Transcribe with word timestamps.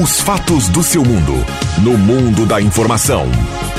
Os 0.00 0.18
fatos 0.18 0.66
do 0.68 0.82
seu 0.82 1.04
mundo. 1.04 1.34
No 1.82 1.98
mundo 1.98 2.46
da 2.46 2.58
informação. 2.58 3.30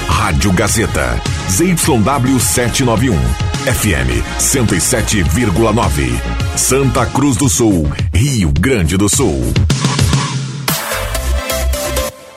Rádio 0.07 0.53
Gazeta. 0.53 1.19
ZYW 1.49 2.39
791. 2.39 3.17
FM 3.65 4.23
107,9. 4.37 6.21
Santa 6.55 7.07
Cruz 7.07 7.37
do 7.37 7.49
Sul. 7.49 7.91
Rio 8.13 8.51
Grande 8.51 8.97
do 8.97 9.09
Sul. 9.09 9.51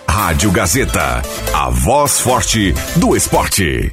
Rádio 0.09 0.51
Gazeta. 0.51 1.21
A 1.53 1.69
voz 1.69 2.21
forte 2.21 2.75
do 2.97 3.15
esporte. 3.15 3.93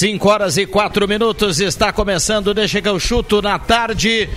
5 0.00 0.28
horas 0.30 0.56
e 0.56 0.64
quatro 0.64 1.06
minutos 1.06 1.60
está 1.60 1.92
começando, 1.92 2.54
deixa 2.54 2.80
que 2.80 2.88
eu 2.88 2.98
chuto 2.98 3.42
na 3.42 3.58
tarde. 3.58 4.30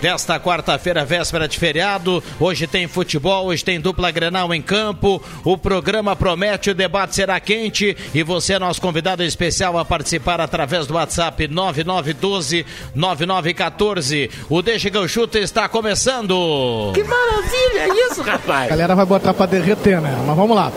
Desta 0.00 0.40
quarta-feira, 0.40 1.04
véspera 1.04 1.46
de 1.46 1.56
feriado, 1.56 2.20
hoje 2.40 2.66
tem 2.66 2.88
futebol, 2.88 3.46
hoje 3.46 3.64
tem 3.64 3.80
dupla 3.80 4.10
Grenal 4.10 4.52
em 4.52 4.60
campo. 4.60 5.22
O 5.44 5.56
programa 5.56 6.16
promete, 6.16 6.70
o 6.70 6.74
debate 6.74 7.14
será 7.14 7.38
quente 7.38 7.96
e 8.12 8.24
você 8.24 8.54
é 8.54 8.58
nosso 8.58 8.80
convidado 8.80 9.22
especial 9.22 9.78
a 9.78 9.84
participar 9.84 10.40
através 10.40 10.88
do 10.88 10.94
WhatsApp 10.94 11.46
9912-9914. 11.46 14.30
O 14.50 14.62
Deixa 14.62 14.90
que 14.90 14.96
eu 14.96 15.06
chuto 15.06 15.38
está 15.38 15.68
começando. 15.68 16.90
Que 16.92 17.04
maravilha 17.04 18.08
isso, 18.10 18.20
rapaz! 18.20 18.66
A 18.66 18.70
galera 18.70 18.96
vai 18.96 19.06
botar 19.06 19.32
pra 19.32 19.46
derreter, 19.46 20.00
né? 20.00 20.24
Mas 20.26 20.36
vamos 20.36 20.56
lá. 20.56 20.72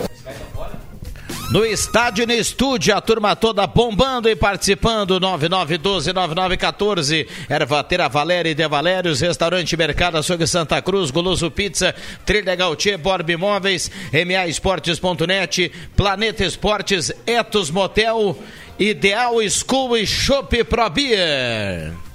No 1.50 1.64
estádio 1.64 2.22
e 2.22 2.26
no 2.26 2.32
estúdio, 2.32 2.96
a 2.96 3.00
turma 3.00 3.34
toda 3.34 3.66
bombando 3.66 4.28
e 4.28 4.36
participando. 4.36 5.18
9912-9914. 5.18 7.26
Ervatera 7.48 8.08
Valéria 8.08 8.52
e 8.52 8.54
De 8.54 8.68
Valérios, 8.68 9.20
Restaurante 9.20 9.76
Mercado 9.76 10.16
Açougue 10.16 10.46
Santa 10.46 10.80
Cruz, 10.80 11.10
Goloso 11.10 11.50
Pizza, 11.50 11.92
Trilha 12.24 12.54
Gautier, 12.54 12.98
Borb 12.98 13.28
Imóveis, 13.30 13.90
MA 14.12 14.46
Esportes.net, 14.46 15.72
Planeta 15.96 16.44
Esportes, 16.44 17.12
Etos 17.26 17.68
Motel, 17.68 18.38
Ideal 18.78 19.34
School 19.50 19.96
e 19.96 20.06
Shop 20.06 20.62
Pro 20.62 20.88
Beer. 20.88 22.09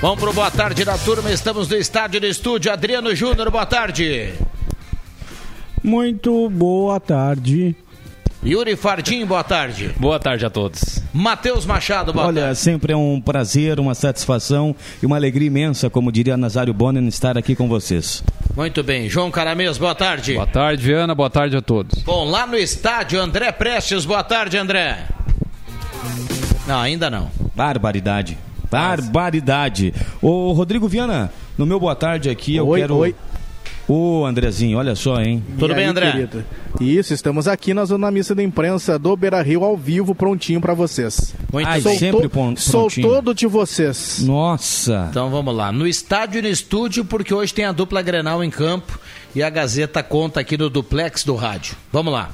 Vamos 0.00 0.18
pro 0.18 0.32
boa 0.32 0.50
tarde 0.50 0.84
da 0.84 0.96
turma. 0.96 1.30
Estamos 1.30 1.68
no 1.68 1.76
estádio 1.76 2.20
do 2.20 2.26
estúdio. 2.26 2.72
Adriano 2.72 3.14
Júnior, 3.14 3.50
boa 3.50 3.66
tarde. 3.66 4.32
Muito 5.82 6.48
boa 6.48 6.98
tarde. 6.98 7.76
Yuri 8.42 8.74
Fardim, 8.76 9.26
boa 9.26 9.44
tarde. 9.44 9.94
Boa 9.98 10.18
tarde 10.18 10.46
a 10.46 10.50
todos. 10.50 11.02
Matheus 11.12 11.66
Machado, 11.66 12.10
boa 12.14 12.28
Olha, 12.28 12.42
tarde. 12.44 12.58
sempre 12.58 12.94
é 12.94 12.96
um 12.96 13.20
prazer, 13.20 13.78
uma 13.78 13.94
satisfação 13.94 14.74
e 15.02 15.04
uma 15.04 15.16
alegria 15.16 15.48
imensa, 15.48 15.90
como 15.90 16.10
diria 16.10 16.38
Nazário 16.38 16.72
Bonen, 16.72 17.06
estar 17.06 17.36
aqui 17.36 17.54
com 17.54 17.68
vocês. 17.68 18.24
Muito 18.56 18.82
bem. 18.82 19.10
João 19.10 19.30
Caramês, 19.30 19.76
boa 19.76 19.94
tarde. 19.94 20.32
Boa 20.34 20.46
tarde, 20.46 20.82
Viana. 20.82 21.14
Boa 21.14 21.28
tarde 21.28 21.54
a 21.58 21.60
todos. 21.60 22.02
Bom, 22.02 22.24
lá 22.24 22.46
no 22.46 22.56
estádio, 22.56 23.20
André 23.20 23.52
Prestes, 23.52 24.06
boa 24.06 24.24
tarde, 24.24 24.56
André. 24.56 25.04
Não, 26.66 26.78
ainda 26.80 27.10
não. 27.10 27.30
Barbaridade. 27.54 28.38
Barbaridade. 28.70 29.92
Ô, 30.22 30.52
Rodrigo 30.52 30.86
Viana, 30.88 31.32
no 31.58 31.66
meu 31.66 31.80
boa 31.80 31.94
tarde 31.94 32.30
aqui, 32.30 32.56
eu 32.56 32.66
Oi, 32.68 32.80
quero. 32.80 32.96
oi. 32.96 33.14
Ô, 33.88 34.24
Andrezinho, 34.24 34.78
olha 34.78 34.94
só, 34.94 35.20
hein? 35.20 35.42
Tudo 35.58 35.72
E 35.72 35.74
bem, 35.74 35.84
aí, 35.86 35.90
André? 35.90 36.12
querido? 36.12 36.44
Isso, 36.80 37.12
estamos 37.12 37.48
aqui 37.48 37.74
na 37.74 37.84
Zona 37.84 38.08
Missa 38.08 38.36
da 38.36 38.42
Imprensa 38.42 38.96
do 38.96 39.16
Beira 39.16 39.42
Rio, 39.42 39.64
ao 39.64 39.76
vivo, 39.76 40.14
prontinho 40.14 40.60
pra 40.60 40.74
vocês. 40.74 41.34
Muito 41.52 41.66
Ai, 41.66 41.80
bem. 41.80 41.98
sempre 41.98 42.28
pron- 42.28 42.54
Sou 42.54 42.82
prontinho. 42.82 43.08
todo 43.08 43.34
de 43.34 43.48
vocês. 43.48 44.22
Nossa. 44.22 45.08
Então 45.10 45.28
vamos 45.28 45.52
lá. 45.52 45.72
No 45.72 45.88
estádio 45.88 46.38
e 46.38 46.42
no 46.42 46.48
estúdio, 46.48 47.04
porque 47.04 47.34
hoje 47.34 47.52
tem 47.52 47.64
a 47.64 47.72
dupla 47.72 48.00
Grenal 48.00 48.44
em 48.44 48.50
campo 48.50 48.96
e 49.34 49.42
a 49.42 49.50
Gazeta 49.50 50.04
conta 50.04 50.38
aqui 50.38 50.56
no 50.56 50.70
duplex 50.70 51.24
do 51.24 51.34
rádio. 51.34 51.74
Vamos 51.92 52.12
lá. 52.12 52.30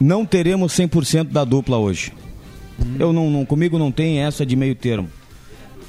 Não 0.00 0.26
teremos 0.26 0.72
100% 0.72 1.30
da 1.30 1.44
dupla 1.44 1.76
hoje. 1.78 2.12
Eu 2.98 3.12
não, 3.12 3.30
não- 3.30 3.44
comigo 3.46 3.78
não 3.78 3.90
tem 3.92 4.20
essa 4.20 4.44
de 4.46 4.56
meio 4.56 4.74
termo. 4.74 5.08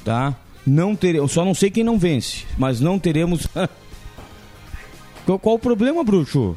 Tá? 0.04 0.34
Não 0.66 0.94
teremos, 0.96 1.32
só 1.32 1.44
não 1.44 1.54
sei 1.54 1.70
quem 1.70 1.84
não 1.84 1.98
vence, 1.98 2.44
mas 2.58 2.80
não 2.80 2.98
teremos 2.98 3.46
Qual, 5.26 5.38
qual 5.38 5.54
o 5.56 5.58
problema, 5.58 6.04
bruxo? 6.04 6.56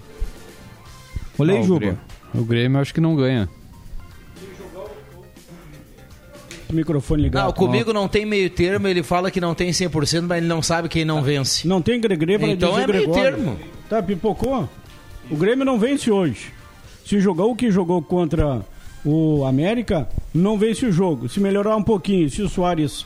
Olha 1.40 1.54
aí, 1.54 1.60
Ah, 1.60 1.62
o 1.62 1.66
Juba. 1.66 1.80
Grêmio. 1.80 2.00
O 2.36 2.44
Grêmio 2.44 2.80
acho 2.82 2.94
que 2.94 3.00
não 3.02 3.16
ganha. 3.16 3.48
Microfone 6.72 7.22
ligado. 7.24 7.46
Não, 7.46 7.54
comigo 7.54 7.94
não 7.94 8.10
tem 8.10 8.26
meio 8.26 8.50
termo, 8.50 8.88
ele 8.90 9.02
fala 9.02 9.32
que 9.32 9.40
não 9.40 9.56
tem 9.56 9.70
100%, 9.72 10.24
mas 10.28 10.38
ele 10.40 10.48
não 10.48 10.62
sabe 10.62 10.90
quem 10.90 11.06
não 11.06 11.22
vence. 11.24 11.66
Não 11.66 11.82
tem 11.82 12.00
Gregre 12.02 12.38
para 12.38 12.48
Então 12.50 12.72
dizer 12.72 12.84
é 12.84 12.88
meio 12.88 13.12
termo. 13.14 13.58
Tá, 13.90 14.04
pipocou. 14.04 14.68
O 15.32 15.38
Grêmio 15.38 15.64
não 15.64 15.80
vence 15.80 16.12
hoje. 16.12 16.52
Se 17.06 17.22
jogou 17.22 17.52
o 17.52 17.56
que 17.56 17.72
jogou 17.72 18.02
contra 18.02 18.66
o 19.08 19.46
América, 19.46 20.08
não 20.34 20.58
vence 20.58 20.86
o 20.86 20.92
jogo. 20.92 21.30
Se 21.30 21.40
melhorar 21.40 21.76
um 21.78 21.84
pouquinho, 21.84 22.30
se 22.30 22.42
o 22.42 22.50
Soares 22.50 23.06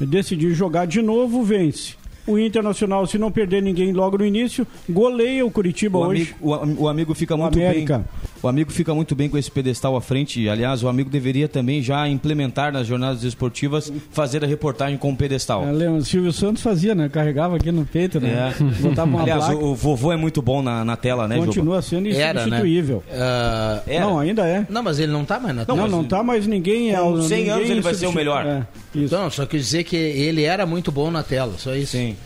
decidir 0.00 0.52
jogar 0.54 0.86
de 0.86 1.00
novo, 1.00 1.42
vence. 1.44 1.94
O 2.26 2.36
Internacional, 2.36 3.06
se 3.06 3.16
não 3.18 3.30
perder 3.30 3.62
ninguém 3.62 3.92
logo 3.92 4.18
no 4.18 4.26
início, 4.26 4.66
goleia 4.90 5.46
o 5.46 5.50
Curitiba 5.50 5.98
O 5.98 6.06
hoje. 6.06 6.34
amigo, 6.42 6.80
o, 6.80 6.82
o 6.84 6.88
amigo 6.88 7.14
fica 7.14 7.36
muito 7.36 7.56
América. 7.56 7.98
bem. 7.98 8.06
O 8.46 8.48
amigo 8.48 8.70
fica 8.70 8.94
muito 8.94 9.14
bem 9.16 9.28
com 9.28 9.36
esse 9.36 9.50
pedestal 9.50 9.96
à 9.96 10.00
frente. 10.00 10.48
Aliás, 10.48 10.82
o 10.84 10.88
amigo 10.88 11.10
deveria 11.10 11.48
também 11.48 11.82
já 11.82 12.08
implementar 12.08 12.72
nas 12.72 12.86
jornadas 12.86 13.24
esportivas 13.24 13.92
fazer 14.12 14.44
a 14.44 14.46
reportagem 14.46 14.96
com 14.96 15.10
o 15.10 15.16
pedestal. 15.16 15.64
É, 15.66 15.72
lembra, 15.72 15.94
o 15.98 16.04
Silvio 16.04 16.32
Santos 16.32 16.62
fazia, 16.62 16.94
né? 16.94 17.08
Carregava 17.08 17.56
aqui 17.56 17.72
no 17.72 17.84
peito, 17.84 18.20
né? 18.20 18.54
É. 18.56 18.62
Botava 18.82 19.10
uma 19.10 19.22
Aliás, 19.22 19.46
placa. 19.46 19.58
o, 19.60 19.72
o 19.72 19.74
vovô 19.74 20.12
é 20.12 20.16
muito 20.16 20.40
bom 20.40 20.62
na, 20.62 20.84
na 20.84 20.96
tela, 20.96 21.26
né, 21.26 21.34
Juba? 21.34 21.46
Continua 21.48 21.82
sendo 21.82 22.08
Era, 22.08 22.34
né? 22.34 22.46
insubstituível. 22.46 23.02
Ah, 23.10 23.82
Era. 23.84 24.04
Não, 24.04 24.18
ainda 24.20 24.46
é. 24.46 24.64
não, 24.70 24.82
mas 24.82 25.00
ele 25.00 25.10
não 25.10 25.24
tá 25.24 25.40
mais 25.40 25.56
na 25.56 25.64
Não, 25.66 25.74
tela. 25.74 25.88
não 25.88 26.04
tá, 26.04 26.22
mas 26.22 26.46
ninguém 26.46 26.94
é. 26.94 26.98
Com 27.00 27.12
o- 27.14 27.22
100 27.22 27.38
ninguém 27.38 27.52
anos 27.52 27.70
ele 27.70 27.80
vai 27.80 27.94
ser 27.94 28.06
o 28.06 28.12
melhor. 28.12 28.46
É, 28.46 28.62
isso. 28.94 29.12
Não, 29.16 29.28
só 29.28 29.44
quis 29.44 29.64
dizer 29.64 29.82
que 29.82 29.96
ele 29.96 30.44
era 30.44 30.64
muito 30.64 30.92
bom 30.92 31.10
na 31.10 31.24
tela, 31.24 31.54
só 31.58 31.74
isso. 31.74 31.96
Sim. 31.96 32.16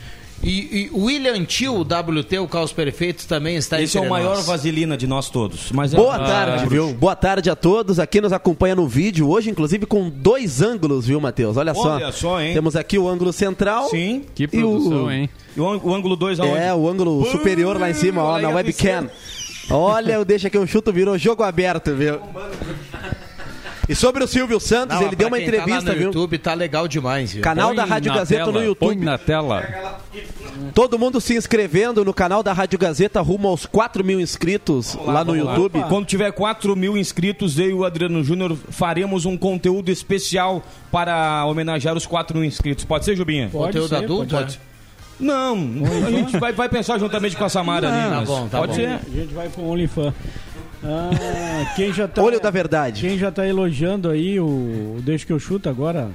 E, 0.43 0.89
e 0.89 0.91
o 0.93 1.05
William 1.05 1.45
Tio, 1.45 1.75
o 1.75 1.81
WT, 1.83 2.39
o 2.39 2.49
Caos 2.49 2.73
Perfeitos, 2.73 3.27
também 3.27 3.57
está 3.57 3.81
Esse 3.81 3.99
é 3.99 4.01
o 4.01 4.09
maior 4.09 4.37
nós. 4.37 4.47
vaselina 4.47 4.97
de 4.97 5.07
nós 5.07 5.29
todos. 5.29 5.71
Mas 5.71 5.93
é- 5.93 5.97
Boa 5.99 6.15
Ah, 6.17 6.19
tarde, 6.19 6.65
bruxo. 6.67 6.71
viu? 6.71 6.95
Boa 6.95 7.15
tarde 7.15 7.51
a 7.51 7.55
todos. 7.57 7.99
Aqui 7.99 8.21
nos 8.23 8.33
acompanha 8.33 8.75
no 8.75 8.89
vídeo 8.89 9.29
hoje, 9.29 9.51
inclusive 9.51 9.85
com 9.85 10.09
dois 10.09 10.63
ângulos, 10.63 11.07
viu, 11.07 11.21
Matheus? 11.21 11.59
Olha 11.59 11.75
só. 11.75 11.97
Olha 11.97 12.11
só, 12.13 12.41
hein? 12.41 12.55
Temos 12.55 12.75
aqui 12.75 12.99
o 12.99 13.07
ângulo 13.07 13.33
central. 13.35 13.89
Sim. 13.91 14.25
Que 14.35 14.49
produção, 14.49 15.05
o- 15.05 15.11
hein? 15.11 15.29
E 15.55 15.61
o, 15.61 15.69
ân- 15.69 15.81
o 15.85 15.95
ângulo 15.95 16.17
2 16.17 16.41
aonde? 16.41 16.57
É, 16.57 16.73
o 16.73 16.89
ângulo 16.89 17.25
superior 17.31 17.79
lá 17.79 17.91
em 17.91 17.95
cima, 17.95 18.23
ó, 18.23 18.33
Olha 18.33 18.49
na 18.49 18.55
webcam. 18.55 19.11
Olha, 19.73 20.15
eu 20.15 20.25
deixa 20.25 20.49
que 20.49 20.59
um 20.59 20.67
chuto 20.67 20.91
virou 20.93 21.17
jogo 21.19 21.43
aberto, 21.43 21.95
viu? 21.95 22.19
E 23.91 23.95
sobre 23.97 24.23
o 24.23 24.29
Silvio 24.29 24.61
Santos, 24.61 24.97
Não, 25.01 25.07
ele 25.09 25.17
deu 25.17 25.27
uma 25.27 25.37
quem 25.37 25.47
tá 25.47 25.53
lá 25.53 25.59
entrevista, 25.63 25.91
no 25.91 25.99
viu? 25.99 26.07
YouTube 26.07 26.39
tá 26.39 26.55
legal 26.55 26.87
demais, 26.87 27.33
viu? 27.33 27.43
Canal 27.43 27.69
Põe 27.71 27.77
da 27.77 27.85
Rádio 27.85 28.15
Gazeta 28.15 28.45
tela, 28.45 28.53
no 28.53 28.65
YouTube. 28.65 28.95
Põe 28.95 29.05
na 29.05 29.19
tela. 29.19 29.99
Todo 30.73 30.97
mundo 30.97 31.21
se 31.21 31.37
inscrevendo 31.37 32.05
no 32.05 32.15
canal 32.15 32.41
da 32.41 32.53
Rádio 32.53 32.79
Gazeta, 32.79 33.21
rumo 33.21 33.49
aos 33.49 33.67
4 33.67 34.05
mil 34.05 34.21
inscritos 34.21 34.95
lá 34.95 35.25
no 35.25 35.33
Vamos 35.33 35.45
lá. 35.45 35.57
YouTube. 35.57 35.85
Quando 35.89 36.07
tiver 36.07 36.31
4 36.31 36.77
mil 36.77 36.97
inscritos, 36.97 37.59
eu 37.59 37.71
e 37.71 37.73
o 37.73 37.85
Adriano 37.85 38.23
Júnior 38.23 38.57
faremos 38.69 39.25
um 39.25 39.37
conteúdo 39.37 39.91
especial 39.91 40.63
para 40.93 41.45
homenagear 41.47 41.97
os 41.97 42.07
4 42.07 42.39
mil 42.39 42.47
inscritos. 42.47 42.85
Pode 42.85 43.05
ser, 43.05 43.17
Jubinha? 43.17 43.49
Pode 43.51 43.73
Conteúdo 43.73 43.89
ser, 43.89 44.05
adulto? 44.05 44.37
pode? 44.37 44.61
Não, 45.19 45.55
a 46.07 46.11
gente 46.11 46.39
vai, 46.39 46.53
vai 46.53 46.69
pensar 46.69 46.99
juntamente 46.99 47.37
com 47.37 47.45
a 47.45 47.49
Samara 47.49 47.89
ali. 47.93 48.11
Tá 48.11 48.21
bom, 48.25 48.49
tá 48.49 48.59
pode 48.59 48.73
bom. 48.73 48.77
ser. 48.79 48.89
A 48.89 49.17
gente 49.21 49.35
vai 49.35 49.49
pro 49.51 49.65
OnlyFans. 49.65 50.15
Ah, 50.83 51.73
quem 51.77 51.93
já 51.93 52.09
tá, 52.09 52.23
Olho 52.23 52.41
da 52.41 52.51
verdade. 52.51 53.03
Quem 53.07 53.19
já 53.19 53.31
tá 53.31 53.47
elogiando 53.47 54.09
aí 54.09 54.41
o 54.41 54.97
Deixa 55.03 55.27
que 55.27 55.33
eu 55.33 55.39
chuto 55.39 55.69
agora, 55.69 56.09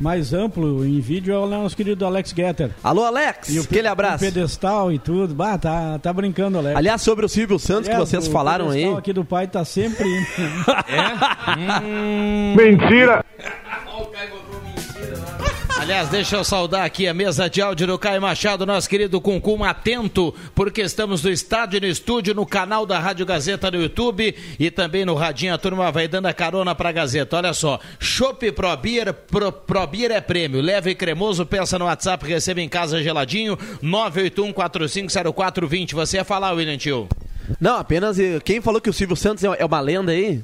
mais 0.00 0.32
amplo 0.32 0.84
em 0.84 0.98
vídeo, 1.00 1.32
é 1.32 1.38
o 1.38 1.46
nosso 1.46 1.76
querido 1.76 2.04
Alex 2.04 2.32
Getter. 2.36 2.70
Alô, 2.82 3.04
Alex, 3.04 3.48
E 3.54 3.58
o 3.58 3.62
aquele 3.62 3.86
abraço. 3.86 4.24
O 4.24 4.26
pedestal 4.26 4.92
e 4.92 4.98
tudo. 4.98 5.34
Bah, 5.34 5.56
tá, 5.58 5.98
tá 5.98 6.12
brincando, 6.12 6.58
Alex. 6.58 6.76
Aliás, 6.76 7.02
sobre 7.02 7.24
o 7.24 7.28
Silvio 7.28 7.58
Santos 7.58 7.88
que 7.88 7.94
É, 7.94 7.98
vocês 7.98 8.26
o 8.26 8.30
falaram 8.30 8.66
aí. 8.66 8.72
pedestal 8.78 8.98
aqui 8.98 9.12
do 9.12 9.24
pai 9.24 9.46
tá 9.46 9.64
sempre. 9.64 10.08
Mentira! 12.56 13.24
Aliás, 15.90 16.08
deixa 16.08 16.36
eu 16.36 16.44
saudar 16.44 16.84
aqui 16.84 17.08
a 17.08 17.12
mesa 17.12 17.50
de 17.50 17.60
áudio 17.60 17.84
do 17.84 17.98
Caio 17.98 18.22
Machado, 18.22 18.64
nosso 18.64 18.88
querido 18.88 19.20
Cuncum, 19.20 19.64
atento, 19.64 20.32
porque 20.54 20.82
estamos 20.82 21.24
no 21.24 21.30
estádio 21.32 21.80
no 21.80 21.86
estúdio, 21.88 22.32
no 22.32 22.46
canal 22.46 22.86
da 22.86 23.00
Rádio 23.00 23.26
Gazeta 23.26 23.72
no 23.72 23.82
YouTube 23.82 24.32
e 24.56 24.70
também 24.70 25.04
no 25.04 25.16
Radinho. 25.16 25.52
A 25.52 25.58
turma 25.58 25.90
vai 25.90 26.06
dando 26.06 26.26
a 26.26 26.32
carona 26.32 26.76
pra 26.76 26.92
Gazeta. 26.92 27.38
Olha 27.38 27.52
só, 27.52 27.80
Chopp 27.98 28.52
Pro 28.52 28.76
Beer, 28.76 29.12
Pro, 29.12 29.50
Pro 29.50 29.84
Beer 29.84 30.12
é 30.12 30.20
prêmio. 30.20 30.60
Leve 30.60 30.90
e 30.90 30.94
cremoso, 30.94 31.44
peça 31.44 31.76
no 31.76 31.86
WhatsApp, 31.86 32.24
receba 32.24 32.60
em 32.60 32.68
casa 32.68 33.02
geladinho, 33.02 33.58
981-450420. 33.82 35.94
Você 35.94 36.18
ia 36.18 36.24
falar, 36.24 36.52
William 36.52 36.78
Tio? 36.78 37.08
Não, 37.60 37.78
apenas 37.78 38.16
quem 38.44 38.60
falou 38.60 38.80
que 38.80 38.90
o 38.90 38.92
Silvio 38.92 39.16
Santos 39.16 39.42
é 39.42 39.48
é 39.58 39.64
uma 39.64 39.80
lenda 39.80 40.12
aí? 40.12 40.40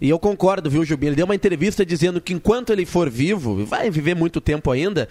E 0.00 0.08
eu 0.08 0.18
concordo, 0.18 0.70
viu, 0.70 0.84
Jubinho? 0.84 1.10
Ele 1.10 1.16
deu 1.16 1.24
uma 1.24 1.34
entrevista 1.34 1.84
dizendo 1.84 2.20
que 2.20 2.32
enquanto 2.32 2.70
ele 2.70 2.86
for 2.86 3.10
vivo, 3.10 3.64
vai 3.64 3.90
viver 3.90 4.14
muito 4.14 4.40
tempo 4.40 4.70
ainda, 4.70 5.08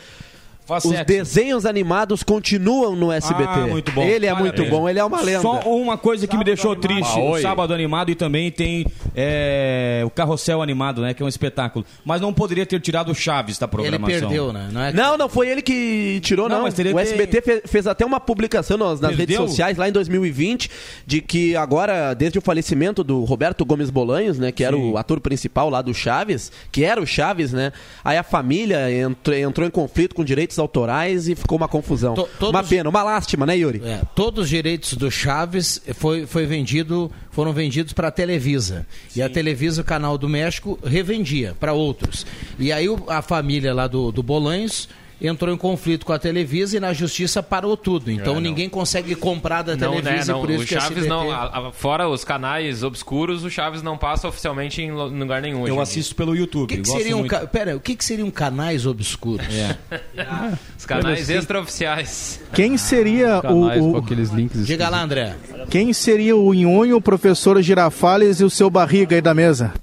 Os 0.69 1.05
desenhos 1.05 1.65
animados 1.65 2.23
continuam 2.23 2.95
no 2.95 3.11
SBT. 3.11 3.49
Ah, 3.49 3.67
muito 3.67 3.91
bom. 3.91 4.03
Ele 4.03 4.25
é 4.25 4.29
Parabéns. 4.33 4.55
muito 4.57 4.69
bom, 4.71 4.89
ele 4.89 4.99
é 4.99 5.03
uma 5.03 5.21
lenda. 5.21 5.41
Só 5.41 5.59
uma 5.61 5.97
coisa 5.97 6.27
que 6.27 6.37
me 6.37 6.43
deixou 6.43 6.75
triste, 6.75 7.17
Ah, 7.17 7.23
o. 7.23 7.39
Sábado 7.41 7.73
Animado 7.73 8.11
e 8.11 8.15
também 8.15 8.51
tem 8.51 8.85
é, 9.15 10.01
o 10.05 10.09
Carrossel 10.09 10.61
Animado, 10.61 11.01
né, 11.01 11.13
que 11.13 11.21
é 11.23 11.25
um 11.25 11.29
espetáculo. 11.29 11.85
Mas 12.05 12.21
não 12.21 12.33
poderia 12.33 12.65
ter 12.65 12.79
tirado 12.81 13.11
o 13.11 13.15
Chaves 13.15 13.57
da 13.57 13.65
Ele 13.65 13.71
programação. 13.71 14.19
perdeu, 14.19 14.53
né? 14.53 14.69
Não 14.71 14.81
é 14.81 14.93
Não, 14.93 15.17
não 15.17 15.29
foi 15.29 15.49
ele 15.49 15.61
que 15.61 16.19
tirou, 16.23 16.47
Não, 16.49 16.57
não. 16.57 16.63
mas 16.63 16.73
teria 16.73 16.93
o 16.93 16.99
SBT 16.99 17.41
fe- 17.41 17.61
fez, 17.65 17.87
até 17.87 18.05
uma 18.05 18.19
publicação 18.19 18.77
nas, 18.77 18.99
nas 18.99 19.15
redes 19.15 19.35
sociais 19.37 19.77
lá 19.77 19.87
em 19.87 19.91
2020 19.91 20.69
de 21.05 21.21
que 21.21 21.55
agora, 21.55 22.13
desde 22.13 22.37
o 22.39 22.41
falecimento 22.41 23.03
do 23.03 23.23
Roberto 23.23 23.63
Gomes 23.65 23.89
Bolanhos, 23.89 24.37
né, 24.37 24.51
que 24.51 24.63
era 24.63 24.75
Sim. 24.75 24.91
o 24.91 24.97
ator 24.97 25.19
principal 25.19 25.69
lá 25.69 25.81
do 25.81 25.93
Chaves, 25.93 26.51
que 26.71 26.83
era 26.83 27.01
o 27.01 27.05
Chaves, 27.05 27.53
né, 27.53 27.71
aí 28.03 28.17
a 28.17 28.23
família 28.23 28.91
entrou, 28.91 29.35
entrou 29.35 29.67
em 29.67 29.71
conflito 29.71 30.13
com 30.15 30.23
direitos 30.23 30.56
autorais 30.59 31.27
e 31.27 31.35
ficou 31.35 31.57
uma 31.57 31.67
confusão. 31.67 32.13
To- 32.15 32.29
todos- 32.39 32.49
Uma 32.59 32.63
pena, 32.63 32.89
uma 32.89 33.03
lástima, 33.03 33.45
né, 33.45 33.57
Yuri? 33.57 33.81
É, 33.83 34.01
todos 34.15 34.45
os 34.45 34.49
direitos 34.49 34.93
do 34.93 35.09
Chaves 35.11 35.81
foi, 35.95 36.25
foi 36.25 36.45
vendido, 36.45 37.11
foram 37.31 37.51
vendidos 37.53 37.93
para 37.93 38.07
a 38.07 38.11
Televisa. 38.11 38.85
E 39.15 39.21
a 39.21 39.29
Televisa, 39.29 39.81
o 39.81 39.85
canal 39.85 40.17
do 40.17 40.27
México, 40.29 40.77
revendia 40.83 41.55
para 41.59 41.73
outros. 41.73 42.25
E 42.59 42.71
aí 42.71 42.87
a 43.07 43.21
família 43.21 43.73
lá 43.73 43.87
do, 43.87 44.11
do 44.11 44.21
Bolanhos 44.23 44.89
entrou 45.19 45.53
em 45.53 45.57
conflito 45.57 46.05
com 46.05 46.13
a 46.13 46.19
Televisa 46.19 46.77
e 46.77 46.79
na 46.79 46.93
justiça 46.93 47.41
parou 47.41 47.75
tudo. 47.75 48.11
Então 48.11 48.37
É, 48.37 48.39
ninguém 48.39 48.69
consegue 48.69 49.15
comprar 49.15 49.63
da 49.63 49.75
Não, 49.75 49.95
Televisa 49.95 50.31
né, 50.31 50.33
não. 50.33 50.37
e 50.39 50.41
por 50.41 50.49
isso 50.51 50.63
o 50.63 50.67
que 50.67 50.75
a 50.75 50.79
Chaves 50.81 50.97
SBT... 51.05 51.09
não. 51.09 51.31
a- 51.31 51.67
a- 51.67 51.71
fora 51.71 52.07
os 52.07 52.23
canais 52.23 52.83
obscuros, 52.83 53.43
o 53.43 53.49
Chaves 53.49 53.81
não 53.81 53.97
passa 53.97 54.27
oficialmente 54.27 54.81
em 54.81 54.91
lugar 54.91 55.41
nenhum. 55.41 55.67
Eu 55.67 55.81
assisto 55.81 56.15
pelo 56.15 56.35
YouTube. 56.35 56.65
O 56.65 56.67
que, 56.67 56.81
que 56.81 56.87
seriam 56.87 57.19
muito. 57.19 57.31
ca... 57.31 57.47
Pera, 57.47 57.75
o 57.75 57.79
que, 57.79 57.95
que 57.95 58.05
seriam 58.05 58.29
canais 58.29 58.85
obscuros? 58.85 59.47
É. 59.53 59.75
Os 60.77 60.85
canais 60.85 61.29
extraoficiais. 61.29 62.39
Quem 62.53 62.77
seria 62.77 63.41
Canais 63.41 63.81
o, 63.81 63.91
com 63.91 63.91
o- 63.93 63.97
aqueles 63.97 64.29
links. 64.29 64.65
Diga 64.67 64.87
lá, 64.89 65.01
André. 65.01 65.35
quem 65.69 65.91
seria 65.93 66.35
o 66.35 66.53
Nhonho, 66.53 66.97
o 66.97 67.01
professor 67.01 67.59
Girafales 67.61 68.39
e 68.39 68.43
o 68.43 68.49
seu 68.49 68.69
barriga 68.69 69.15
aí 69.15 69.21
da 69.21 69.33
mesa? 69.33 69.73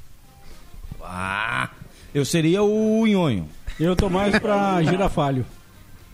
Ah, 1.02 1.68
eu 2.14 2.24
seria 2.24 2.62
o 2.62 3.04
Nhonho. 3.06 3.48
Eu 3.78 3.94
tô 3.96 4.08
mais 4.08 4.38
pra 4.38 4.82
girafalho. 4.82 5.44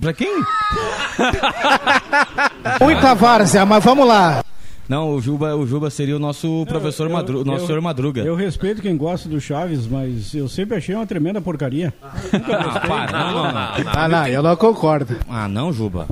Pra 0.00 0.12
quem? 0.14 0.32
Muita 2.80 3.14
várzea, 3.14 3.66
mas 3.66 3.84
vamos 3.84 4.06
lá. 4.06 4.42
Não, 4.88 5.14
o 5.14 5.20
Juba, 5.20 5.54
o 5.54 5.64
Juba 5.66 5.88
seria 5.88 6.16
o 6.16 6.18
nosso 6.18 6.64
professor 6.66 7.06
Eu- 7.06 7.12
Madruga, 7.12 7.44
nosso 7.44 7.62
eu- 7.62 7.66
senhor 7.68 7.80
Madruga. 7.80 8.22
Eu 8.22 8.34
respeito 8.34 8.82
quem 8.82 8.96
gosta 8.96 9.28
do 9.28 9.40
Chaves, 9.40 9.86
mas 9.86 10.34
eu 10.34 10.48
sempre 10.48 10.76
achei 10.76 10.94
uma 10.96 11.06
tremenda 11.06 11.40
porcaria. 11.40 11.94
Ah, 12.02 12.80
para. 12.80 13.12
Não, 13.12 13.32
não, 13.32 13.52
não. 13.52 13.92
Ah, 13.94 14.08
não, 14.08 14.26
eu 14.26 14.42
não 14.42 14.56
concordo. 14.56 15.16
Ah, 15.28 15.46
não, 15.46 15.72
Juba. 15.72 16.08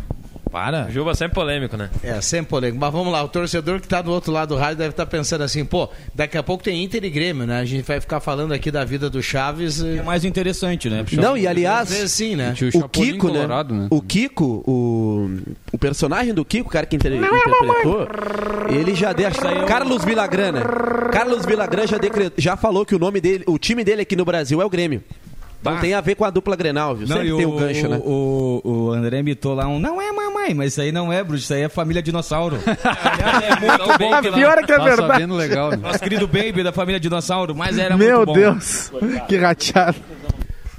Para. 0.51 0.89
Juba 0.91 1.15
sempre 1.15 1.35
polêmico, 1.35 1.77
né? 1.77 1.91
É, 2.03 2.21
sempre 2.21 2.47
polêmico. 2.51 2.79
Mas 2.81 2.93
vamos 2.93 3.13
lá, 3.13 3.23
o 3.23 3.29
torcedor 3.29 3.81
que 3.81 3.87
está 3.87 4.01
do 4.03 4.11
outro 4.11 4.33
lado 4.33 4.55
do 4.55 4.57
rádio 4.61 4.77
deve 4.79 4.91
estar 4.91 5.07
pensando 5.07 5.43
assim, 5.43 5.65
pô, 5.65 5.89
daqui 6.15 6.39
a 6.39 6.43
pouco 6.43 6.65
tem 6.65 6.83
Inter 6.83 7.05
e 7.05 7.11
Grêmio, 7.11 7.47
né? 7.47 7.61
A 7.61 7.65
gente 7.65 7.85
vai 7.87 8.01
ficar 8.01 8.21
falando 8.21 8.53
aqui 8.53 8.71
da 8.71 8.85
vida 8.85 9.11
do 9.11 9.23
Chaves. 9.23 9.83
É 9.83 9.97
e- 9.97 10.03
mais 10.03 10.25
interessante, 10.25 10.89
né? 10.89 11.05
Não, 11.13 11.37
e 11.37 11.47
aliás, 11.47 11.89
sim, 11.89 12.35
né? 12.37 12.55
O 12.75 12.79
o 12.85 12.89
Kiko, 12.89 13.27
né? 13.29 13.33
Colorado, 13.35 13.75
né? 13.75 13.87
O 13.91 14.01
Kiko, 14.01 14.63
o, 14.67 15.31
o 15.73 15.79
personagem 15.79 16.33
do 16.33 16.45
Kiko, 16.45 16.69
o 16.69 16.73
cara 16.73 16.87
que 16.87 16.97
inter- 16.97 17.13
interpretou, 17.13 18.09
ele 18.71 18.95
já 18.95 19.13
deu. 19.13 19.29
Carlos 19.67 20.05
Villagrana. 20.05 20.63
Carlos 21.13 21.45
Villagrana 21.45 21.87
já, 21.87 21.99
decre- 21.99 22.33
já 22.37 22.57
falou 22.57 22.87
que 22.87 22.95
o 22.95 22.99
nome 22.99 23.21
dele, 23.21 23.45
o 23.47 23.59
time 23.59 23.85
dele 23.85 24.03
aqui 24.03 24.17
no 24.17 24.25
Brasil 24.25 24.61
é 24.63 24.65
o 24.65 24.71
Grêmio. 24.71 25.03
Não 25.63 25.75
Bah. 25.75 25.81
tem 25.81 25.93
a 25.93 26.01
ver 26.01 26.15
com 26.15 26.25
a 26.25 26.31
dupla 26.31 26.55
Grenal, 26.55 26.95
viu? 26.95 27.09
Não, 27.09 27.17
Sempre 27.17 27.37
tem 27.37 27.47
o, 27.47 27.53
um 27.53 27.57
gancho, 27.57 27.89
né? 27.89 28.01
o, 28.05 28.61
o 28.65 28.91
André 28.93 29.19
imitou 29.19 29.55
lá 29.55 29.67
um. 29.67 29.81
Não 29.81 30.01
é 30.01 30.13
mamãe, 30.13 30.55
mas 30.55 30.73
isso 30.73 30.81
aí 30.81 30.93
não 30.93 31.13
é, 31.13 31.23
Bruce. 31.25 31.43
Isso 31.43 31.53
aí 31.53 31.63
é 31.63 31.69
família 31.69 32.01
dinossauro. 32.01 32.59
Aliás, 32.65 33.43
é 33.45 33.67
muito 33.67 33.99
bom. 33.99 34.15
A 34.15 34.23
pior 34.23 34.59
é 34.59 34.63
que 34.63 34.73
é 34.73 34.77
Tá 34.77 34.85
verdade. 34.85 35.13
sabendo 35.13 35.35
legal, 35.35 35.71
né? 35.71 35.77
Nosso 35.79 35.99
querido 35.99 36.29
Baby 36.29 36.63
da 36.63 36.71
família 36.73 37.01
dinossauro, 37.01 37.57
mas 37.57 37.77
era 37.77 37.97
Meu 37.97 38.19
muito 38.19 38.27
bom. 38.27 38.33
Deus, 38.35 38.93
que 39.29 39.37
rateado. 39.37 39.97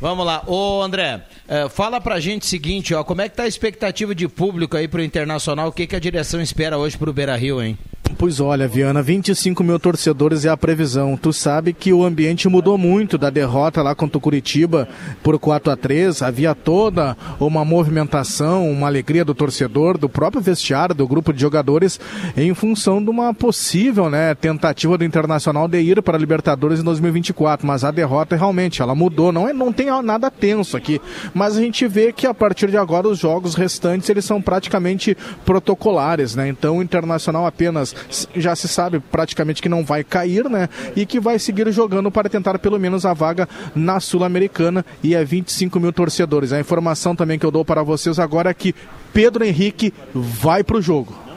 Vamos 0.01 0.25
lá, 0.25 0.43
ô 0.47 0.81
André, 0.81 1.23
eh, 1.45 1.67
fala 1.67 1.99
pra 1.99 2.21
gente 2.21 2.43
o 2.43 2.45
seguinte, 2.45 2.93
ó, 2.95 3.03
como 3.03 3.19
é 3.21 3.27
que 3.27 3.35
tá 3.35 3.43
a 3.43 3.47
expectativa 3.47 4.15
de 4.15 4.29
público 4.29 4.77
aí 4.77 4.87
pro 4.87 5.03
Internacional? 5.03 5.67
O 5.67 5.71
que, 5.73 5.85
que 5.85 5.93
a 5.93 5.99
direção 5.99 6.39
espera 6.41 6.77
hoje 6.77 6.97
pro 6.97 7.11
Beira 7.11 7.35
Rio, 7.35 7.61
hein? 7.61 7.77
Pois 8.17 8.39
olha, 8.39 8.67
Viana, 8.67 9.01
25 9.01 9.63
mil 9.63 9.79
torcedores 9.79 10.43
é 10.43 10.49
a 10.49 10.57
previsão. 10.57 11.15
Tu 11.15 11.31
sabe 11.31 11.73
que 11.73 11.93
o 11.93 12.03
ambiente 12.03 12.49
mudou 12.49 12.77
muito 12.77 13.17
da 13.17 13.29
derrota 13.29 13.81
lá 13.81 13.95
contra 13.95 14.17
o 14.17 14.21
Curitiba 14.21 14.87
por 15.23 15.37
4 15.39 15.71
a 15.71 15.77
3 15.77 16.21
Havia 16.21 16.53
toda 16.55 17.15
uma 17.39 17.63
movimentação, 17.63 18.69
uma 18.69 18.87
alegria 18.87 19.23
do 19.23 19.33
torcedor, 19.33 19.97
do 19.97 20.09
próprio 20.09 20.41
vestiário, 20.41 20.93
do 20.95 21.07
grupo 21.07 21.31
de 21.31 21.39
jogadores, 21.39 21.99
em 22.35 22.53
função 22.53 23.01
de 23.01 23.09
uma 23.09 23.33
possível 23.33 24.09
né, 24.09 24.35
tentativa 24.35 24.97
do 24.97 25.05
Internacional 25.05 25.67
de 25.67 25.79
ir 25.79 26.01
para 26.01 26.17
a 26.17 26.19
Libertadores 26.19 26.79
em 26.79 26.83
2024. 26.83 27.65
Mas 27.65 27.83
a 27.83 27.91
derrota 27.91 28.35
realmente 28.35 28.81
ela 28.81 28.95
mudou. 28.95 29.31
Não, 29.31 29.47
é, 29.47 29.53
não 29.53 29.71
tem 29.71 29.87
nada 30.01 30.29
tenso 30.31 30.75
aqui. 30.75 30.99
Mas 31.33 31.55
a 31.55 31.61
gente 31.61 31.87
vê 31.87 32.11
que 32.11 32.27
a 32.27 32.33
partir 32.33 32.69
de 32.69 32.77
agora 32.77 33.07
os 33.07 33.19
jogos 33.19 33.55
restantes 33.55 34.09
eles 34.09 34.25
são 34.25 34.41
praticamente 34.41 35.15
protocolares, 35.45 36.35
né? 36.35 36.49
Então 36.49 36.79
o 36.79 36.83
Internacional 36.83 37.45
apenas 37.45 37.95
já 38.35 38.55
se 38.55 38.67
sabe 38.67 38.99
praticamente 38.99 39.61
que 39.61 39.69
não 39.69 39.83
vai 39.83 40.03
cair, 40.03 40.49
né? 40.49 40.69
E 40.95 41.05
que 41.05 41.19
vai 41.19 41.39
seguir 41.39 41.71
jogando 41.71 42.11
para 42.11 42.29
tentar 42.29 42.57
pelo 42.59 42.79
menos 42.79 43.05
a 43.05 43.13
vaga 43.13 43.47
na 43.75 43.99
Sul-Americana 43.99 44.85
e 45.03 45.15
é 45.15 45.23
25 45.23 45.79
mil 45.79 45.93
torcedores. 45.93 46.53
A 46.53 46.59
informação 46.59 47.15
também 47.15 47.37
que 47.37 47.45
eu 47.45 47.51
dou 47.51 47.65
para 47.65 47.83
vocês 47.83 48.19
agora 48.19 48.49
é 48.49 48.53
que 48.53 48.73
Pedro 49.13 49.43
Henrique 49.43 49.93
vai 50.13 50.63
para 50.63 50.77
o 50.77 50.81
jogo. 50.81 51.29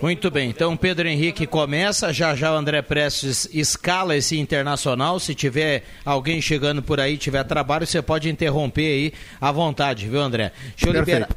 Muito 0.00 0.30
bem, 0.30 0.48
então 0.48 0.76
Pedro 0.76 1.08
Henrique 1.08 1.44
começa, 1.44 2.12
já 2.12 2.32
já 2.32 2.52
o 2.52 2.56
André 2.56 2.80
Prestes 2.82 3.48
escala 3.52 4.16
esse 4.16 4.38
internacional. 4.38 5.18
Se 5.18 5.34
tiver 5.34 5.82
alguém 6.04 6.40
chegando 6.40 6.80
por 6.80 7.00
aí, 7.00 7.18
tiver 7.18 7.42
trabalho, 7.42 7.84
você 7.84 8.00
pode 8.00 8.28
interromper 8.28 8.86
aí 8.86 9.12
à 9.40 9.50
vontade, 9.50 10.08
viu, 10.08 10.20
André? 10.20 10.52
Deixa 10.76 10.86
eu, 10.86 10.92
Perfeito. 10.92 11.16
liberar, 11.16 11.28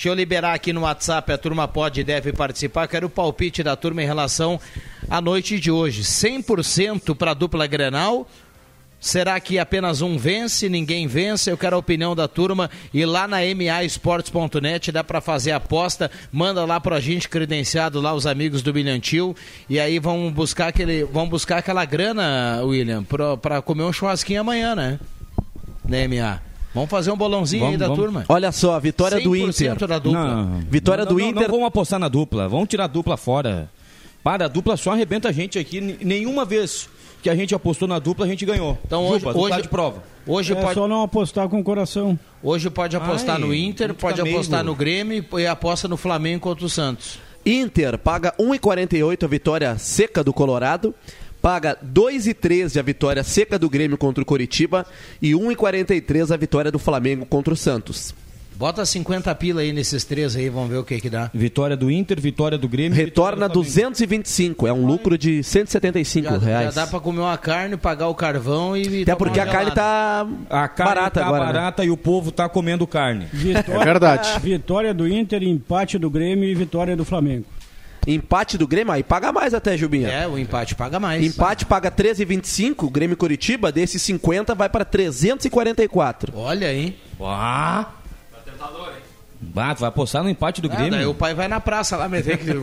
deixa 0.00 0.08
eu 0.08 0.14
liberar 0.14 0.54
aqui 0.54 0.72
no 0.72 0.80
WhatsApp, 0.80 1.30
a 1.30 1.36
turma 1.36 1.68
pode 1.68 2.00
e 2.00 2.04
deve 2.04 2.32
participar. 2.32 2.88
Quero 2.88 3.08
o 3.08 3.10
palpite 3.10 3.62
da 3.62 3.76
turma 3.76 4.02
em 4.02 4.06
relação 4.06 4.58
à 5.10 5.20
noite 5.20 5.60
de 5.60 5.70
hoje. 5.70 6.00
100% 6.04 7.14
para 7.14 7.32
a 7.32 7.34
dupla 7.34 7.66
Grenal. 7.66 8.26
Será 8.98 9.38
que 9.38 9.58
apenas 9.58 10.00
um 10.00 10.16
vence, 10.16 10.70
ninguém 10.70 11.06
vence? 11.06 11.50
Eu 11.50 11.58
quero 11.58 11.76
a 11.76 11.78
opinião 11.78 12.16
da 12.16 12.26
turma. 12.26 12.70
E 12.94 13.04
lá 13.04 13.28
na 13.28 13.40
maesportes.net 13.54 14.90
dá 14.90 15.04
para 15.04 15.20
fazer 15.20 15.50
a 15.50 15.56
aposta. 15.56 16.10
Manda 16.32 16.64
lá 16.64 16.80
pra 16.80 16.98
gente 16.98 17.28
credenciado 17.28 18.00
lá 18.00 18.14
os 18.14 18.26
amigos 18.26 18.62
do 18.62 18.72
Bilhantil. 18.72 19.36
E 19.68 19.78
aí 19.78 19.98
vão 19.98 20.32
buscar 20.32 20.68
aquele, 20.68 21.04
vão 21.04 21.28
buscar 21.28 21.58
aquela 21.58 21.84
grana, 21.84 22.62
William, 22.64 23.04
pra 23.04 23.60
comer 23.60 23.82
um 23.82 23.92
churrasquinho 23.92 24.40
amanhã, 24.40 24.74
né? 24.74 24.98
Na 25.84 25.98
MA. 26.08 26.49
Vamos 26.74 26.88
fazer 26.90 27.10
um 27.10 27.16
bolãozinho 27.16 27.64
aí 27.64 27.76
Vamos, 27.76 27.80
da 27.80 27.88
vamos. 27.88 28.00
turma. 28.04 28.24
Olha 28.28 28.52
só, 28.52 28.74
a 28.74 28.78
vitória 28.78 29.20
do 29.20 29.30
100% 29.30 29.72
Inter. 29.74 29.88
da 29.88 29.98
dupla. 29.98 30.24
Não, 30.36 30.60
Vitória 30.70 31.04
não, 31.04 31.12
do 31.12 31.18
não, 31.18 31.26
Inter. 31.28 31.42
Não 31.42 31.50
vamos 31.50 31.66
apostar 31.66 31.98
na 31.98 32.08
dupla, 32.08 32.48
vamos 32.48 32.68
tirar 32.68 32.84
a 32.84 32.86
dupla 32.86 33.16
fora. 33.16 33.68
Para, 34.22 34.44
a 34.44 34.48
dupla 34.48 34.76
só 34.76 34.92
arrebenta 34.92 35.28
a 35.28 35.32
gente 35.32 35.58
aqui. 35.58 35.80
Nenhuma 35.80 36.44
vez 36.44 36.88
que 37.22 37.28
a 37.28 37.34
gente 37.34 37.54
apostou 37.54 37.88
na 37.88 37.98
dupla, 37.98 38.24
a 38.24 38.28
gente 38.28 38.44
ganhou. 38.46 38.78
Então 38.86 39.04
hoje, 39.06 39.24
Juba, 39.24 39.38
hoje, 39.38 39.62
de 39.62 39.68
prova. 39.68 40.02
hoje 40.26 40.52
É 40.52 40.56
pode, 40.56 40.74
só 40.74 40.86
não 40.86 41.02
apostar 41.02 41.48
com 41.48 41.58
o 41.58 41.64
coração. 41.64 42.18
hoje 42.42 42.70
pode 42.70 42.96
apostar 42.96 43.36
Ai, 43.36 43.40
no 43.40 43.54
Inter, 43.54 43.92
pode 43.94 44.20
apostar 44.20 44.62
no 44.62 44.74
Grêmio 44.74 45.24
e 45.38 45.46
aposta 45.46 45.88
no 45.88 45.96
Flamengo 45.96 46.40
contra 46.40 46.64
o 46.64 46.68
Santos. 46.68 47.18
Inter 47.44 47.96
paga 47.98 48.34
1,48 48.38 49.24
a 49.24 49.26
vitória 49.26 49.78
seca 49.78 50.22
do 50.22 50.32
Colorado. 50.32 50.94
Paga 51.40 51.76
2,13 51.84 52.78
a 52.78 52.82
vitória 52.82 53.22
seca 53.24 53.58
do 53.58 53.68
Grêmio 53.70 53.96
contra 53.96 54.22
o 54.22 54.26
Coritiba. 54.26 54.84
E 55.22 55.32
1,43 55.32 56.30
a 56.32 56.36
vitória 56.36 56.70
do 56.70 56.78
Flamengo 56.78 57.24
contra 57.26 57.52
o 57.54 57.56
Santos. 57.56 58.14
Bota 58.56 58.84
50 58.84 59.34
pila 59.36 59.62
aí 59.62 59.72
nesses 59.72 60.04
três 60.04 60.36
aí, 60.36 60.50
vamos 60.50 60.68
ver 60.68 60.76
o 60.76 60.84
que 60.84 61.00
que 61.00 61.08
dá. 61.08 61.30
Vitória 61.32 61.74
do 61.74 61.90
Inter, 61.90 62.20
vitória 62.20 62.58
do 62.58 62.68
Grêmio. 62.68 62.94
Retorna 62.94 63.46
vitória 63.46 63.48
do 63.48 63.64
Flamengo. 63.64 63.70
225. 63.94 64.66
É 64.66 64.72
um 64.74 64.84
lucro 64.84 65.16
de 65.16 65.42
175 65.42 66.26
Já, 66.28 66.38
já 66.38 66.44
reais. 66.44 66.74
dá 66.74 66.86
pra 66.86 67.00
comer 67.00 67.20
uma 67.20 67.38
carne, 67.38 67.78
pagar 67.78 68.08
o 68.08 68.14
carvão 68.14 68.76
e. 68.76 68.82
Até 69.00 69.04
tomar 69.06 69.16
porque 69.16 69.38
uma 69.40 69.46
a 69.48 69.50
carne 69.50 69.70
tá 69.70 70.26
A 70.50 70.68
carne 70.68 70.94
barata 70.94 71.20
tá 71.20 71.26
agora. 71.26 71.46
né? 71.46 71.52
barata 71.54 71.84
e 71.86 71.90
o 71.90 71.96
povo 71.96 72.30
tá 72.30 72.50
comendo 72.50 72.86
carne. 72.86 73.28
Vitória, 73.32 73.80
É 73.80 73.84
verdade. 73.84 74.38
Vitória 74.40 74.92
do 74.92 75.08
Inter, 75.08 75.42
empate 75.42 75.96
do 75.98 76.10
Grêmio 76.10 76.46
e 76.46 76.54
vitória 76.54 76.94
do 76.94 77.04
Flamengo. 77.06 77.46
Empate 78.06 78.56
do 78.56 78.66
Grêmio, 78.66 78.92
aí 78.92 79.02
paga 79.02 79.32
mais 79.32 79.52
até, 79.54 79.76
Jubinha. 79.76 80.08
É, 80.08 80.26
o 80.26 80.38
empate 80.38 80.74
paga 80.74 80.98
mais. 80.98 81.22
Empate 81.24 81.66
paga 81.66 81.90
13,25, 81.90 82.90
Grêmio 82.90 83.14
e 83.14 83.16
Curitiba, 83.16 83.70
desses 83.70 84.00
50 84.02 84.54
vai 84.54 84.68
para 84.68 84.84
344. 84.84 86.32
Olha 86.36 86.68
aí. 86.68 86.96
Uá! 87.18 87.94
Bah, 89.42 89.74
tu 89.74 89.80
vai 89.80 89.88
apostar 89.88 90.22
no 90.22 90.28
empate 90.28 90.60
do 90.60 90.70
Ah, 90.70 90.74
Grêmio? 90.76 90.90
daí 90.92 91.06
o 91.06 91.14
pai 91.14 91.32
vai 91.32 91.48
na 91.48 91.58
praça 91.58 91.96
lá 91.96 92.06
meter 92.10 92.34
aquele, 92.34 92.62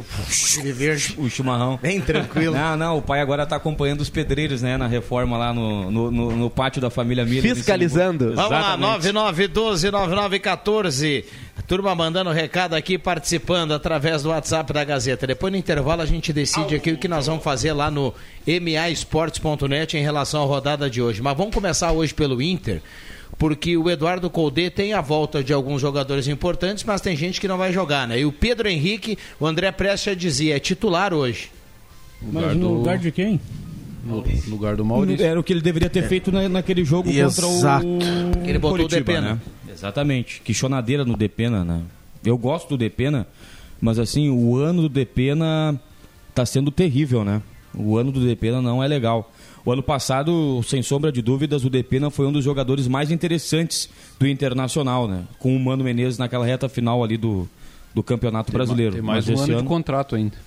aquele 0.54 0.72
verde. 0.72 1.16
O 1.18 1.28
chimarrão. 1.28 1.80
Bem 1.82 2.00
tranquilo. 2.00 2.54
Não, 2.56 2.78
não, 2.78 2.98
o 3.00 3.02
pai 3.02 3.20
agora 3.20 3.48
tá 3.48 3.56
acompanhando 3.56 4.02
os 4.02 4.12
pedreiros, 4.12 4.62
né, 4.62 4.78
na 4.78 4.86
reforma 4.86 5.36
lá 5.38 5.52
no, 5.52 5.90
no, 5.90 6.12
no- 6.12 6.36
no 6.36 6.50
pátio 6.52 6.80
da 6.80 6.92
família 6.92 7.26
Miller. 7.26 7.56
Fiscalizando. 7.56 8.36
Vamos 8.36 8.52
lá, 8.52 8.78
Exatamente. 8.78 9.12
9912-9914. 9.12 11.26
Turma 11.68 11.94
mandando 11.94 12.32
recado 12.32 12.76
aqui, 12.76 12.98
participando 12.98 13.74
através 13.74 14.24
do 14.24 14.30
WhatsApp 14.30 14.72
da 14.72 14.86
Gazeta. 14.86 15.28
Depois 15.28 15.52
no 15.52 15.58
intervalo 15.60 16.02
a 16.02 16.06
gente 16.06 16.32
decide 16.32 16.76
aqui 16.76 16.92
o 16.92 16.98
que 16.98 17.10
nós 17.10 17.28
vamos 17.28 17.44
fazer 17.44 17.74
lá 17.74 17.92
no 17.92 18.14
maesportes.net 18.48 19.98
em 19.98 20.02
relação 20.02 20.44
à 20.44 20.46
rodada 20.46 20.90
de 20.90 21.02
hoje. 21.02 21.22
Mas 21.22 21.36
vamos 21.36 21.54
começar 21.54 21.92
hoje 21.92 22.14
pelo 22.14 22.42
Inter, 22.42 22.82
porque 23.38 23.76
o 23.76 23.90
Eduardo 23.90 24.30
Colde 24.30 24.70
tem 24.70 24.94
a 24.94 25.02
volta 25.02 25.44
de 25.44 25.52
alguns 25.52 25.82
jogadores 25.82 26.30
importantes, 26.30 26.86
mas 26.86 27.02
tem 27.02 27.18
gente 27.18 27.42
que 27.42 27.50
não 27.50 27.58
vai 27.58 27.74
jogar, 27.74 28.08
né? 28.08 28.18
E 28.20 28.26
o 28.26 28.32
Pedro 28.32 28.70
Henrique, 28.70 29.18
o 29.38 29.46
André 29.46 29.70
Prestes 29.74 30.06
já 30.06 30.14
dizia, 30.14 30.56
é 30.56 30.60
titular 30.60 31.14
hoje. 31.14 31.52
Mas 32.22 32.56
no 32.56 32.76
lugar 32.76 32.98
de 32.98 33.12
quem? 33.12 33.42
No 34.06 34.24
lugar 34.48 34.78
do 34.78 34.86
Maurício. 34.86 35.26
Era 35.26 35.38
o 35.38 35.44
que 35.44 35.52
ele 35.52 35.60
deveria 35.60 35.90
ter 35.90 36.08
feito 36.08 36.32
na- 36.32 36.48
naquele 36.48 36.86
jogo 36.86 37.10
Exato. 37.10 37.86
contra 37.86 38.46
o 38.46 38.48
Ele 38.48 38.58
botou 38.58 38.78
o 38.78 38.90
Coritiba, 38.90 39.04
Depena. 39.14 39.34
né? 39.34 39.40
Exatamente. 39.78 40.42
Que 40.42 40.54
chonadeira 40.54 41.06
no 41.06 41.16
Depena, 41.16 41.64
né? 41.64 41.84
Eu 42.26 42.38
gosto 42.38 42.70
do 42.70 42.78
Depena, 42.78 43.28
mas 43.80 44.00
assim, 44.00 44.30
o 44.30 44.58
ano 44.58 44.84
do 44.84 44.90
Depena 44.90 45.80
tá 46.34 46.46
sendo 46.46 46.72
terrível, 46.72 47.24
né? 47.24 47.42
O 47.76 47.96
ano 47.96 48.12
do 48.12 48.26
Depena 48.26 48.62
não 48.62 48.84
é 48.84 48.88
legal. 48.88 49.32
O 49.64 49.72
ano 49.72 49.84
passado, 49.84 50.62
sem 50.64 50.82
sombra 50.82 51.12
de 51.12 51.22
dúvidas, 51.22 51.64
o 51.64 51.70
Depena 51.70 52.10
foi 52.10 52.26
um 52.26 52.32
dos 52.32 52.44
jogadores 52.44 52.88
mais 52.88 53.12
interessantes 53.12 53.90
do 54.20 54.28
Internacional, 54.28 55.08
né? 55.08 55.26
Com 55.38 55.56
o 55.56 55.60
Mano 55.60 55.84
Menezes 55.84 56.18
naquela 56.18 56.46
reta 56.46 56.68
final 56.68 57.04
ali 57.04 57.18
do, 57.18 57.48
do 57.94 58.02
Campeonato 58.02 58.52
Brasileiro. 58.52 58.94
Tem 58.94 59.02
mais 59.02 59.28
Mas 59.28 59.30
um 59.30 59.34
esse 59.34 59.52
ano, 59.52 59.60
ano 59.60 59.62
de 59.62 59.68
contrato 59.68 60.16
ainda. 60.16 60.38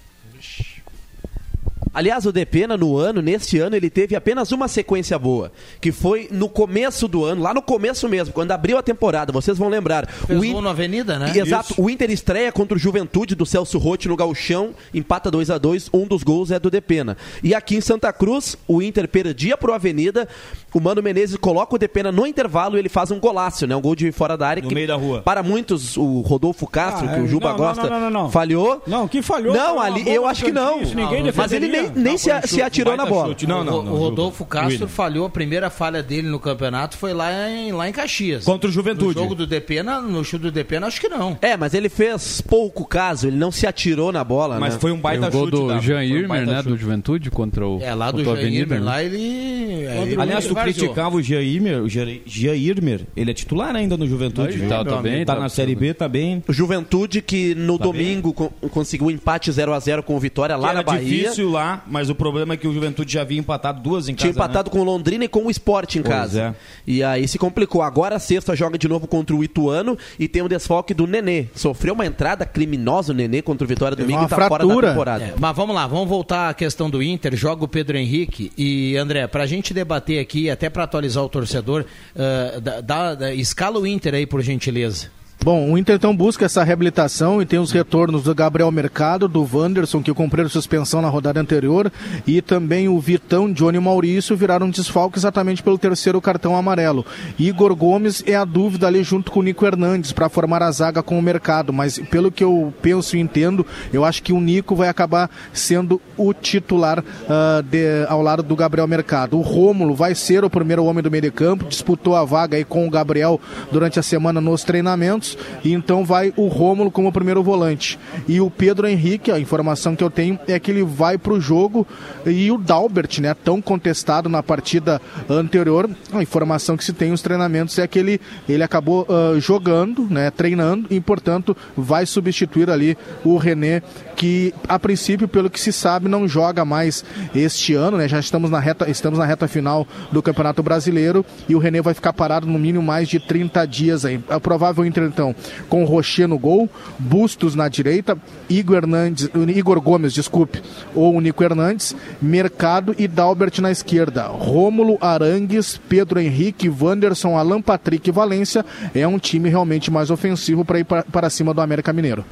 Aliás, 1.92 2.24
o 2.24 2.32
Depena 2.32 2.76
no 2.76 2.96
ano, 2.96 3.20
neste 3.20 3.58
ano, 3.58 3.74
ele 3.74 3.90
teve 3.90 4.14
apenas 4.14 4.52
uma 4.52 4.68
sequência 4.68 5.18
boa, 5.18 5.50
que 5.80 5.90
foi 5.90 6.28
no 6.30 6.48
começo 6.48 7.08
do 7.08 7.24
ano, 7.24 7.42
lá 7.42 7.52
no 7.52 7.60
começo 7.60 8.08
mesmo, 8.08 8.32
quando 8.32 8.52
abriu 8.52 8.78
a 8.78 8.82
temporada, 8.82 9.32
vocês 9.32 9.58
vão 9.58 9.68
lembrar. 9.68 10.06
Fez 10.08 10.38
o 10.38 10.44
In- 10.44 10.60
na 10.60 10.70
Avenida, 10.70 11.18
né? 11.18 11.32
Exato, 11.36 11.74
o 11.76 11.90
Inter 11.90 12.10
estreia 12.10 12.52
contra 12.52 12.76
o 12.76 12.80
Juventude 12.80 13.34
do 13.34 13.44
Celso 13.44 13.76
Rotti 13.78 14.06
no 14.08 14.14
Gauchão, 14.16 14.70
empata 14.94 15.30
2 15.30 15.50
a 15.50 15.58
2 15.58 15.90
um 15.92 16.06
dos 16.06 16.22
gols 16.22 16.50
é 16.50 16.58
do 16.60 16.70
Depena. 16.70 17.16
E 17.42 17.54
aqui 17.54 17.76
em 17.76 17.80
Santa 17.80 18.12
Cruz, 18.12 18.56
o 18.68 18.80
Inter 18.80 19.08
perdia 19.08 19.56
pro 19.56 19.72
Avenida, 19.72 20.28
o 20.72 20.78
Mano 20.80 21.02
Menezes 21.02 21.36
coloca 21.36 21.74
o 21.74 21.78
Depena 21.78 22.12
no 22.12 22.24
intervalo 22.26 22.76
e 22.76 22.78
ele 22.78 22.88
faz 22.88 23.10
um 23.10 23.18
golaço, 23.18 23.66
né? 23.66 23.74
Um 23.74 23.80
gol 23.80 23.96
de 23.96 24.12
fora 24.12 24.36
da 24.36 24.46
área. 24.46 24.62
No 24.62 24.68
que, 24.68 24.74
meio 24.74 24.86
da 24.86 24.94
rua. 24.96 25.22
Para 25.22 25.42
muitos, 25.42 25.96
o 25.96 26.20
Rodolfo 26.20 26.66
Castro, 26.68 27.08
Ah, 27.08 27.14
que 27.14 27.20
o 27.20 27.24
é, 27.24 27.28
Juba 27.28 27.48
não, 27.50 27.58
não, 27.58 27.64
gosta, 27.64 27.90
não, 27.90 28.00
não, 28.00 28.10
não. 28.10 28.30
falhou. 28.30 28.80
Não, 28.86 29.08
que 29.08 29.22
falhou. 29.22 29.52
Não, 29.54 29.80
ali 29.80 30.08
eu 30.08 30.24
acho 30.26 30.44
que 30.44 30.52
não. 30.52 30.80
isso 30.82 30.94
ninguém 30.94 31.24
Não, 31.24 31.32
Mas 31.34 31.50
ele 31.52 31.68
nem, 31.68 31.79
defenderia. 31.82 32.02
nem 32.02 32.18
se, 32.18 32.30
se 32.48 32.62
atirou 32.62 32.96
na 32.96 33.06
bola. 33.06 33.28
chute. 33.28 33.46
Não, 33.46 33.64
não, 33.64 33.80
o, 33.80 33.82
não, 33.82 33.92
o. 33.92 33.96
Rodolfo 33.96 34.44
Castro 34.44 34.72
William. 34.72 34.88
falhou 34.88 35.26
a 35.26 35.30
primeira 35.30 35.70
falha 35.70 36.02
dele 36.02 36.28
no 36.28 36.38
campeonato 36.38 36.96
foi 36.96 37.12
lá 37.12 37.48
em, 37.50 37.72
lá 37.72 37.88
em 37.88 37.92
Caxias. 37.92 38.44
Contra 38.44 38.66
o 38.66 38.70
No 38.70 38.74
Juventude. 38.74 39.14
jogo 39.18 39.34
do 39.34 39.46
Depena, 39.46 40.00
no 40.00 40.24
chute 40.24 40.42
do 40.42 40.50
Depena, 40.50 40.86
acho 40.86 41.00
que 41.00 41.08
não. 41.08 41.38
É, 41.40 41.56
mas 41.56 41.74
ele 41.74 41.88
fez 41.88 42.40
pouco 42.40 42.84
caso, 42.84 43.26
ele 43.26 43.36
não 43.36 43.50
se 43.50 43.66
atirou 43.66 44.12
na 44.12 44.22
bola, 44.24 44.58
Mas 44.58 44.74
né? 44.74 44.80
foi 44.80 44.92
um 44.92 44.98
baita 45.00 45.28
o 45.28 45.30
gol 45.30 45.44
chute. 45.46 45.56
do 45.56 45.68
Dava. 45.68 45.80
Jean 45.80 45.96
Foi 45.96 46.00
um 46.12 46.16
Irmer, 46.16 46.28
baita 46.28 46.46
né? 46.46 46.56
chute. 46.58 46.68
Do 46.68 46.76
Juventude 46.76 47.30
contra 47.30 47.66
o 47.66 47.80
É, 47.82 47.94
lá 47.94 48.10
do 48.10 48.30
Avenida, 48.30 48.56
Irmer, 48.74 48.80
né? 48.80 48.84
lá 48.86 49.02
ele... 49.02 49.84
é, 49.86 50.02
ele 50.02 50.20
Aliás, 50.20 50.46
tu 50.46 50.54
criticava 50.54 51.16
o 51.16 51.22
Jean 51.22 51.40
Irmer, 51.42 51.82
o 51.82 51.88
Jean- 51.88 52.18
Jean 52.26 52.54
Irmer, 52.54 53.02
ele 53.16 53.30
é 53.30 53.34
titular 53.34 53.74
ainda 53.74 53.96
no 53.96 54.06
Juventude. 54.06 54.56
Viu? 54.58 54.68
tá- 54.68 54.84
tá 54.84 54.96
bem, 55.02 55.24
tá 55.24 55.34
tá 55.34 55.40
na 55.40 55.48
Série 55.48 55.74
B, 55.74 55.94
tá 55.94 56.08
bem. 56.08 56.42
O 56.48 56.52
Juventude 56.52 57.22
que 57.22 57.54
no 57.54 57.78
Tá 57.78 57.84
domingo 57.84 58.32
co- 58.32 58.50
conseguiu 58.70 59.06
um 59.06 59.10
empate 59.10 59.50
0 59.50 59.72
a 59.72 59.78
0 59.80 60.02
com 60.02 60.14
o 60.16 60.20
Vitória 60.20 60.56
lá 60.56 60.72
na 60.72 60.82
Bahia. 60.82 61.00
difícil 61.04 61.50
lá, 61.50 61.69
mas 61.86 62.08
o 62.10 62.14
problema 62.14 62.54
é 62.54 62.56
que 62.56 62.66
o 62.68 62.72
Juventude 62.72 63.12
já 63.12 63.22
havia 63.22 63.38
empatado 63.38 63.80
duas 63.80 64.08
em 64.08 64.14
Tinha 64.14 64.32
casa. 64.32 64.38
empatado 64.44 64.70
com 64.70 64.80
o 64.80 64.84
Londrina 64.84 65.24
e 65.24 65.28
com 65.28 65.46
o 65.46 65.50
Sport 65.50 65.96
em 65.96 66.02
Pois 66.02 66.14
casa. 66.14 66.40
é. 66.42 66.54
E 66.86 67.02
aí 67.02 67.26
se 67.28 67.38
complicou. 67.38 67.82
Agora 67.82 68.16
a 68.16 68.18
sexta 68.18 68.54
joga 68.56 68.78
de 68.78 68.88
novo 68.88 69.06
contra 69.06 69.34
o 69.34 69.42
Ituano 69.44 69.96
e 70.18 70.28
tem 70.28 70.42
o 70.42 70.48
desfalque 70.48 70.92
do 70.94 71.06
Nenê. 71.06 71.46
Sofreu 71.54 71.94
uma 71.94 72.06
entrada 72.06 72.44
criminosa 72.46 73.12
o 73.12 73.16
Nenê 73.16 73.42
contra 73.42 73.64
o 73.64 73.68
Vitória 73.68 73.96
domingo 73.96 74.18
uma 74.20 74.26
e 74.26 74.28
tá 74.28 74.36
fora 74.36 74.48
da 74.48 74.56
fratura. 74.56 74.88
temporada. 74.90 75.24
É, 75.24 75.34
mas 75.38 75.56
vamos 75.56 75.74
lá, 75.74 75.86
vamos 75.86 76.08
voltar 76.08 76.48
à 76.50 76.54
questão 76.54 76.88
do 76.90 77.02
Inter, 77.02 77.34
joga 77.36 77.64
o 77.64 77.68
Pedro 77.68 77.96
Henrique 77.96 78.52
e 78.56 78.96
André, 78.96 79.26
pra 79.26 79.46
gente 79.46 79.72
debater 79.74 80.20
aqui, 80.20 80.50
até 80.50 80.68
pra 80.70 80.84
atualizar 80.84 81.22
o 81.24 81.28
torcedor, 81.28 81.84
ah, 82.16 82.60
dá- 82.60 82.80
dá- 82.80 83.14
dá- 83.14 83.34
escala 83.34 83.78
o 83.78 83.86
Inter 83.86 84.14
aí, 84.14 84.26
por 84.26 84.40
gentileza. 84.42 85.08
Bom, 85.42 85.72
o 85.72 85.78
Inter 85.78 85.96
então 85.96 86.14
busca 86.14 86.44
essa 86.44 86.62
reabilitação 86.62 87.40
e 87.40 87.46
tem 87.46 87.58
os 87.58 87.72
retornos 87.72 88.24
do 88.24 88.34
Gabriel 88.34 88.70
Mercado, 88.70 89.26
do 89.26 89.48
Wanderson, 89.50 90.02
que 90.02 90.12
cumpriram 90.12 90.50
suspensão 90.50 91.00
na 91.00 91.08
rodada 91.08 91.40
anterior, 91.40 91.90
e 92.26 92.42
também 92.42 92.90
o 92.90 93.00
Vitão, 93.00 93.50
Johnny 93.50 93.78
e 93.78 93.80
Maurício 93.80 94.36
viraram 94.36 94.68
desfalque 94.68 95.18
exatamente 95.18 95.62
pelo 95.62 95.78
terceiro 95.78 96.20
cartão 96.20 96.54
amarelo. 96.54 97.06
Igor 97.38 97.74
Gomes 97.74 98.22
é 98.26 98.34
a 98.34 98.44
dúvida 98.44 98.86
ali 98.86 99.02
junto 99.02 99.32
com 99.32 99.40
o 99.40 99.42
Nico 99.42 99.64
Hernandes 99.64 100.12
para 100.12 100.28
formar 100.28 100.62
a 100.62 100.70
zaga 100.70 101.02
com 101.02 101.18
o 101.18 101.22
Mercado, 101.22 101.72
mas 101.72 101.98
pelo 101.98 102.30
que 102.30 102.44
eu 102.44 102.70
penso 102.82 103.16
e 103.16 103.20
entendo, 103.20 103.64
eu 103.94 104.04
acho 104.04 104.22
que 104.22 104.34
o 104.34 104.40
Nico 104.42 104.76
vai 104.76 104.90
acabar 104.90 105.30
sendo 105.54 105.98
o 106.18 106.34
titular 106.34 107.02
ah, 107.26 107.62
de- 107.64 108.04
ao 108.10 108.20
lado 108.20 108.42
do 108.42 108.54
Gabriel 108.54 108.86
Mercado. 108.86 109.38
O 109.38 109.40
Rômulo 109.40 109.94
vai 109.94 110.14
ser 110.14 110.44
o 110.44 110.50
primeiro 110.50 110.84
homem 110.84 111.02
do 111.02 111.10
meio 111.10 111.22
de 111.22 111.30
campo, 111.30 111.64
disputou 111.66 112.14
a 112.14 112.26
vaga 112.26 112.58
aí 112.58 112.64
com 112.64 112.86
o 112.86 112.90
Gabriel 112.90 113.40
durante 113.72 113.98
a 113.98 114.02
semana 114.02 114.38
nos 114.38 114.64
treinamentos, 114.64 115.29
e 115.64 115.72
então 115.72 116.04
vai 116.04 116.32
o 116.36 116.46
Rômulo 116.48 116.90
como 116.90 117.12
primeiro 117.12 117.42
volante. 117.42 117.98
E 118.28 118.40
o 118.40 118.50
Pedro 118.50 118.86
Henrique, 118.86 119.30
a 119.30 119.38
informação 119.38 119.96
que 119.96 120.04
eu 120.04 120.10
tenho 120.10 120.38
é 120.46 120.58
que 120.58 120.70
ele 120.70 120.82
vai 120.82 121.18
para 121.18 121.32
o 121.32 121.40
jogo, 121.40 121.86
e 122.26 122.50
o 122.50 122.58
Dalbert, 122.58 123.20
né, 123.20 123.34
tão 123.34 123.60
contestado 123.60 124.28
na 124.28 124.42
partida 124.42 125.00
anterior, 125.28 125.88
a 126.12 126.22
informação 126.22 126.76
que 126.76 126.84
se 126.84 126.92
tem 126.92 127.10
nos 127.10 127.22
treinamentos 127.22 127.78
é 127.78 127.86
que 127.86 127.98
ele, 127.98 128.20
ele 128.48 128.62
acabou 128.62 129.06
ah, 129.08 129.38
jogando, 129.38 130.06
né, 130.10 130.30
treinando, 130.30 130.86
e 130.90 131.00
portanto 131.00 131.56
vai 131.76 132.06
substituir 132.06 132.70
ali 132.70 132.96
o 133.24 133.36
René, 133.36 133.82
que 134.16 134.52
a 134.68 134.78
princípio, 134.78 135.26
pelo 135.26 135.48
que 135.48 135.58
se 135.58 135.72
sabe, 135.72 136.08
não 136.08 136.28
joga 136.28 136.64
mais 136.64 137.04
este 137.34 137.74
ano, 137.74 137.96
né? 137.96 138.06
Já 138.06 138.20
estamos 138.20 138.50
na 138.50 138.58
reta, 138.58 138.90
estamos 138.90 139.18
na 139.18 139.24
reta 139.24 139.48
final 139.48 139.86
do 140.12 140.22
Campeonato 140.22 140.62
Brasileiro 140.62 141.24
e 141.48 141.54
o 141.54 141.58
René 141.58 141.80
vai 141.80 141.94
ficar 141.94 142.12
parado 142.12 142.46
no 142.46 142.58
mínimo 142.58 142.84
mais 142.84 143.08
de 143.08 143.18
30 143.18 143.66
dias 143.66 144.04
aí. 144.04 144.22
A 144.28 144.38
provável 144.38 144.84
Inter 144.84 145.04
então 145.20 145.34
com 145.68 145.84
Rocher 145.84 146.26
no 146.26 146.38
gol, 146.38 146.68
Bustos 146.98 147.54
na 147.54 147.68
direita, 147.68 148.16
Igor 148.48 148.78
Hernandes, 148.78 149.28
Igor 149.54 149.80
Gomes, 149.80 150.14
desculpe, 150.14 150.62
ou 150.94 151.20
Nico 151.20 151.44
Hernandes, 151.44 151.94
Mercado 152.20 152.94
e 152.98 153.06
Dalbert 153.06 153.58
na 153.60 153.70
esquerda. 153.70 154.26
Rômulo, 154.26 154.96
Arangues, 155.00 155.78
Pedro 155.88 156.18
Henrique, 156.18 156.70
Wanderson, 156.70 157.36
Alan 157.36 157.60
Patrick 157.60 158.08
e 158.08 158.12
Valência 158.12 158.64
é 158.94 159.06
um 159.06 159.18
time 159.18 159.48
realmente 159.48 159.90
mais 159.90 160.10
ofensivo 160.10 160.64
para 160.64 160.80
ir 160.80 160.84
para 160.84 161.30
cima 161.30 161.52
do 161.52 161.60
América 161.60 161.92
Mineiro. 161.92 162.24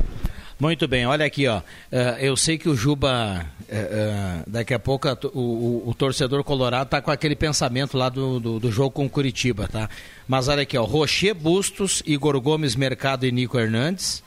Muito 0.61 0.89
bem, 0.89 1.07
olha 1.07 1.25
aqui, 1.25 1.47
ó. 1.47 1.63
Eh, 1.93 2.19
eu 2.23 2.37
sei 2.37 2.59
que 2.59 2.69
o 2.69 2.75
Juba, 2.75 3.47
eh, 3.69 3.77
eh, 3.93 4.43
daqui 4.45 4.75
a 4.75 4.79
pouco, 4.79 5.07
o, 5.33 5.39
o- 5.39 5.89
o 5.91 5.95
torcedor 5.95 6.43
colorado 6.43 6.89
tá 6.89 7.01
com 7.01 7.13
aquele 7.13 7.37
pensamento 7.37 7.97
lá 7.97 8.09
do, 8.09 8.41
do, 8.41 8.59
do 8.59 8.73
jogo 8.73 8.91
com 8.91 9.07
o 9.07 9.11
Curitiba, 9.11 9.69
tá? 9.69 9.89
Mas 10.27 10.49
olha 10.49 10.63
aqui, 10.63 10.77
ó. 10.77 10.83
Rocher 10.85 11.33
Bustos, 11.33 12.03
Igor 12.05 12.41
Gomes, 12.41 12.75
Mercado 12.75 13.25
e 13.25 13.31
Nico 13.31 13.57
Hernandes. 13.59 14.23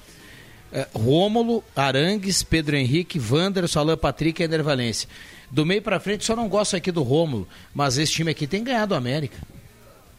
Rômulo, 0.93 1.61
Arangues, 1.75 2.43
Pedro 2.43 2.77
Henrique, 2.77 3.19
Wanderson, 3.19 3.79
Alan 3.81 3.97
Patrick 3.97 4.41
e 4.41 4.45
Ender 4.45 4.63
Valência. 4.63 5.09
Do 5.51 5.65
meio 5.65 5.81
pra 5.81 5.99
frente, 5.99 6.23
só 6.23 6.33
não 6.33 6.47
gosto 6.47 6.77
aqui 6.77 6.93
do 6.93 7.03
Rômulo, 7.03 7.45
mas 7.75 7.97
esse 7.97 8.13
time 8.13 8.31
aqui 8.31 8.47
tem 8.47 8.63
ganhado 8.63 8.93
o 8.93 8.97
América. 8.97 9.37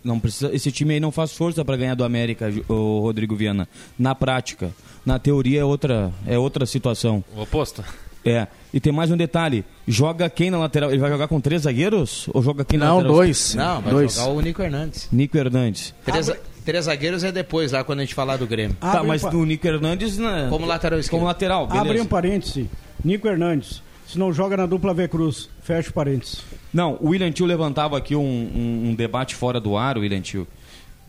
não 0.04 0.20
precisa, 0.20 0.54
esse 0.54 0.70
time 0.70 0.92
aí 0.92 1.00
não 1.00 1.10
faz 1.10 1.32
força 1.32 1.64
para 1.64 1.74
ganhar 1.78 1.94
do 1.94 2.04
América, 2.04 2.52
o 2.68 3.00
Rodrigo 3.00 3.34
Viana. 3.34 3.66
Na 3.98 4.14
prática, 4.14 4.70
na 5.04 5.18
teoria 5.18 5.60
é 5.60 5.64
outra, 5.64 6.12
é 6.26 6.38
outra 6.38 6.64
situação. 6.66 7.24
O 7.36 7.42
oposto. 7.42 7.84
É. 8.24 8.46
E 8.72 8.78
tem 8.78 8.92
mais 8.92 9.10
um 9.10 9.16
detalhe. 9.16 9.64
Joga 9.86 10.30
quem 10.30 10.48
na 10.50 10.58
lateral? 10.58 10.90
Ele 10.90 11.00
vai 11.00 11.10
jogar 11.10 11.26
com 11.26 11.40
três 11.40 11.62
zagueiros? 11.62 12.28
Ou 12.32 12.40
joga 12.42 12.64
quem 12.64 12.78
na 12.78 12.86
Não, 12.86 12.96
lateral? 12.98 13.16
dois. 13.16 13.54
Não, 13.56 13.80
vai 13.80 13.92
dois. 13.92 14.14
jogar 14.14 14.28
o 14.30 14.40
Nico 14.40 14.62
Hernandes. 14.62 15.08
Nico 15.10 15.36
Hernandes. 15.36 15.92
Três, 16.04 16.30
três 16.64 16.84
zagueiros 16.84 17.24
é 17.24 17.32
depois, 17.32 17.72
lá 17.72 17.82
quando 17.82 17.98
a 17.98 18.02
gente 18.02 18.14
falar 18.14 18.36
do 18.36 18.46
Grêmio. 18.46 18.76
tá, 18.80 18.92
Abre 18.92 19.08
mas 19.08 19.24
um 19.24 19.40
o 19.40 19.44
Nico 19.44 19.66
Hernandes 19.66 20.18
na... 20.18 20.48
Como 20.48 20.66
lateral 20.66 21.00
esquerdo. 21.00 21.18
como 21.18 21.26
lateral, 21.26 21.66
beleza. 21.66 21.84
Abre 21.84 22.00
um 22.00 22.06
parêntese. 22.06 22.70
Nico 23.04 23.26
Hernandes. 23.26 23.82
Se 24.06 24.16
não 24.18 24.32
joga 24.32 24.56
na 24.56 24.66
dupla 24.66 24.94
V 24.94 25.08
Cruz. 25.08 25.48
Fecha 25.62 25.90
o 25.90 25.92
parênteses. 25.92 26.42
Não, 26.72 26.96
o 27.00 27.08
William 27.08 27.32
Tio 27.32 27.44
levantava 27.46 27.98
aqui 27.98 28.14
um, 28.14 28.20
um- 28.22 28.90
um 28.90 28.94
debate 28.94 29.34
fora 29.34 29.58
do 29.58 29.76
ar, 29.76 29.96
o 29.98 30.00
William 30.02 30.20
Tio. 30.20 30.46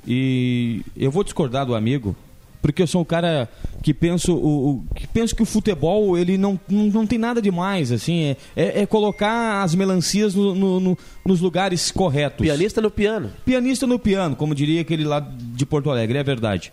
E 0.08 0.82
eu 0.98 1.12
vou 1.12 1.24
discordar 1.24 1.66
do 1.66 1.76
amigo, 1.76 2.16
porque 2.64 2.82
eu 2.82 2.88
sou 2.88 3.02
um 3.02 3.06
cara 3.06 3.48
que 3.84 3.94
penso, 3.94 4.34
o, 4.34 4.70
o- 4.70 4.84
que 4.96 5.06
penso 5.06 5.36
que 5.36 5.44
o 5.44 5.46
futebol 5.46 6.18
ele 6.18 6.38
não, 6.38 6.60
não, 6.68 6.86
não 6.88 7.06
tem 7.06 7.20
nada 7.20 7.40
demais, 7.42 7.92
assim, 7.92 8.24
é, 8.24 8.38
é, 8.56 8.82
é 8.82 8.86
colocar 8.88 9.62
as 9.62 9.76
melancias 9.76 10.34
no- 10.34 10.56
no- 10.56 10.80
no- 10.80 10.98
nos 11.24 11.42
lugares 11.42 11.92
corretos. 11.92 12.44
Pianista 12.48 12.82
no 12.82 12.90
piano. 12.90 13.30
Pianista 13.46 13.86
no 13.86 14.00
piano, 14.00 14.36
como 14.36 14.56
diria 14.56 14.82
aquele 14.82 15.04
lá 15.04 15.20
de 15.20 15.66
Porto 15.66 15.92
Alegre, 15.92 16.18
é 16.18 16.24
verdade. 16.24 16.72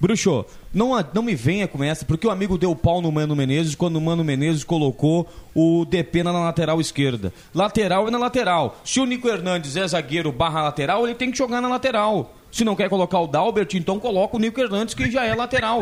Bruxo, 0.00 0.44
não, 0.72 0.90
não 1.14 1.22
me 1.22 1.34
venha 1.34 1.66
com 1.66 1.82
essa, 1.82 2.04
porque 2.04 2.26
o 2.26 2.30
amigo 2.30 2.58
deu 2.58 2.74
pau 2.76 3.00
no 3.00 3.10
Mano 3.10 3.34
Menezes 3.34 3.74
quando 3.74 3.96
o 3.96 4.00
Mano 4.00 4.22
Menezes 4.24 4.62
colocou 4.62 5.26
o 5.54 5.84
Depena 5.84 6.32
na 6.32 6.40
lateral 6.40 6.80
esquerda. 6.80 7.32
Lateral 7.54 8.06
é 8.06 8.10
na 8.10 8.18
lateral. 8.18 8.78
Se 8.84 9.00
o 9.00 9.06
Nico 9.06 9.28
Hernandes 9.28 9.76
é 9.76 9.86
zagueiro 9.86 10.30
barra 10.32 10.62
lateral, 10.62 11.04
ele 11.06 11.14
tem 11.14 11.30
que 11.30 11.38
jogar 11.38 11.60
na 11.60 11.68
lateral. 11.68 12.34
Se 12.54 12.64
não 12.64 12.76
quer 12.76 12.88
colocar 12.88 13.18
o 13.18 13.26
Dalbert, 13.26 13.74
então 13.74 13.98
coloca 13.98 14.36
o 14.36 14.38
Nico 14.38 14.60
Hernandes, 14.60 14.94
que 14.94 15.10
já 15.10 15.24
é 15.24 15.34
lateral. 15.34 15.80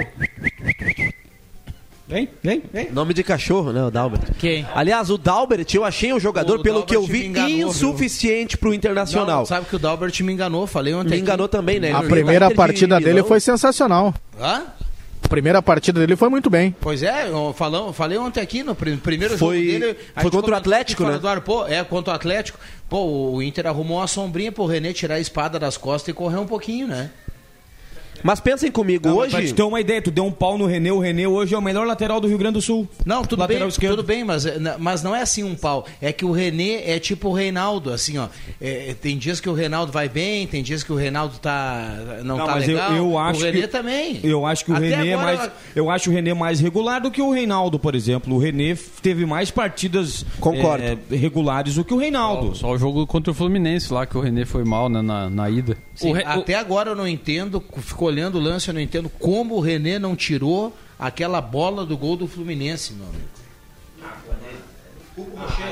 Vem, 2.09 2.27
vem, 2.43 2.63
vem. 2.73 2.91
Nome 2.91 3.13
de 3.13 3.23
cachorro, 3.23 3.75
né, 3.75 3.85
o 3.85 3.91
Dalbert? 3.91 4.23
Quem? 4.39 4.67
Aliás, 4.75 5.11
o 5.11 5.19
Dalbert, 5.19 5.67
eu 5.75 5.85
achei 5.85 6.15
um 6.15 6.19
jogador, 6.19 6.61
O 6.61 6.63
pelo 6.63 6.83
que 6.83 6.97
eu 6.97 7.03
Dalbert 7.03 7.21
vi, 7.21 7.27
enganou, 7.27 7.71
insuficiente 7.71 8.57
pro 8.57 8.73
Internacional. 8.73 9.41
Não, 9.41 9.47
sabe 9.47 9.67
que 9.67 9.77
o 9.77 9.79
Dalbert 9.79 10.19
me 10.23 10.33
enganou, 10.33 10.67
falei 10.67 10.95
ontem. 10.95 11.11
Me 11.11 11.15
aqui. 11.17 11.23
enganou 11.23 11.47
também, 11.47 11.79
né? 11.79 11.93
A 11.93 12.03
primeira 12.03 12.49
tá 12.49 12.55
partida 12.55 12.97
de 12.97 13.05
dele 13.05 13.23
foi 13.23 13.39
sensacional. 13.39 14.15
Hã? 14.41 14.63
A 15.33 15.35
primeira 15.35 15.63
partida 15.63 15.99
dele 15.99 16.15
foi 16.15 16.29
muito 16.29 16.51
bem. 16.51 16.77
Pois 16.79 17.03
é, 17.03 17.27
eu 17.31 17.55
falamos, 17.57 17.97
falei 17.97 18.19
ontem 18.19 18.39
aqui 18.39 18.63
no 18.63 18.75
prim- 18.75 18.99
primeiro 18.99 19.39
Foi- 19.39 19.65
jogo 19.65 19.79
dele. 19.79 19.99
a 20.15 20.21
foi 20.21 20.31
contra 20.31 20.51
o 20.53 20.55
Atlético, 20.55 21.05
né? 21.05 21.19
do 21.19 21.27
ar, 21.27 21.41
pô, 21.41 21.67
é, 21.67 21.83
contra 21.83 22.13
o 22.13 22.15
Atlético. 22.17 22.59
Pô, 22.87 23.07
o 23.33 23.43
Inter 23.43 23.67
arrumou 23.67 23.97
uma 23.97 24.07
sombrinha 24.07 24.53
pro 24.53 24.67
René 24.67 24.93
tirar 24.93 25.15
a 25.15 25.21
espada 25.21 25.59
das 25.59 25.79
costas 25.79 26.09
e 26.11 26.13
correr 26.13 26.37
um 26.37 26.47
pouquinho, 26.47 26.87
né? 26.87 27.11
Mas 28.23 28.41
pensem 28.41 28.71
comigo, 28.71 29.09
Não, 29.09 29.17
mas 29.17 29.31
Pra 29.31 29.39
hoje... 29.41 29.49
te 29.49 29.55
ter 29.55 29.63
uma 29.63 29.81
ideia, 29.81 30.01
tu 30.03 30.11
deu 30.11 30.25
um 30.25 30.33
pau 30.33 30.57
no 30.59 30.67
René, 30.67 30.93
o 30.93 30.99
René 30.99 31.27
hoje 31.27 31.55
é 31.55 31.59
o 31.59 31.63
melhor 31.63 31.87
lateral 31.87 32.21
do 32.21 32.29
Rio 32.29 32.39
Grande 32.39 32.55
do 32.55 32.63
Sul. 32.63 32.89
Não, 33.05 33.23
tudo 33.25 33.41
Lateral 33.41 33.63
bem, 33.63 33.69
esquerdo. 33.69 33.97
tudo 33.97 34.07
bem, 34.07 34.25
mas, 34.25 34.47
é, 34.47 34.59
na- 34.59 34.79
mas 34.79 35.03
não 35.03 35.15
é 35.15 35.23
assim 35.23 35.43
um 35.43 35.55
pau. 35.55 35.87
É 36.01 36.13
que 36.13 36.25
o 36.25 36.33
René 36.33 36.91
é 36.91 36.99
tipo 36.99 37.29
o 37.29 37.33
Reinaldo, 37.33 37.93
assim, 37.93 38.19
ó. 38.19 38.29
É, 38.61 38.95
tem 39.01 39.17
dias 39.19 39.41
que 39.41 39.49
o 39.49 39.53
Reinaldo 39.55 39.91
vai 39.93 40.09
bem, 40.09 40.47
tem 40.47 40.63
dias 40.63 40.83
que 40.83 40.93
o 40.93 40.97
Reinaldo 40.97 41.39
tá, 41.39 41.97
não, 42.25 42.39
Não, 42.39 42.47
tá 42.47 42.53
mas 42.57 42.69
eu- 42.69 42.75
legal. 42.75 42.93
eu 42.95 43.19
acho 43.19 43.41
o 43.41 43.45
René 43.45 43.61
que- 43.63 43.69
também. 43.69 44.21
Eu 44.23 44.47
acho 44.47 44.65
que 44.65 44.73
o 44.73 44.77
Até 44.77 44.89
René 44.89 45.09
é 45.11 45.17
mais. 45.17 45.51
Eu 45.75 45.91
acho 45.91 46.11
o 46.11 46.13
René 46.13 46.35
mais 46.35 46.61
regular 46.61 47.01
do 47.01 47.11
que 47.11 47.21
o 47.23 47.31
Reinaldo, 47.31 47.79
por 47.79 47.95
exemplo. 47.95 48.35
O 48.35 48.39
René 48.39 48.77
teve 49.03 49.25
mais 49.27 49.51
partidas 49.51 50.25
Concordo. 50.41 50.85
é, 50.85 50.97
regulares 51.17 51.75
do 51.75 51.85
que 51.85 51.93
o 51.95 51.97
Reinaldo. 51.97 52.55
Só 52.55 52.71
o 52.73 52.79
jogo 52.79 53.07
contra 53.07 53.31
o 53.31 53.35
Fluminense 53.35 53.93
lá 53.93 54.07
que 54.07 54.17
o 54.17 54.21
René 54.21 54.45
foi 54.45 54.65
mal 54.65 54.89
né, 54.89 55.01
na, 55.03 55.29
na 55.31 55.51
ida. 55.51 55.77
Sim, 55.95 56.11
O 56.11 56.13
Re- 56.15 56.25
até 56.25 56.55
agora 56.55 56.91
eu 56.91 56.97
não 56.97 57.07
entendo, 57.07 57.63
fico 57.79 58.05
olhando 58.13 58.37
o 58.39 58.41
lance, 58.41 58.69
eu 58.69 58.75
não 58.75 58.81
entendo 58.81 59.09
como 59.19 59.57
o 59.57 59.61
René 59.61 59.99
não 59.99 60.15
tirou 60.15 60.77
aquela 60.99 61.41
bola 61.41 61.85
do 61.87 61.97
gol 61.97 62.17
do 62.17 62.29
Fluminense, 62.29 62.93
meu 62.93 63.07
amigo. 63.07 63.23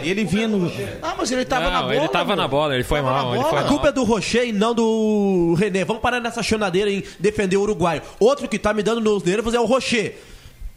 Ele 0.02 0.24
vinha 0.24 0.46
no. 0.46 0.70
Ah, 1.00 1.14
mas 1.16 1.30
ele 1.32 1.44
tava 1.46 1.64
Não, 1.66 1.70
na 1.72 1.80
bola. 1.82 1.94
ele 1.96 2.08
tava 2.08 2.26
meu. 2.26 2.36
na 2.36 2.48
bola, 2.48 2.74
ele 2.74 2.84
foi 2.84 3.00
Tava 3.00 3.10
mal, 3.10 3.34
ele 3.34 3.44
foi 3.44 3.58
A 3.58 3.62
mal. 3.62 3.70
culpa 3.70 3.88
é 3.88 3.92
do 3.92 4.04
Rocher 4.04 4.46
e 4.46 4.52
não 4.52 4.74
do 4.74 5.54
René. 5.58 5.82
Vamos 5.84 6.02
parar 6.02 6.20
nessa 6.20 6.42
chonadeira 6.42 6.90
em 6.90 7.02
defender 7.18 7.56
o 7.56 7.62
Uruguai. 7.62 8.02
Outro 8.18 8.46
que 8.48 8.58
tá 8.58 8.74
me 8.74 8.82
dando 8.82 9.00
nos 9.00 9.22
nervos 9.22 9.54
é 9.54 9.60
o 9.60 9.64
Rocher. 9.64 10.14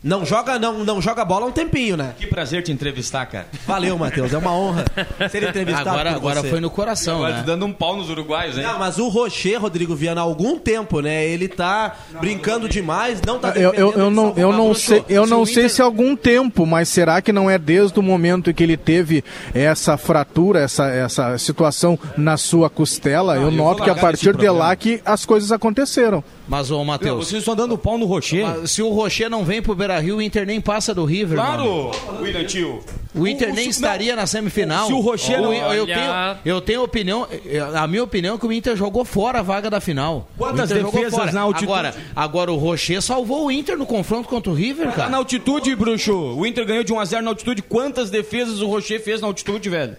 Não 0.03 0.25
joga, 0.25 0.59
não, 0.59 0.83
não 0.83 1.01
joga 1.01 1.23
bola 1.23 1.45
há 1.45 1.49
um 1.49 1.51
tempinho, 1.51 1.95
né? 1.95 2.13
Que 2.19 2.27
prazer 2.27 2.61
te 2.61 2.71
entrevistar, 2.71 3.25
cara. 3.25 3.47
Valeu, 3.65 3.97
Matheus. 3.97 4.33
É 4.33 4.37
uma 4.37 4.51
honra 4.51 4.83
ser 5.31 5.43
entrevistado 5.43 5.89
Agora, 5.89 6.09
por 6.11 6.17
agora 6.17 6.41
você. 6.41 6.49
foi 6.49 6.59
no 6.59 6.69
coração, 6.69 7.15
Agora 7.17 7.35
né? 7.35 7.41
tu 7.41 7.45
dando 7.45 7.65
um 7.65 7.71
pau 7.71 7.95
nos 7.95 8.09
uruguaios, 8.09 8.57
hein? 8.57 8.63
Não, 8.63 8.77
mas 8.77 8.97
o 8.99 9.07
Rocher, 9.07 9.61
Rodrigo 9.61 9.95
Viana, 9.95 10.19
há 10.19 10.23
algum 10.23 10.59
tempo, 10.59 10.99
né? 10.99 11.25
Ele 11.25 11.47
tá 11.47 11.95
brincando 12.19 12.67
demais, 12.67 13.21
não 13.25 13.39
tá 13.39 13.49
Eu, 13.55 13.73
eu, 13.73 13.91
eu 13.93 14.09
não, 14.11 14.33
eu 14.35 14.51
não 14.51 14.73
sei, 14.73 15.05
eu 15.07 15.23
Se 15.23 15.29
não 15.29 15.45
sei 15.45 15.63
Inter- 15.63 15.69
se 15.69 15.81
há 15.81 15.85
algum 15.85 16.15
tempo, 16.17 16.65
mas 16.65 16.89
será 16.89 17.21
que 17.21 17.31
não 17.31 17.49
é 17.49 17.57
desde 17.57 17.97
o 17.97 18.03
momento 18.03 18.49
em 18.49 18.53
que 18.53 18.61
ele 18.63 18.75
teve 18.75 19.23
essa 19.53 19.95
fratura, 19.95 20.59
essa, 20.59 20.89
essa 20.89 21.37
situação 21.37 21.97
na 22.17 22.35
sua 22.35 22.69
costela? 22.69 23.35
eu 23.35 23.43
eu 23.43 23.51
vou 23.51 23.51
noto 23.51 23.83
que 23.83 23.89
a 23.89 23.95
partir 23.95 24.35
de 24.35 24.49
lá 24.49 24.75
que 24.75 25.01
as 25.05 25.25
coisas 25.25 25.51
aconteceram. 25.51 26.23
Mas, 26.53 26.69
ô 26.69 26.75
Meu, 26.75 26.85
Matheus, 26.85 27.27
vocês 27.27 27.39
estão 27.41 27.55
dando 27.55 27.75
pau 27.79 27.97
no 27.97 28.05
Rocher. 28.05 28.45
mas 28.45 28.69
se 28.69 28.83
o 28.83 28.89
Rocher 28.89 29.27
não 29.27 29.43
vem 29.43 29.59
pro 29.59 29.73
Beira-Rio, 29.73 30.17
o 30.17 30.21
Inter 30.21 30.45
nem 30.45 30.61
passa 30.61 30.93
do 30.93 31.03
River, 31.03 31.35
mano. 31.39 31.89
Claro, 31.89 32.21
William 32.21 32.43
Tio. 32.45 32.79
O 33.15 33.27
Inter 33.27 33.49
O- 33.51 33.55
nem 33.55 33.65
o- 33.67 33.69
estaria 33.71 34.15
na 34.15 34.27
semifinal. 34.27 34.85
Se 34.85 34.93
o 34.93 34.99
Rocher 34.99 35.41
não- 35.41 35.51
eu, 35.51 35.73
eu 35.73 35.85
tenho, 35.87 36.11
eu 36.45 36.61
tenho 36.61 36.83
opinião, 36.83 37.27
a 37.75 37.87
minha 37.87 38.03
opinião 38.03 38.35
é 38.35 38.37
que 38.37 38.45
o 38.45 38.51
Inter 38.53 38.75
jogou 38.75 39.03
fora 39.03 39.39
a 39.39 39.41
vaga 39.41 39.67
da 39.67 39.81
final. 39.81 40.29
Quantas 40.37 40.69
o 40.69 40.73
defesas 40.75 41.33
na 41.33 41.41
altitude? 41.41 41.71
Agora, 41.71 41.95
agora 42.15 42.51
o 42.51 42.55
Rocher 42.57 43.01
salvou 43.01 43.47
o 43.47 43.51
Inter 43.51 43.75
no 43.75 43.87
confronto 43.87 44.29
contra 44.29 44.51
o 44.51 44.55
River, 44.55 44.91
cara. 44.91 45.09
na 45.09 45.17
altitude, 45.17 45.75
bruxo. 45.75 46.13
O 46.13 46.45
Inter 46.45 46.67
ganhou 46.67 46.83
de 46.83 46.93
1x0 46.93 47.23
na 47.23 47.31
altitude. 47.31 47.63
Quantas 47.63 48.11
defesas 48.11 48.61
o 48.61 48.67
Rocher 48.67 49.01
fez 49.03 49.21
na 49.21 49.25
altitude, 49.27 49.69
velho? 49.69 49.97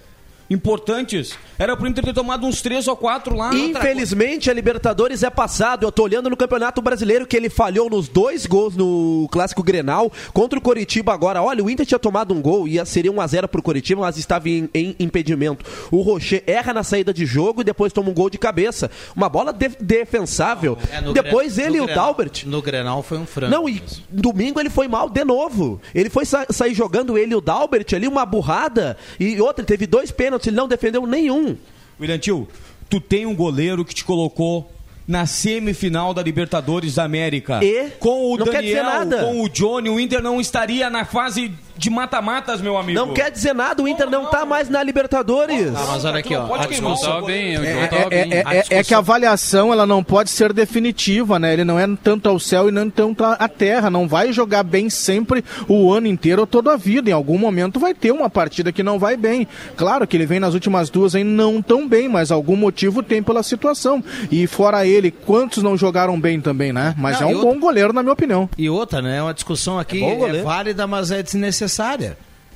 Importantes. 0.55 1.37
Era 1.59 1.77
pro 1.77 1.87
Inter 1.87 2.05
ter 2.05 2.13
tomado 2.15 2.47
uns 2.47 2.63
3 2.63 2.89
ou 2.89 2.97
4 2.97 3.37
lá. 3.37 3.55
Infelizmente, 3.55 4.51
a 4.51 4.55
Libertadores 4.55 5.23
é 5.23 5.31
passado. 5.31 5.85
Eu 5.87 5.93
tô 5.93 6.03
olhando 6.05 6.31
no 6.31 6.37
Campeonato 6.37 6.81
Brasileiro 6.81 7.27
que 7.27 7.37
ele 7.37 7.49
falhou 7.51 7.91
nos 7.91 8.09
dois 8.09 8.47
gols 8.47 8.75
no 8.77 9.29
Clássico 9.31 9.63
Grenal 9.63 10.11
contra 10.33 10.59
o 10.59 10.63
Coritiba 10.63 11.13
agora. 11.13 11.43
Olha, 11.43 11.63
o 11.63 11.69
Inter 11.71 11.85
tinha 11.87 11.99
tomado 11.99 12.33
um 12.35 12.41
gol, 12.41 12.67
ia 12.67 12.85
seria 12.85 13.13
1 13.13 13.21
a 13.21 13.27
0 13.27 13.49
pro 13.49 13.63
Coritiba, 13.63 14.01
mas 14.01 14.17
estava 14.17 14.49
em, 14.49 14.69
em 14.75 14.97
impedimento. 14.99 15.65
O 15.91 16.01
Rocher 16.03 16.43
erra 16.47 16.73
na 16.73 16.83
saída 16.83 17.13
de 17.13 17.25
jogo 17.27 17.61
e 17.61 17.65
depois 17.65 17.93
toma 17.93 18.11
um 18.11 18.15
gol 18.15 18.31
de 18.31 18.39
cabeça. 18.39 18.91
Uma 19.15 19.29
bola 19.29 19.53
de- 19.53 19.77
defensável. 19.81 20.77
É, 20.91 21.01
no 21.01 21.13
depois 21.13 21.59
ele 21.59 21.79
e 21.79 21.81
o 21.81 21.87
Grenal- 21.87 22.05
Dalbert. 22.07 22.45
No 22.47 22.63
Grenal 22.63 23.03
foi 23.03 23.19
um 23.19 23.27
frango. 23.27 23.51
Não, 23.53 23.69
e 23.69 23.83
domingo 24.11 24.61
ele 24.61 24.71
foi 24.71 24.89
mal 24.89 25.09
de 25.09 25.25
novo. 25.25 25.81
Ele 25.95 26.11
foi 26.11 26.25
sa- 26.25 26.47
sair 26.51 26.75
jogando 26.75 27.17
ele 27.19 27.33
e 27.33 27.37
o 27.37 27.41
Dalbert 27.41 27.87
ali, 27.95 28.07
uma 28.09 28.25
burrada. 28.27 28.97
E 29.19 29.41
outra, 29.41 29.65
teve 29.65 29.87
dois 29.87 30.11
pênaltis, 30.11 30.44
ele 30.49 30.57
não 30.57 30.69
defendeu 30.69 31.07
nenhum. 31.07 31.57
William 32.01 32.19
Tio, 32.19 32.49
tu 32.89 33.01
tem 33.01 33.27
um 33.27 33.35
goleiro 33.35 33.85
que 33.85 33.95
te 33.95 34.05
colocou 34.05 34.71
na 35.07 35.27
semifinal 35.27 36.15
da 36.15 36.23
Libertadores 36.23 36.95
da 36.95 37.05
América. 37.05 37.63
E? 37.63 37.91
com 37.99 38.33
o 38.33 38.37
Não 38.37 38.47
Daniel, 38.47 38.85
com 39.21 39.43
o 39.43 39.49
Johnny, 39.49 39.91
o 39.91 40.01
Inter 40.01 40.23
não 40.23 40.41
estaria 40.41 40.89
na 40.89 41.05
fase 41.05 41.53
de 41.77 41.91
mata-matas, 41.91 42.61
meu 42.61 42.77
amigo. 42.77 42.99
Não 42.99 43.13
quer 43.13 43.31
dizer 43.31 43.55
nada, 43.55 43.83
o 43.83 43.89
Inter 43.89 44.09
não 44.09 44.27
tá 44.27 44.45
mais 44.45 44.69
na 44.69 44.83
Libertadores. 44.83 45.69
Ah, 45.75 45.85
mas 45.89 46.05
olha 46.05 46.21
aqui, 46.21 46.35
ó. 46.35 46.47
Pode 46.47 46.65
A 46.65 46.67
o 46.67 46.71
discussão, 46.71 47.23
bem, 47.25 47.57
É, 47.57 47.59
é- 47.59 48.09
bem. 48.09 48.21
é- 48.21 48.37
é- 48.37 48.41
é 48.41 48.61
discussão- 48.61 48.85
que 48.85 48.95
a 48.95 48.99
avaliação 48.99 49.73
ela 49.73 49.87
não 49.87 50.03
pode 50.03 50.31
ser 50.31 50.53
definitiva, 50.53 51.39
né? 51.39 51.53
Ele 51.53 51.65
não 51.65 51.79
é 51.79 51.87
tanto 52.03 52.29
ao 52.29 52.39
céu 52.39 52.69
e 52.69 52.73
não 52.73 52.89
tanto 52.89 53.25
à 53.25 53.49
terra. 53.49 53.91
Não 53.91 54.07
vai 54.07 54.33
jogar 54.33 54.63
bem 54.63 54.89
sempre 54.91 55.45
o 55.69 55.93
ano 55.93 56.07
inteiro 56.07 56.43
ou 56.43 56.47
toda 56.47 56.73
a 56.73 56.77
vida. 56.77 57.11
Em 57.11 57.13
algum 57.13 57.39
momento 57.39 57.81
vai 57.81 57.93
ter 57.95 58.13
uma 58.13 58.31
partida 58.31 58.71
que 58.73 58.83
não 58.83 58.99
vai 58.99 59.17
bem. 59.17 59.47
Claro 59.77 60.07
que 60.07 60.17
ele 60.17 60.27
vem 60.27 60.41
nas 60.41 60.55
últimas 60.55 60.91
duas 60.91 61.15
aí 61.15 61.25
não 61.25 61.61
tão 61.61 61.89
bem, 61.89 62.09
mas 62.09 62.31
algum 62.31 62.57
motivo 62.57 63.03
tem 63.03 63.23
pela 63.23 63.43
situação. 63.43 64.03
E 64.31 64.47
fora 64.47 64.87
ele, 64.87 65.11
quantos 65.11 65.63
não 65.63 65.77
jogaram 65.77 66.21
bem 66.21 66.41
também, 66.41 66.73
né? 66.73 66.95
Mas 66.97 67.21
Não, 67.21 67.29
é 67.29 67.33
um 67.33 67.37
outra- 67.39 67.53
bom 67.53 67.59
goleiro, 67.61 67.93
na 67.93 68.03
minha 68.03 68.13
opinião. 68.13 68.49
E 68.57 68.69
outra, 68.71 69.01
né? 69.03 69.23
Uma 69.23 69.35
discussão 69.35 69.79
aqui 69.79 70.03
É 70.03 70.39
é, 70.39 70.43
válida, 70.43 70.87
mas 70.87 71.11
é 71.11 71.23
desnecessária. 71.23 71.64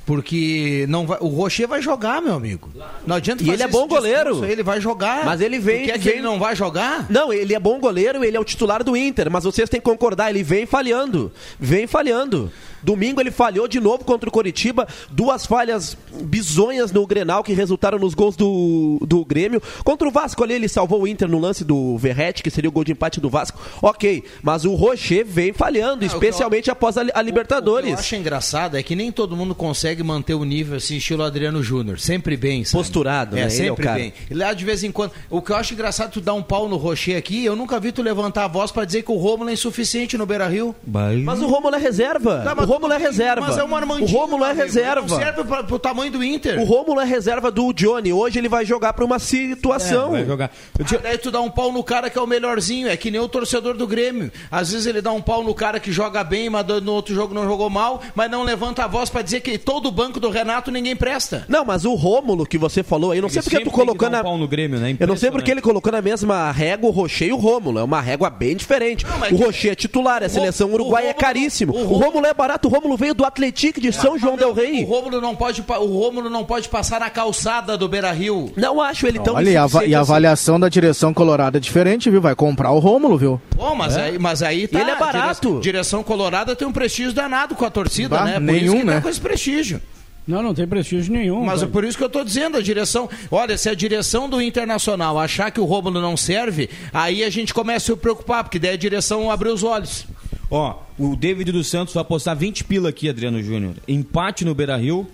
Porque 0.05 0.87
não 0.89 1.05
vai, 1.05 1.19
o 1.21 1.27
Rocher 1.27 1.67
vai 1.67 1.83
jogar, 1.83 2.19
meu 2.19 2.33
amigo. 2.33 2.71
Não 3.05 3.15
adianta 3.17 3.43
E 3.43 3.49
ele 3.51 3.61
é 3.61 3.67
bom 3.67 3.81
discurso, 3.87 3.95
goleiro. 3.95 4.43
Ele 4.43 4.63
vai 4.63 4.81
jogar. 4.81 5.23
Mas 5.23 5.39
ele 5.39 5.59
vem- 5.59 5.85
quer 5.85 5.93
que 5.99 6.05
vem- 6.05 6.13
ele 6.13 6.21
não 6.23 6.39
vai 6.39 6.55
jogar? 6.55 7.05
Não, 7.11 7.31
ele 7.31 7.53
é 7.53 7.59
bom 7.59 7.79
goleiro, 7.79 8.23
ele 8.23 8.35
é 8.35 8.39
o 8.39 8.43
titular 8.43 8.83
do 8.83 8.97
Inter, 8.97 9.29
mas 9.29 9.43
vocês 9.43 9.69
têm 9.69 9.79
que 9.79 9.85
concordar, 9.85 10.31
ele 10.31 10.41
vem 10.41 10.65
falhando. 10.65 11.31
Vem 11.59 11.85
falhando. 11.85 12.51
Domingo 12.83 13.21
ele 13.21 13.31
falhou 13.31 13.67
de 13.67 13.79
novo 13.79 14.03
contra 14.03 14.29
o 14.29 14.31
Coritiba, 14.31 14.87
duas 15.09 15.45
falhas 15.45 15.97
bizonhas 16.21 16.91
no 16.91 17.05
Grenal 17.05 17.43
que 17.43 17.53
resultaram 17.53 17.99
nos 17.99 18.13
gols 18.13 18.35
do, 18.35 18.99
do 19.05 19.23
Grêmio. 19.25 19.61
Contra 19.83 20.07
o 20.07 20.11
Vasco 20.11 20.43
ali, 20.43 20.53
ele 20.53 20.67
salvou 20.67 21.01
o 21.01 21.07
Inter 21.07 21.27
no 21.27 21.39
lance 21.39 21.63
do 21.63 21.97
Verrete, 21.97 22.43
que 22.43 22.49
seria 22.49 22.69
o 22.69 22.71
gol 22.71 22.83
de 22.83 22.91
empate 22.91 23.19
do 23.19 23.29
Vasco. 23.29 23.59
Ok, 23.81 24.23
mas 24.41 24.65
o 24.65 24.73
Rocher 24.75 25.25
vem 25.25 25.53
falhando, 25.53 26.05
especialmente 26.05 26.71
após 26.71 26.97
a, 26.97 27.05
a 27.13 27.21
Libertadores. 27.21 27.85
O 27.85 27.93
que 27.93 27.93
eu 27.93 27.99
acho 27.99 28.15
engraçado 28.15 28.77
é 28.77 28.83
que 28.83 28.95
nem 28.95 29.11
todo 29.11 29.35
mundo 29.35 29.53
consegue 29.53 30.03
manter 30.03 30.33
o 30.33 30.43
nível 30.43 30.77
assim, 30.77 30.97
estilo 30.97 31.23
Adriano 31.23 31.61
Júnior. 31.61 31.99
Sempre 31.99 32.37
bem, 32.37 32.63
sabe? 32.63 32.83
Posturado, 32.83 33.37
é, 33.37 33.45
né? 33.45 33.53
Ele 33.53 33.67
é 33.67 33.71
o 33.71 33.75
sempre 33.75 33.83
cara. 33.83 33.99
bem. 33.99 34.13
E 34.29 34.33
lá 34.33 34.53
de 34.53 34.65
vez 34.65 34.83
em 34.83 34.91
quando. 34.91 35.11
O 35.29 35.41
que 35.41 35.51
eu 35.51 35.55
acho 35.55 35.73
engraçado, 35.73 36.11
tu 36.11 36.21
dar 36.21 36.33
um 36.33 36.43
pau 36.43 36.67
no 36.67 36.77
Rocher 36.77 37.17
aqui, 37.17 37.43
eu 37.43 37.55
nunca 37.55 37.79
vi 37.79 37.91
tu 37.91 38.01
levantar 38.01 38.45
a 38.45 38.47
voz 38.47 38.71
pra 38.71 38.85
dizer 38.85 39.03
que 39.03 39.11
o 39.11 39.15
Rômulo 39.15 39.49
é 39.49 39.53
insuficiente 39.53 40.17
no 40.17 40.25
Beira 40.25 40.47
Rio. 40.47 40.75
Mas 41.23 41.41
o 41.41 41.47
Rômulo 41.47 41.75
é 41.75 41.79
reserva. 41.79 42.41
Tá, 42.43 42.55
mas 42.55 42.67
o 42.67 42.68
Rômulo 42.69 42.93
é 42.93 42.97
reserva. 42.97 43.41
Mas 43.47 43.57
é 43.57 43.63
um 43.63 43.75
Armandinho. 43.75 44.07
o 44.07 44.11
Rômulo 44.21 44.45
é 44.45 44.53
reserva. 44.53 45.01
Não 45.01 45.17
serve 45.17 45.43
pra, 45.43 45.63
pro 45.63 45.79
tamanho 45.79 46.11
do 46.11 46.23
Inter. 46.23 46.59
O 46.59 46.63
Rômulo 46.63 46.99
é 47.01 47.05
reserva 47.05 47.49
do 47.51 47.71
Johnny. 47.73 48.13
Hoje 48.13 48.37
ele 48.39 48.49
vai 48.49 48.65
jogar 48.65 48.93
pra 48.93 49.03
uma 49.05 49.19
situação. 49.19 50.11
Vai 50.11 50.25
jogar. 50.25 50.51
Eu 50.77 50.85
Ah, 50.85 50.87
tinha- 50.87 50.99
daí 50.99 51.17
tu 51.17 51.31
dá 51.31 51.41
um 51.41 51.49
pau 51.49 51.71
no 51.71 51.83
cara 51.83 52.09
que 52.09 52.17
é 52.17 52.21
o 52.21 52.27
melhorzinho, 52.27 52.87
é 52.87 52.95
que 52.97 53.09
nem 53.11 53.19
o 53.19 53.27
torcedor 53.27 53.75
do 53.75 53.87
Grêmio. 53.87 54.31
Às 54.51 54.71
vezes 54.71 54.85
ele 54.85 55.01
dá 55.01 55.11
um 55.11 55.21
pau 55.21 55.43
no 55.43 55.53
cara 55.53 55.79
que 55.79 55.91
joga 55.91 56.23
bem, 56.23 56.49
mas 56.49 56.65
no 56.83 56.93
outro 56.93 57.13
jogo 57.13 57.33
não 57.33 57.43
jogou 57.45 57.69
mal, 57.69 58.01
mas 58.15 58.29
não 58.29 58.43
levanta 58.43 58.83
a 58.83 58.87
voz 58.87 59.09
pra 59.09 59.21
dizer 59.21 59.41
que 59.41 59.57
todo 59.57 59.87
o 59.87 59.91
banco 59.91 60.19
do 60.19 60.29
Renato 60.29 60.71
ninguém 60.71 60.95
presta. 60.95 61.45
Não, 61.47 61.65
mas 61.65 61.85
o 61.85 61.93
Rômulo 61.95 62.45
que 62.45 62.57
você 62.57 62.83
falou 62.83 63.11
aí, 63.11 63.21
não 63.21 63.29
sei 63.29 63.41
porque 63.41 63.59
tu 63.59 63.71
dar 63.95 64.07
um 64.07 64.09
na. 64.11 64.23
pau 64.23 64.37
no 64.37 64.47
Grêmio, 64.47 64.79
né? 64.79 64.95
Eu 64.99 65.07
não 65.07 65.15
sei 65.17 65.31
porque 65.31 65.49
ele 65.51 65.61
colocou 65.61 65.91
na 65.91 66.01
mesma 66.01 66.51
régua 66.51 66.89
o 66.89 66.91
Rocher 66.91 67.29
e 67.29 67.33
o 67.33 67.37
Rômulo. 67.37 67.79
É 67.79 67.83
uma 67.83 68.01
régua 68.01 68.29
bem 68.29 68.55
diferente. 68.55 69.05
mas 69.19 69.31
o 69.31 69.35
que- 69.37 69.43
Rocher 69.43 69.71
é 69.71 69.75
titular, 69.75 70.23
a 70.23 70.29
seleção 70.29 70.69
o 70.69 70.73
uruguaia 70.73 71.09
é 71.09 71.13
caríssimo. 71.13 71.73
o 71.75 71.83
Rômulo 71.83 72.25
é 72.25 72.33
barato. 72.33 72.58
O 72.63 72.67
Rômulo 72.69 72.97
veio 72.97 73.13
do 73.13 73.25
Atlético 73.25 73.79
de 73.79 73.91
São 73.91 74.17
João 74.17 74.35
Del 74.35 74.49
O 74.49 74.53
Rei. 74.53 74.83
Rômulo 74.83 75.19
não 75.21 75.35
pode, 75.35 75.61
o 75.67 75.85
Rômulo 75.85 76.29
não 76.29 76.43
pode 76.45 76.67
passar 76.69 76.99
na 76.99 77.09
calçada 77.09 77.77
do 77.77 77.87
Beira-Rio. 77.87 78.51
Não 78.55 78.81
acho 78.81 79.07
ele 79.07 79.19
tão 79.19 79.35
Olha, 79.35 79.49
e 79.49 79.55
a, 79.55 79.59
e 79.59 79.61
a 79.61 79.65
assim. 79.65 79.93
avaliação 79.95 80.59
da 80.59 80.69
direção 80.69 81.13
colorada 81.13 81.57
é 81.57 81.61
diferente, 81.61 82.09
viu? 82.09 82.21
Vai 82.21 82.35
comprar 82.35 82.71
o 82.71 82.79
Rômulo, 82.79 83.17
viu? 83.17 83.41
Bom, 83.55 83.73
mas, 83.75 83.97
aí, 83.97 84.19
mas 84.19 84.43
aí 84.43 84.67
tá. 84.67 84.79
ele 84.81 84.91
é 84.91 84.95
barato. 84.95 85.49
Dire- 85.61 85.79
Direção 85.79 86.03
Colorada 86.03 86.55
tem 86.55 86.67
um 86.67 86.71
prestígio 86.73 87.13
danado 87.13 87.55
com 87.55 87.63
a 87.63 87.69
torcida, 87.69 88.17
Bah, 88.17 88.25
né? 88.25 88.33
Por 88.33 88.41
nenhum, 88.41 88.65
isso 88.65 88.75
que 88.77 88.83
né? 88.83 88.93
tá 88.95 89.01
com 89.01 89.09
esse 89.09 89.21
prestígio. 89.21 89.81
Não, 90.27 90.43
não 90.43 90.53
tem 90.53 90.67
prestígio 90.67 91.11
nenhum. 91.13 91.43
Mas 91.43 91.57
é 91.57 91.61
cara. 91.61 91.71
por 91.71 91.83
isso 91.83 91.97
que 91.97 92.03
eu 92.03 92.09
tô 92.09 92.23
dizendo, 92.23 92.57
a 92.57 92.61
direção. 92.61 93.09
Olha, 93.31 93.57
se 93.57 93.67
a 93.69 93.73
direção 93.73 94.29
do 94.29 94.39
Internacional 94.41 95.17
achar 95.17 95.49
que 95.51 95.59
o 95.59 95.65
Rômulo 95.65 95.99
não 96.01 96.15
serve, 96.17 96.69
aí 96.93 97.23
a 97.23 97.29
gente 97.29 97.53
começa 97.53 97.91
a 97.91 97.95
se 97.95 98.01
preocupar, 98.01 98.43
porque 98.43 98.59
daí 98.59 98.73
a 98.73 98.77
direção 98.77 99.31
abriu 99.31 99.53
os 99.53 99.63
olhos. 99.63 100.05
Ó, 100.51 100.79
o 100.97 101.15
David 101.15 101.51
dos 101.51 101.67
Santos 101.67 101.93
vai 101.93 102.01
apostar 102.01 102.35
20 102.35 102.63
pila 102.63 102.89
aqui, 102.89 103.07
Adriano 103.09 103.41
Júnior. 103.41 103.75
Empate 103.87 104.43
no 104.43 104.55
Beira 104.55 104.75
Rio. 104.77 105.07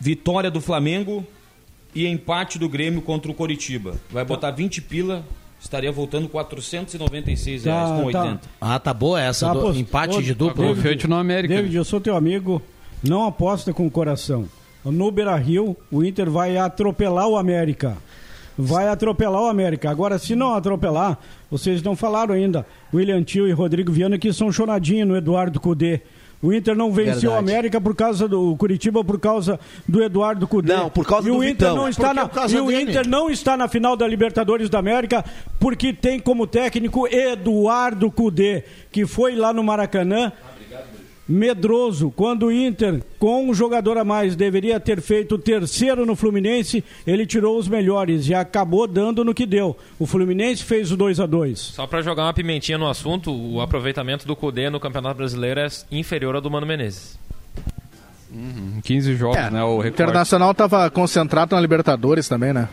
Vitória 0.00 0.50
do 0.50 0.60
Flamengo 0.60 1.24
e 1.94 2.06
empate 2.06 2.58
do 2.58 2.68
Grêmio 2.68 3.00
contra 3.00 3.30
o 3.30 3.34
Coritiba. 3.34 3.94
Vai 4.10 4.24
botar 4.24 4.50
20 4.50 4.82
pila, 4.82 5.24
estaria 5.60 5.90
voltando 5.90 6.28
496 6.28 7.64
reais 7.64 7.88
Tá, 7.90 7.96
com 8.02 8.10
tá. 8.10 8.22
80. 8.22 8.40
Ah, 8.60 8.78
tá 8.78 8.92
boa 8.92 9.20
essa, 9.20 9.46
Tá, 9.46 9.54
do- 9.54 9.60
pô, 9.60 9.72
empate 9.72 10.22
de 10.22 10.34
dupla. 10.34 10.66
Gol 10.66 10.76
feito 10.76 11.08
no 11.08 11.16
América. 11.16 11.54
David, 11.54 11.74
eu 11.74 11.84
sou 11.84 12.00
teu 12.00 12.14
amigo, 12.16 12.60
não 13.02 13.24
aposta 13.24 13.72
com 13.72 13.86
o 13.86 13.90
coração. 13.90 14.46
No 14.84 15.10
Beira 15.10 15.34
Rio, 15.36 15.76
o 15.90 16.04
Inter 16.04 16.30
vai 16.30 16.56
atropelar 16.56 17.26
o 17.26 17.36
América. 17.36 17.96
Vai 18.58 18.88
atropelar 18.88 19.42
o 19.42 19.46
América. 19.48 19.90
Agora, 19.90 20.18
se 20.18 20.34
não 20.34 20.54
atropelar, 20.54 21.18
vocês 21.50 21.82
não 21.82 21.94
falaram 21.94 22.34
ainda. 22.34 22.66
William 22.92 23.22
Tio 23.22 23.46
e 23.46 23.52
Rodrigo 23.52 23.92
Viana 23.92 24.18
que 24.18 24.32
são 24.32 24.50
choradinho 24.50 25.04
no 25.06 25.16
Eduardo 25.16 25.60
Cudê. 25.60 26.00
O 26.42 26.52
Inter 26.52 26.76
não 26.76 26.92
venceu 26.92 27.32
o. 27.32 27.34
América 27.34 27.80
por 27.80 27.94
causa 27.94 28.28
do 28.28 28.54
Curitiba 28.56 29.02
por 29.02 29.18
causa 29.18 29.58
do 29.88 30.02
Eduardo 30.02 30.46
Cudê. 30.46 30.74
Não, 30.74 30.90
por 30.90 31.06
causa 31.06 31.28
e 31.28 31.32
do 31.32 31.38
o 31.38 31.44
Inter 31.44 31.68
Vitão. 31.68 31.76
não 31.76 31.88
está 31.88 32.14
Porque 32.14 32.40
na 32.40 32.46
e 32.46 32.60
o 32.60 32.66
dele. 32.66 32.82
Inter 32.82 33.08
não 33.08 33.30
está 33.30 33.56
na 33.56 33.68
final 33.68 33.96
da 33.96 34.06
Libertadores 34.06 34.68
da 34.68 34.78
América 34.78 35.24
porque 35.58 35.92
tem 35.92 36.20
como 36.20 36.46
técnico 36.46 37.08
Eduardo 37.08 38.10
Cudê, 38.10 38.64
que 38.92 39.06
foi 39.06 39.34
lá 39.34 39.52
no 39.52 39.64
Maracanã 39.64 40.30
medroso. 41.28 42.10
Quando 42.14 42.46
o 42.46 42.52
Inter, 42.52 43.02
com 43.18 43.48
um 43.48 43.54
jogador 43.54 43.98
a 43.98 44.04
mais, 44.04 44.36
deveria 44.36 44.78
ter 44.78 45.00
feito 45.00 45.34
o 45.34 45.38
terceiro 45.38 46.06
no 46.06 46.14
Fluminense, 46.16 46.84
ele 47.06 47.26
tirou 47.26 47.58
os 47.58 47.68
melhores 47.68 48.28
e 48.28 48.34
acabou 48.34 48.86
dando 48.86 49.24
no 49.24 49.34
que 49.34 49.46
deu. 49.46 49.76
O 49.98 50.06
Fluminense 50.06 50.62
fez 50.62 50.92
o 50.92 50.96
2 50.96 51.20
a 51.20 51.26
2 51.26 51.58
Só 51.58 51.86
pra 51.86 52.02
jogar 52.02 52.24
uma 52.24 52.34
pimentinha 52.34 52.78
no 52.78 52.88
assunto, 52.88 53.32
o 53.32 53.60
aproveitamento 53.60 54.26
do 54.26 54.36
Cudê 54.36 54.70
no 54.70 54.78
Campeonato 54.80 55.16
Brasileiro 55.16 55.60
é 55.60 55.68
inferior 55.90 56.34
ao 56.36 56.40
do 56.40 56.50
Mano 56.50 56.66
Menezes. 56.66 57.18
Em 58.32 58.80
15 58.82 59.14
jogos, 59.16 59.36
É, 59.36 59.50
né? 59.50 59.62
O 59.62 59.78
O. 59.78 59.86
Internacional 59.86 60.52
tava 60.52 60.90
concentrado 60.90 61.54
na 61.54 61.60
Libertadores 61.60 62.28
também, 62.28 62.52
né? 62.52 62.68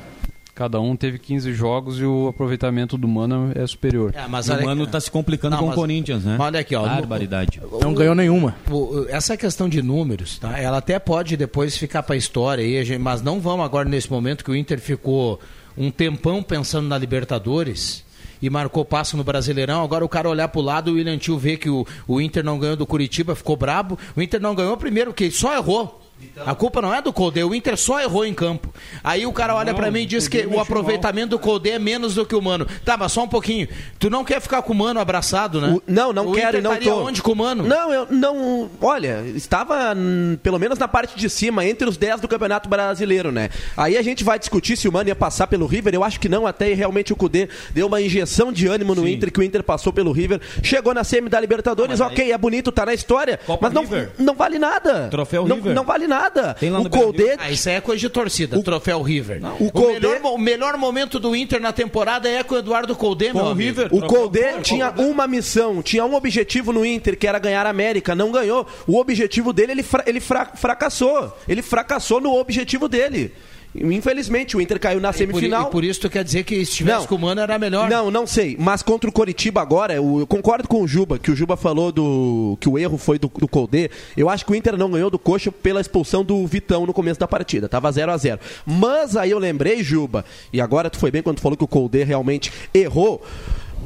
Cada 0.56 0.80
um 0.80 0.96
teve 0.96 1.18
15 1.18 1.52
jogos 1.52 2.00
e 2.00 2.06
o 2.06 2.28
aproveitamento 2.28 2.96
do 2.96 3.08
Mano 3.08 3.52
é 3.56 3.66
superior. 3.66 4.13
É, 4.16 4.28
mas 4.28 4.48
o 4.50 4.62
Mano 4.62 4.86
tá 4.86 5.00
se 5.00 5.10
complicando 5.10 5.56
Não, 5.56 5.62
com 5.63 5.66
mas- 5.70 5.76
o 5.76 5.80
Corinthians, 5.80 6.24
né? 6.24 6.36
mas 6.38 6.48
olha 6.48 6.60
aqui, 6.60 6.76
ó, 6.76 6.84
Barbaridade. 6.84 7.60
Não 7.82 7.92
ganhou 7.94 8.13
nenhuma. 8.13 8.56
O- 8.70 9.06
essa 9.10 9.36
questão 9.36 9.68
de 9.68 9.82
números, 9.82 10.38
tá? 10.38 10.60
Ela 10.60 10.78
até 10.78 11.00
pode 11.00 11.36
depois 11.36 11.76
ficar 11.76 12.04
para 12.04 12.13
a 12.13 12.18
história 12.18 12.63
aí, 12.63 12.98
mas 13.00 13.22
não 13.24 13.39
vamos 13.39 13.66
agora 13.66 13.89
nesse 13.89 14.12
momento 14.12 14.44
que 14.46 14.52
o 14.52 14.56
Inter 14.56 14.80
ficou 14.80 15.39
um 15.76 15.89
tempão 15.89 16.44
pensando 16.44 16.88
na 16.88 17.00
Libertadores 17.00 18.04
e 18.39 18.48
marcou 18.48 18.86
passo 18.86 19.18
no 19.18 19.24
Brasileirão. 19.24 19.84
Agora 19.84 20.06
o 20.06 20.10
cara 20.10 20.30
olhar 20.30 20.50
pro 20.50 20.62
lado, 20.62 20.92
o 20.92 20.94
William 20.96 21.18
Tio 21.18 21.36
vê 21.38 21.58
que 21.58 21.70
o, 21.70 21.84
o 22.08 22.22
Inter 22.22 22.44
não 22.44 22.60
ganhou 22.60 22.76
do 22.76 22.86
Curitiba, 22.86 23.34
ficou 23.36 23.56
brabo. 23.58 23.98
O 24.16 24.22
Inter 24.22 24.39
não 24.39 24.54
ganhou 24.54 24.78
primeiro 24.78 25.12
porque 25.12 25.32
só 25.32 25.56
errou. 25.56 26.00
A 26.46 26.56
culpa 26.56 26.82
não 26.82 26.94
é 26.94 27.02
do 27.02 27.12
Colde, 27.14 27.44
o 27.44 27.54
Inter 27.56 27.78
só 27.78 28.00
errou 28.00 28.26
em 28.26 28.34
campo. 28.34 28.74
Aí 29.04 29.26
o 29.26 29.32
cara 29.34 29.56
olha 29.56 29.74
pra 29.74 29.90
mim 29.92 30.02
e 30.02 30.06
diz 30.06 30.28
que 30.28 30.46
o 30.46 30.60
aproveitamento 30.60 31.30
do 31.30 31.40
Colde 31.40 31.70
é 31.72 31.80
menos 31.80 32.16
do 32.16 32.26
que 32.26 32.36
o 32.36 32.42
Mano. 32.42 32.66
Tá, 32.86 32.98
mas 32.98 33.12
só 33.12 33.24
um 33.24 33.28
pouquinho. 33.28 33.68
Tu 34.00 34.10
não 34.10 34.24
quer 34.24 34.42
ficar 34.42 34.62
com 34.62 34.74
o 34.74 34.76
Mano 34.76 35.00
abraçado, 35.00 35.62
né? 35.62 35.70
O- 35.70 35.84
não, 35.88 36.12
não 36.14 36.28
o 36.28 36.34
quero 36.34 36.58
Inter 36.58 36.60
e 36.60 36.62
não 36.62 36.78
tô. 36.78 37.06
onde 37.06 37.22
com 37.22 37.32
o 37.32 37.36
Mano? 37.36 37.64
Não, 37.64 37.94
eu 37.94 38.08
não. 38.10 38.70
Olha, 38.82 39.24
estava 39.36 39.96
pelo 40.42 40.60
menos 40.60 40.78
na 40.78 40.88
parte 40.88 41.18
de 41.18 41.30
cima, 41.30 41.66
entre 41.66 41.88
os 41.88 41.98
10 41.98 42.22
do 42.22 42.28
Campeonato 42.28 42.68
Brasileiro, 42.70 43.32
né? 43.32 43.50
Aí 43.78 43.98
a 43.98 44.02
gente 44.02 44.24
vai 44.24 44.38
discutir 44.40 44.78
se 44.78 44.88
o 44.88 44.92
Mano 44.92 45.10
ia 45.10 45.16
passar 45.16 45.48
pelo 45.48 45.66
River. 45.66 45.94
Eu 45.94 46.04
acho 46.04 46.20
que 46.20 46.30
não, 46.30 46.46
até 46.48 46.74
realmente 46.74 47.14
o 47.14 47.16
Cudê 47.16 47.48
deu 47.72 47.88
uma 47.88 48.02
injeção 48.02 48.52
de 48.52 48.68
ânimo 48.68 48.96
no 48.96 49.08
Inter, 49.08 49.32
que 49.32 49.40
o 49.40 49.44
Inter 49.44 49.64
passou 49.64 49.92
pelo 49.94 50.12
River. 50.12 50.40
Chegou 50.62 50.94
na 50.94 51.04
semi 51.04 51.30
da 51.30 51.40
Libertadores, 51.40 52.00
ok, 52.00 52.32
é 52.32 52.38
bonito, 52.38 52.72
tá 52.72 52.86
na 52.86 52.94
história. 52.94 53.40
Copa 53.46 53.60
mas 53.68 53.74
não, 53.74 53.82
River. 53.84 54.12
não 54.18 54.36
vale 54.36 54.58
nada. 54.60 55.08
Troféu 55.10 55.48
não, 55.48 55.58
River. 55.58 55.74
Não 55.76 55.84
vale 55.84 56.08
nada. 56.08 56.12
Tem 56.60 56.69
lá 56.69 56.80
o. 56.80 56.89
Codê. 56.89 57.36
Ah, 57.39 57.52
isso 57.52 57.69
aí 57.69 57.76
é 57.76 57.82
coisa 57.82 57.99
de 57.99 58.10
torcida, 58.10 58.62
troféu 58.63 59.02
River. 59.02 59.39
o 59.60 59.67
o, 59.67 59.71
Colde- 59.71 59.93
melhor, 59.99 60.21
o 60.23 60.38
melhor 60.38 60.78
momento 60.78 61.19
do 61.19 61.36
Inter 61.36 61.60
na 61.62 61.71
temporada 61.73 62.30
é 62.30 62.43
com 62.43 62.56
o 62.56 62.58
Eduardo 62.58 62.95
Colde, 62.95 63.34
meu 63.34 63.43
o 63.43 63.47
amigo. 63.49 63.82
River. 63.82 63.88
O 63.93 64.02
Colde 64.08 64.39
tinha 64.62 64.91
uma 64.97 65.28
missão, 65.28 65.82
tinha 65.82 66.06
um 66.06 66.15
objetivo 66.15 66.71
no 66.71 66.86
Inter, 66.86 67.17
que 67.17 67.28
era 67.28 67.39
ganhar 67.39 67.65
a 67.65 67.69
América. 67.69 68.15
Não 68.15 68.32
ganhou. 68.32 68.65
O 68.88 68.97
objetivo 68.99 69.52
dele, 69.54 69.71
ele, 69.73 69.84
fra- 69.84 70.04
ele 70.08 70.19
fra- 70.19 70.52
fracassou. 70.56 71.36
Ele 71.47 71.62
fracassou 71.62 72.19
no 72.21 72.34
objetivo 72.36 72.88
dele. 72.88 73.34
Infelizmente, 73.76 74.56
o 74.56 74.62
Inter 74.62 74.80
caiu 74.80 75.00
na 75.00 75.10
E 75.10 75.12
por, 75.12 75.18
semifinal. 75.18 75.68
e 75.68 75.72
por 75.72 75.84
isso 75.84 76.02
tu 76.02 76.10
quer 76.10 76.24
dizer 76.24 76.44
que 76.44 76.64
se 76.66 76.74
tivesse 76.74 77.00
Não. 77.02 77.08
com 77.08 77.16
o 77.16 77.20
Mano 77.20 77.42
era 77.42 77.58
melhor? 77.58 77.90
Não, 77.90 78.12
não 78.12 78.28
sei. 78.28 78.56
Mas 78.60 78.82
contra 78.84 79.10
o 79.10 79.14
Coritiba 79.14 79.62
agora, 79.62 79.94
eu, 79.94 80.20
eu 80.20 80.28
concordo 80.28 80.68
com 80.68 80.82
o 80.82 80.88
Juba, 80.88 81.18
que 81.18 81.32
o 81.32 81.36
Juba 81.36 81.58
falou 81.58 81.92
do 81.92 82.58
que 82.60 82.70
o 82.70 82.78
erro 82.78 82.98
foi 82.98 83.18
do, 83.18 83.28
do 83.36 83.48
Colde. 83.48 83.90
Eu 84.16 84.30
acho 84.30 84.46
que 84.46 84.52
o 84.52 84.56
Inter 84.56 84.78
não 84.78 84.92
ganhou 84.92 85.10
do 85.10 85.18
Coxa 85.18 85.52
pela 85.52 85.82
expulsão 85.82 86.24
do 86.24 86.46
Vitão 86.46 86.86
no 86.86 86.94
começo 86.94 87.20
da 87.20 87.28
partida. 87.28 87.68
Tava 87.68 87.92
0 87.92 88.12
a 88.12 88.18
0 88.18 88.40
Mas 88.66 89.18
aí 89.18 89.32
eu 89.32 89.40
lembrei, 89.40 89.84
Juba, 89.84 90.24
e 90.52 90.62
agora 90.62 90.90
tu 90.90 90.98
foi 91.00 91.10
bem 91.12 91.22
quando 91.24 91.38
tu 91.38 91.42
falou 91.42 91.58
que 91.58 91.64
o 91.64 91.68
Colde 91.68 92.04
realmente 92.04 92.52
errou. 92.74 93.24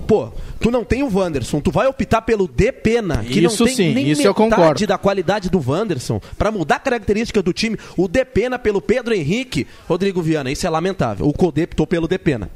Pô, 0.05 0.29
tu 0.59 0.69
não 0.71 0.83
tem 0.83 1.03
o 1.03 1.13
Wanderson, 1.13 1.59
tu 1.59 1.71
vai 1.71 1.87
optar 1.87 2.21
pelo 2.21 2.47
De 2.47 2.71
Pena, 2.71 3.23
que 3.23 3.39
Isso 3.43 3.63
não 3.63 3.67
tem 3.67 3.75
sim, 3.75 3.93
nem 3.93 4.09
isso 4.11 4.21
eu 4.21 4.33
metade 4.33 4.49
concordo. 4.55 4.87
da 4.87 4.97
qualidade 4.97 5.49
do 5.49 5.59
Wanderson, 5.65 6.21
pra 6.37 6.51
mudar 6.51 6.75
a 6.75 6.79
característica 6.79 7.41
do 7.41 7.51
time. 7.53 7.77
O 7.97 8.07
De 8.07 8.23
Pena 8.23 8.57
pelo 8.59 8.81
Pedro 8.81 9.13
Henrique, 9.13 9.65
Rodrigo 9.87 10.21
Viana, 10.21 10.51
isso 10.51 10.65
é 10.65 10.69
lamentável. 10.69 11.27
O 11.27 11.33
Colde 11.33 11.63
optou 11.63 11.87
pelo 11.87 12.07
De 12.07 12.17
Pena. 12.17 12.49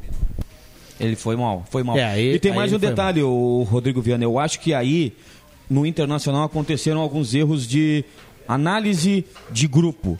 Ele 0.99 1.15
foi 1.15 1.35
mal, 1.35 1.65
foi 1.69 1.83
mal. 1.83 1.97
É, 1.97 2.05
aí- 2.05 2.33
e 2.35 2.39
tem 2.39 2.53
mais 2.53 2.71
um 2.71 2.77
detalhe, 2.77 3.23
o 3.23 3.63
Rodrigo 3.69 4.01
Viana. 4.01 4.23
Eu 4.23 4.37
acho 4.37 4.59
que 4.59 4.73
aí, 4.73 5.13
no 5.69 5.85
Internacional, 5.85 6.43
aconteceram 6.45 6.99
alguns 7.01 7.33
erros 7.33 7.67
de 7.67 8.05
análise 8.47 9.25
de 9.49 9.67
grupo. 9.67 10.19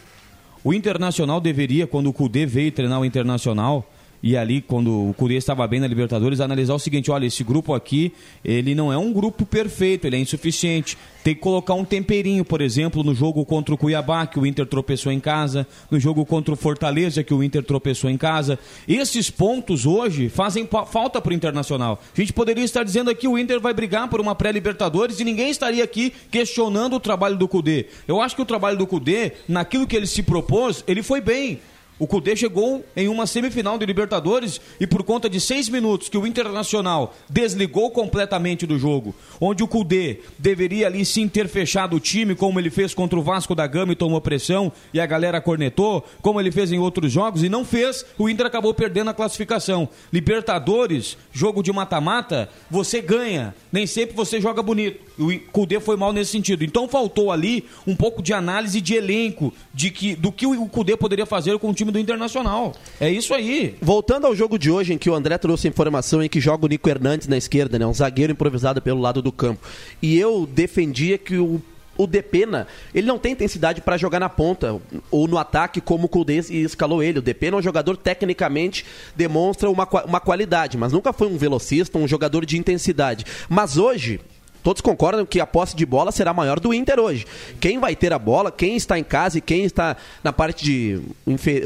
O 0.63 0.73
Internacional 0.73 1.39
deveria, 1.39 1.86
quando 1.88 2.07
o 2.07 2.13
Cudê 2.13 2.45
veio 2.45 2.71
treinar 2.71 2.99
o 2.99 3.05
Internacional, 3.05 3.88
e 4.23 4.38
ali, 4.38 4.62
quando 4.62 5.10
o 5.10 5.13
Cudê 5.15 5.36
estava 5.36 5.65
bem 5.65 5.79
na 5.79 5.88
Libertadores, 5.88 6.39
analisar 6.39 6.75
o 6.75 6.79
seguinte: 6.79 7.10
olha, 7.10 7.25
esse 7.25 7.43
grupo 7.43 7.73
aqui, 7.73 8.13
ele 8.45 8.75
não 8.75 8.93
é 8.93 8.97
um 8.97 9.12
grupo 9.12 9.45
perfeito, 9.45 10.05
ele 10.05 10.15
é 10.15 10.19
insuficiente. 10.19 10.97
Tem 11.23 11.36
que 11.36 11.41
colocar 11.41 11.73
um 11.73 11.86
temperinho, 11.86 12.43
por 12.43 12.62
exemplo, 12.62 13.03
no 13.03 13.13
jogo 13.13 13.45
contra 13.45 13.73
o 13.73 13.77
Cuiabá, 13.77 14.25
que 14.25 14.39
o 14.39 14.45
Inter 14.45 14.65
tropeçou 14.65 15.12
em 15.12 15.19
casa, 15.19 15.67
no 15.89 15.99
jogo 15.99 16.25
contra 16.25 16.53
o 16.53 16.57
Fortaleza, 16.57 17.23
que 17.23 17.34
o 17.34 17.43
Inter 17.43 17.63
tropeçou 17.63 18.10
em 18.10 18.17
casa. 18.17 18.60
Esses 18.88 19.29
pontos 19.29 19.86
hoje 19.86 20.29
fazem 20.29 20.67
falta 20.88 21.21
para 21.21 21.31
o 21.31 21.34
Internacional. 21.34 22.01
A 22.15 22.19
gente 22.19 22.34
poderia 22.34 22.63
estar 22.63 22.84
dizendo 22.84 23.10
aqui 23.10 23.27
o 23.27 23.38
Inter 23.38 23.60
vai 23.60 23.73
brigar 23.73 24.07
por 24.07 24.19
uma 24.19 24.36
pré-Libertadores 24.36 25.19
e 25.19 25.23
ninguém 25.23 25.49
estaria 25.49 25.84
aqui 25.84 26.12
questionando 26.29 26.95
o 26.95 26.99
trabalho 26.99 27.38
do 27.38 27.47
Cudê. 27.47 27.88
Eu 28.07 28.19
acho 28.19 28.36
que 28.36 28.41
o 28.41 28.45
trabalho 28.45 28.77
do 28.77 28.88
Cudê, 28.88 29.34
naquilo 29.47 29.88
que 29.88 29.95
ele 29.95 30.07
se 30.07 30.23
propôs, 30.23 30.84
ele 30.88 31.03
foi 31.03 31.21
bem. 31.21 31.60
O 31.99 32.08
Cudê 32.08 32.36
chegou 32.36 32.84
em 32.95 33.08
uma 33.08 33.27
semifinal 33.27 33.77
de 33.77 33.86
Libertadores 33.86 34.60
e 34.80 34.88
por 34.88 35.04
conta 35.04 35.30
de 35.30 35.39
seis 35.39 35.69
minutos 35.69 36.10
que 36.10 36.17
o 36.17 36.25
Internacional 36.25 37.15
desligou 37.30 37.91
completamente 37.91 38.65
do 38.65 38.80
jogo, 38.80 39.13
onde 39.39 39.62
o 39.62 39.67
Cudê 39.67 40.19
deveria 40.39 40.88
ali 40.88 41.06
sim 41.06 41.27
ter 41.27 41.47
fechado 41.47 41.95
o 41.95 41.99
time, 41.99 42.34
como 42.34 42.60
ele 42.60 42.71
fez 42.71 42.93
contra 42.95 43.19
o 43.19 43.21
Vasco 43.21 43.54
da 43.54 43.67
Gama 43.67 43.93
e 43.93 43.95
tomou 43.95 44.19
pressão 44.19 44.71
e 44.91 44.99
a 44.99 45.06
galera 45.06 45.39
cornetou, 45.39 46.04
como 46.21 46.39
ele 46.39 46.51
fez 46.51 46.71
em 46.71 46.80
outros 46.80 47.12
jogos 47.12 47.43
e 47.43 47.49
não 47.49 47.63
fez, 47.63 48.04
o 48.17 48.27
Inter 48.27 48.47
acabou 48.47 48.73
perdendo 48.73 49.12
a 49.12 49.13
classificação. 49.13 49.88
Libertadores, 50.12 51.17
jogo 51.32 51.62
de 51.62 51.71
mata-mata, 51.71 52.49
você 52.69 52.99
ganha, 52.99 53.54
nem 53.71 53.86
sempre 53.86 54.15
você 54.15 54.41
joga 54.41 54.63
bonito. 54.63 54.99
O 55.19 55.38
Cudê 55.51 55.80
foi 55.80 55.95
mal 55.95 56.12
nesse 56.12 56.32
sentido. 56.32 56.63
Então 56.63 56.88
faltou 56.88 57.32
ali 57.32 57.65
um 57.86 57.95
pouco 57.95 58.23
de 58.23 58.34
análise 58.34 58.82
de 58.82 58.95
elenco, 58.95 59.54
de 59.71 59.91
que, 59.91 60.15
do 60.15 60.32
que 60.32 60.47
o 60.47 60.67
Cudê 60.67 60.97
poderia 60.97 61.27
fazer 61.27 61.60
com 61.60 61.69
o 61.69 61.73
time 61.73 61.90
do 61.91 61.99
Internacional. 61.99 62.73
É 62.99 63.10
isso 63.10 63.34
aí. 63.34 63.75
Voltando 63.82 64.25
ao 64.27 64.36
jogo 64.36 64.58
de 64.58 64.71
hoje, 64.71 64.93
em 64.93 64.97
que 64.97 65.10
o 65.10 65.15
André 65.15 65.38
trouxe 65.38 65.67
informação 65.67 66.23
em 66.23 66.30
que 66.30 66.39
joga 66.39 66.65
o 66.65 66.69
Nico 66.69 66.89
Hernandes 66.89 67.27
na 67.27 67.38
esquerda, 67.38 67.77
né? 67.77 67.86
Um 67.86 67.93
zagueiro 67.93 68.32
improvisado 68.32 68.82
pelo 68.82 68.99
lado 68.99 69.21
do 69.21 69.32
campo. 69.32 69.67
E 70.01 70.17
eu 70.17 70.45
defendia 70.45 71.17
que 71.17 71.38
o 71.38 71.62
o 71.97 72.08
Depena, 72.08 72.67
ele 72.95 73.06
não 73.06 73.19
tem 73.19 73.34
intensidade 73.34 73.82
para 73.82 73.97
jogar 73.97 74.19
na 74.19 74.30
ponta 74.30 74.80
ou 75.12 75.27
no 75.27 75.38
ataque 75.38 75.82
como 75.82 76.06
o 76.06 76.10
Cudês 76.10 76.49
escalou 76.49 77.04
ele. 77.04 77.19
O 77.19 77.21
Depena 77.21 77.58
é 77.58 77.60
um 77.60 77.62
jogador 77.62 77.97
tecnicamente 77.97 78.86
demonstra 79.15 79.69
uma, 79.69 79.88
uma 80.06 80.19
qualidade, 80.19 80.77
mas 80.77 80.93
nunca 80.93 81.13
foi 81.13 81.27
um 81.27 81.38
velocista, 81.38 81.97
um 81.97 82.08
jogador 82.08 82.45
de 82.45 82.58
intensidade. 82.58 83.25
Mas 83.47 83.77
hoje, 83.77 84.19
Todos 84.63 84.82
concordam 84.82 85.26
que 85.26 85.39
a 85.39 85.47
posse 85.47 85.76
de 85.76 85.86
bola 85.86 86.12
será 86.12 86.34
maior 86.34 86.60
do 86.60 86.74
Inter 86.74 87.00
hoje. 87.00 87.26
Quem 87.60 87.80
vai 87.80 87.95
ter 87.95 88.13
a 88.13 88.19
bola, 88.19 88.52
quem 88.52 88.76
está 88.76 88.97
em 88.97 89.04
casa 89.04 89.38
e 89.38 89.41
quem 89.41 89.63
está 89.63 89.97
na 90.24 90.32
parte 90.32 90.63
de 90.63 91.02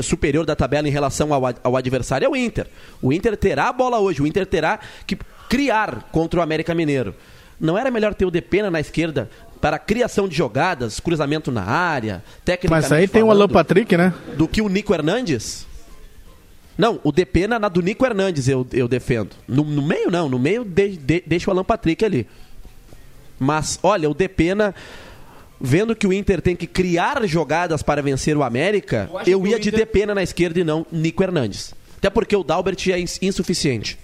superior 0.02 0.46
da 0.46 0.56
tabela 0.56 0.88
em 0.88 0.92
relação 0.92 1.34
ao, 1.34 1.44
ao 1.64 1.76
adversário 1.76 2.26
é 2.26 2.30
o 2.30 2.36
Inter. 2.36 2.68
O 3.02 3.12
Inter 3.12 3.36
terá 3.36 3.70
a 3.70 3.74
bola 3.74 4.00
hoje, 4.00 4.22
o 4.22 4.28
Inter 4.28 4.46
terá 4.46 4.80
que 5.06 5.18
criar 5.50 6.10
contra 6.12 6.40
o 6.40 6.44
América 6.44 6.74
Mineiro. 6.74 7.14
Não 7.60 7.78
era 7.78 7.90
melhor 7.90 8.14
ter 8.14 8.26
o 8.26 8.32
Depena 8.32 8.70
na 8.70 8.80
esquerda 8.80 9.30
para 9.62 9.80
criação 9.80 10.28
de 10.28 10.36
jogadas, 10.36 11.00
cruzamento 11.00 11.52
na 11.52 11.64
área, 11.64 12.24
técnica. 12.44 12.76
Mas 12.76 12.92
aí 12.92 13.08
tem 13.08 13.24
o 13.24 13.32
Alan 13.32 13.48
Patrick, 13.48 13.96
né? 13.96 14.14
Do 14.38 14.48
que 14.48 14.62
o 14.62 14.70
Nico 14.70 14.94
Hernandes? 14.94 15.66
Não, 16.78 17.00
o 17.04 17.12
Depena 17.12 17.58
na 17.58 17.70
do 17.70 17.82
Nico 17.82 18.06
Hernandes 18.06 18.48
eu, 18.48 18.68
eu 18.74 18.88
defendo. 18.88 19.32
No, 19.48 19.64
no 19.64 19.82
meio 19.82 20.12
não, 20.12 20.28
no 20.28 20.38
meio 20.38 20.66
de, 20.66 20.98
de, 20.98 21.24
deixa 21.26 21.50
o 21.50 21.54
Alan 21.54 21.64
Patrick 21.64 22.04
ali. 22.04 22.28
Mas, 23.40 23.80
olha, 23.84 24.10
o 24.10 24.14
Depena 24.14 24.74
vendo 25.60 25.96
que 25.96 26.06
o 26.06 26.14
Inter 26.14 26.42
tem 26.42 26.56
que 26.56 26.68
criar 26.68 27.26
jogadas 27.26 27.82
para 27.82 28.02
vencer 28.02 28.36
o 28.38 28.44
América, 28.44 29.10
eu, 29.26 29.40
eu 29.40 29.48
ia 29.48 29.60
de 29.60 29.72
Depena 29.72 30.14
na 30.14 30.24
esquerda 30.24 30.60
e 30.60 30.64
não 30.64 30.86
Nico 30.92 31.24
Hernandes. 31.24 31.74
Até 31.98 32.10
porque 32.10 32.36
o 32.36 32.44
Dalbert 32.44 32.78
é 32.90 33.00
insuficiente. 33.26 33.98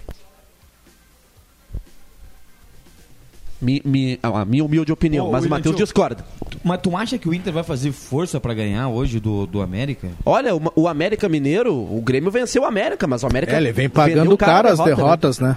Mi, 3.60 3.80
mi, 3.84 4.18
a 4.20 4.44
minha 4.44 4.64
humilde 4.64 4.90
opinião, 4.90 5.30
mas 5.30 5.44
o 5.44 5.48
Matheus 5.48 5.76
discorda. 5.76 6.24
Mas 6.64 6.80
tu 6.80 6.96
acha 6.96 7.16
que 7.16 7.28
o 7.28 7.34
Inter 7.34 7.52
vai 7.52 7.62
fazer 7.62 7.92
força 7.92 8.40
para 8.40 8.52
ganhar 8.54 8.88
hoje 8.88 9.20
do, 9.20 9.46
do 9.46 9.62
América? 9.62 10.10
Olha, 10.26 10.52
o, 10.52 10.60
o, 10.74 10.88
América 10.88 11.28
Mineiro, 11.28 11.72
o 11.72 12.02
Grêmio 12.02 12.28
venceu 12.28 12.62
o 12.62 12.64
América, 12.64 13.06
mas 13.06 13.22
o 13.22 13.26
América. 13.28 13.54
É, 13.54 13.58
ele 13.58 13.70
vem 13.70 13.88
pagando 13.88 14.36
caro 14.36 14.68
as 14.68 14.80
derrotas, 14.80 15.38
né? 15.38 15.50
né? 15.50 15.56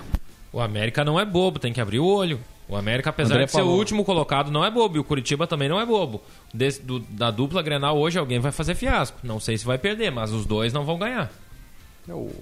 O 0.53 0.61
América 0.61 1.03
não 1.03 1.19
é 1.19 1.25
bobo, 1.25 1.57
tem 1.57 1.73
que 1.73 1.81
abrir 1.81 1.97
o 1.97 2.05
olho. 2.05 2.39
O 2.67 2.75
América, 2.75 3.11
apesar 3.11 3.35
André 3.35 3.45
de 3.45 3.51
ser 3.51 3.61
o 3.61 3.67
último 3.69 4.03
colocado, 4.03 4.51
não 4.51 4.65
é 4.65 4.71
bobo. 4.71 4.97
E 4.97 4.99
o 4.99 5.03
Curitiba 5.03 5.45
também 5.45 5.69
não 5.69 5.79
é 5.79 5.85
bobo. 5.85 6.21
Desse, 6.53 6.81
do, 6.81 6.99
da 6.99 7.29
dupla 7.29 7.61
Grenal 7.61 7.97
hoje, 7.97 8.17
alguém 8.17 8.39
vai 8.39 8.51
fazer 8.51 8.73
fiasco. 8.73 9.19
Não 9.23 9.39
sei 9.39 9.57
se 9.57 9.65
vai 9.65 9.77
perder, 9.77 10.11
mas 10.11 10.31
os 10.31 10.45
dois 10.45 10.73
não 10.73 10.83
vão 10.83 10.97
ganhar. 10.97 11.31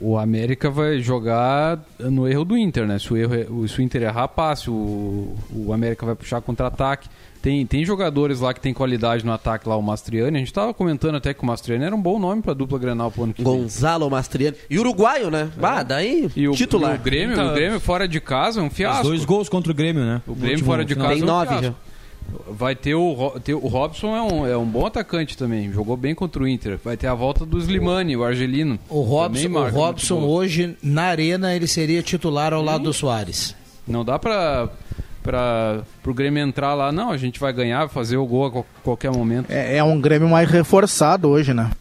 O 0.01 0.17
América 0.17 0.69
vai 0.69 0.99
jogar 0.99 1.79
no 1.99 2.27
erro 2.27 2.43
do 2.43 2.57
Inter, 2.57 2.85
né? 2.85 2.99
Se 2.99 3.13
o, 3.13 3.17
erro, 3.17 3.33
é, 3.33 3.67
se 3.67 3.79
o 3.79 3.81
Inter 3.81 4.03
errar, 4.03 4.27
passe. 4.27 4.69
O, 4.69 5.35
o 5.51 5.71
América 5.71 6.05
vai 6.05 6.15
puxar 6.15 6.41
contra-ataque. 6.41 7.07
Tem, 7.41 7.65
tem 7.65 7.83
jogadores 7.83 8.39
lá 8.39 8.53
que 8.53 8.61
tem 8.61 8.73
qualidade 8.73 9.25
no 9.25 9.31
ataque 9.31 9.67
lá, 9.67 9.75
o 9.75 9.81
Mastriani. 9.81 10.37
A 10.37 10.39
gente 10.39 10.53
tava 10.53 10.73
comentando 10.73 11.15
até 11.15 11.33
que 11.33 11.43
o 11.43 11.45
Mastriani 11.45 11.83
era 11.83 11.95
um 11.95 12.01
bom 12.01 12.17
nome 12.17 12.41
pra 12.41 12.53
dupla 12.53 12.79
Grenal 12.79 13.11
pro 13.11 13.23
ano 13.23 13.33
que 13.33 13.43
vem. 13.43 13.51
Gonzalo 13.51 14.09
Mastriani. 14.09 14.55
E 14.69 14.79
uruguaio, 14.79 15.29
né? 15.29 15.49
É. 15.57 15.65
Ah, 15.65 15.83
daí 15.83 16.29
e 16.35 16.47
o, 16.47 16.53
titular. 16.53 16.95
E 16.95 16.97
o 16.97 17.01
Grêmio, 17.01 17.33
então, 17.33 17.51
o 17.51 17.53
Grêmio 17.53 17.79
fora 17.79 18.07
de 18.07 18.21
casa 18.21 18.61
é 18.61 18.63
um 18.63 18.69
fiasco. 18.69 19.03
Os 19.03 19.09
dois 19.09 19.25
gols 19.25 19.49
contra 19.49 19.71
o 19.71 19.75
Grêmio, 19.75 20.03
né? 20.03 20.21
O 20.25 20.35
Grêmio 20.35 20.63
fora 20.63 20.85
de 20.85 20.95
casa 20.95 21.09
tem 21.09 21.19
é 21.19 21.23
um 21.23 21.27
nove 21.27 21.47
fiasco. 21.47 21.65
já. 21.65 21.92
Vai 22.49 22.75
ter 22.75 22.95
o, 22.95 23.39
ter, 23.43 23.53
o 23.53 23.67
Robson 23.67 24.15
é 24.15 24.21
um, 24.21 24.47
é 24.47 24.57
um 24.57 24.65
bom 24.65 24.85
atacante 24.85 25.37
também, 25.37 25.71
jogou 25.71 25.95
bem 25.95 26.13
contra 26.13 26.43
o 26.43 26.47
Inter. 26.47 26.79
Vai 26.83 26.97
ter 26.97 27.07
a 27.07 27.13
volta 27.13 27.45
do 27.45 27.57
Slimani, 27.59 28.15
o 28.15 28.23
argelino. 28.23 28.79
O 28.89 29.01
Robson, 29.01 29.49
o 29.49 29.69
Robson 29.69 30.19
hoje 30.21 30.77
na 30.81 31.03
arena 31.03 31.55
ele 31.55 31.67
seria 31.67 32.01
titular 32.01 32.53
ao 32.53 32.61
lado 32.61 32.85
do 32.85 32.93
Soares. 32.93 33.55
Não 33.87 34.03
dá 34.03 34.17
para 34.17 34.69
para 35.23 35.83
o 36.05 36.13
Grêmio 36.13 36.43
entrar 36.43 36.73
lá, 36.73 36.91
não, 36.91 37.09
a 37.09 37.17
gente 37.17 37.39
vai 37.39 37.53
ganhar, 37.53 37.87
fazer 37.87 38.17
o 38.17 38.25
gol 38.25 38.45
a 38.45 38.81
qualquer 38.83 39.09
momento. 39.09 39.49
É, 39.49 39.77
é 39.77 39.83
um 39.83 39.99
Grêmio 39.99 40.27
mais 40.27 40.49
reforçado 40.49 41.29
hoje, 41.29 41.53
né? 41.53 41.71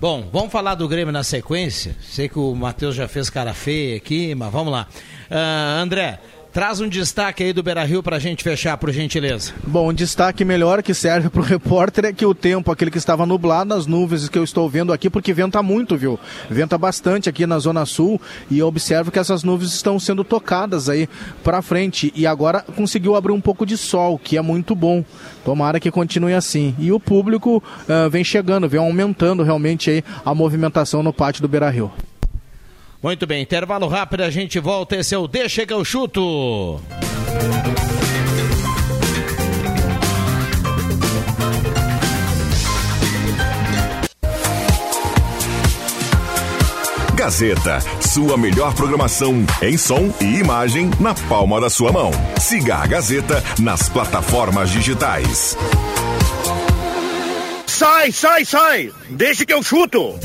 Bom, 0.00 0.26
vamos 0.32 0.50
falar 0.50 0.74
do 0.74 0.88
Grêmio 0.88 1.12
na 1.12 1.22
sequência. 1.22 1.94
Sei 2.00 2.26
que 2.26 2.38
o 2.38 2.54
Matheus 2.54 2.94
já 2.94 3.06
fez 3.06 3.28
cara 3.28 3.52
feia 3.52 3.98
aqui, 3.98 4.34
mas 4.34 4.50
vamos 4.50 4.72
lá. 4.72 4.88
Uh, 5.30 5.82
André, 5.82 6.18
Traz 6.52 6.80
um 6.80 6.88
destaque 6.88 7.44
aí 7.44 7.52
do 7.52 7.62
Beira 7.62 7.84
Rio 7.84 8.02
para 8.02 8.16
a 8.16 8.18
gente 8.18 8.42
fechar, 8.42 8.76
por 8.76 8.90
gentileza. 8.90 9.52
Bom, 9.64 9.90
um 9.90 9.94
destaque 9.94 10.44
melhor 10.44 10.82
que 10.82 10.92
serve 10.92 11.30
para 11.30 11.40
o 11.40 11.44
repórter 11.46 12.06
é 12.06 12.12
que 12.12 12.26
o 12.26 12.34
tempo, 12.34 12.72
aquele 12.72 12.90
que 12.90 12.98
estava 12.98 13.24
nublado, 13.24 13.72
as 13.72 13.86
nuvens 13.86 14.28
que 14.28 14.36
eu 14.36 14.42
estou 14.42 14.68
vendo 14.68 14.92
aqui, 14.92 15.08
porque 15.08 15.32
venta 15.32 15.62
muito, 15.62 15.96
viu? 15.96 16.18
Venta 16.50 16.76
bastante 16.76 17.28
aqui 17.28 17.46
na 17.46 17.60
Zona 17.60 17.86
Sul 17.86 18.20
e 18.50 18.58
eu 18.58 18.66
observo 18.66 19.12
que 19.12 19.18
essas 19.20 19.44
nuvens 19.44 19.72
estão 19.72 20.00
sendo 20.00 20.24
tocadas 20.24 20.88
aí 20.88 21.08
para 21.44 21.62
frente 21.62 22.12
e 22.16 22.26
agora 22.26 22.64
conseguiu 22.74 23.14
abrir 23.14 23.32
um 23.32 23.40
pouco 23.40 23.64
de 23.64 23.76
sol, 23.76 24.18
que 24.18 24.36
é 24.36 24.42
muito 24.42 24.74
bom. 24.74 25.04
Tomara 25.44 25.78
que 25.78 25.90
continue 25.90 26.34
assim. 26.34 26.74
E 26.80 26.90
o 26.90 26.98
público 26.98 27.58
uh, 27.58 28.10
vem 28.10 28.24
chegando, 28.24 28.68
vem 28.68 28.80
aumentando 28.80 29.44
realmente 29.44 29.88
aí 29.88 30.04
a 30.24 30.34
movimentação 30.34 31.00
no 31.00 31.12
pátio 31.12 31.42
do 31.42 31.48
Beira 31.48 31.70
Rio. 31.70 31.92
Muito 33.02 33.26
bem, 33.26 33.42
intervalo 33.42 33.88
rápido, 33.88 34.22
a 34.22 34.30
gente 34.30 34.58
volta. 34.58 34.96
Esse 34.96 35.14
é 35.14 35.18
o 35.18 35.26
Deixa 35.26 35.64
que 35.64 35.72
eu 35.72 35.84
chuto. 35.84 36.80
Gazeta, 47.14 47.80
sua 48.00 48.36
melhor 48.36 48.74
programação 48.74 49.44
em 49.60 49.76
som 49.76 50.12
e 50.20 50.38
imagem 50.38 50.90
na 50.98 51.14
palma 51.14 51.60
da 51.60 51.68
sua 51.68 51.92
mão. 51.92 52.10
Siga 52.38 52.76
a 52.76 52.86
Gazeta 52.86 53.44
nas 53.58 53.90
plataformas 53.90 54.70
digitais. 54.70 55.56
Sai, 57.66 58.10
sai, 58.10 58.44
sai! 58.44 58.92
Deixa 59.10 59.44
que 59.44 59.52
eu 59.52 59.62
chuto! 59.62 60.18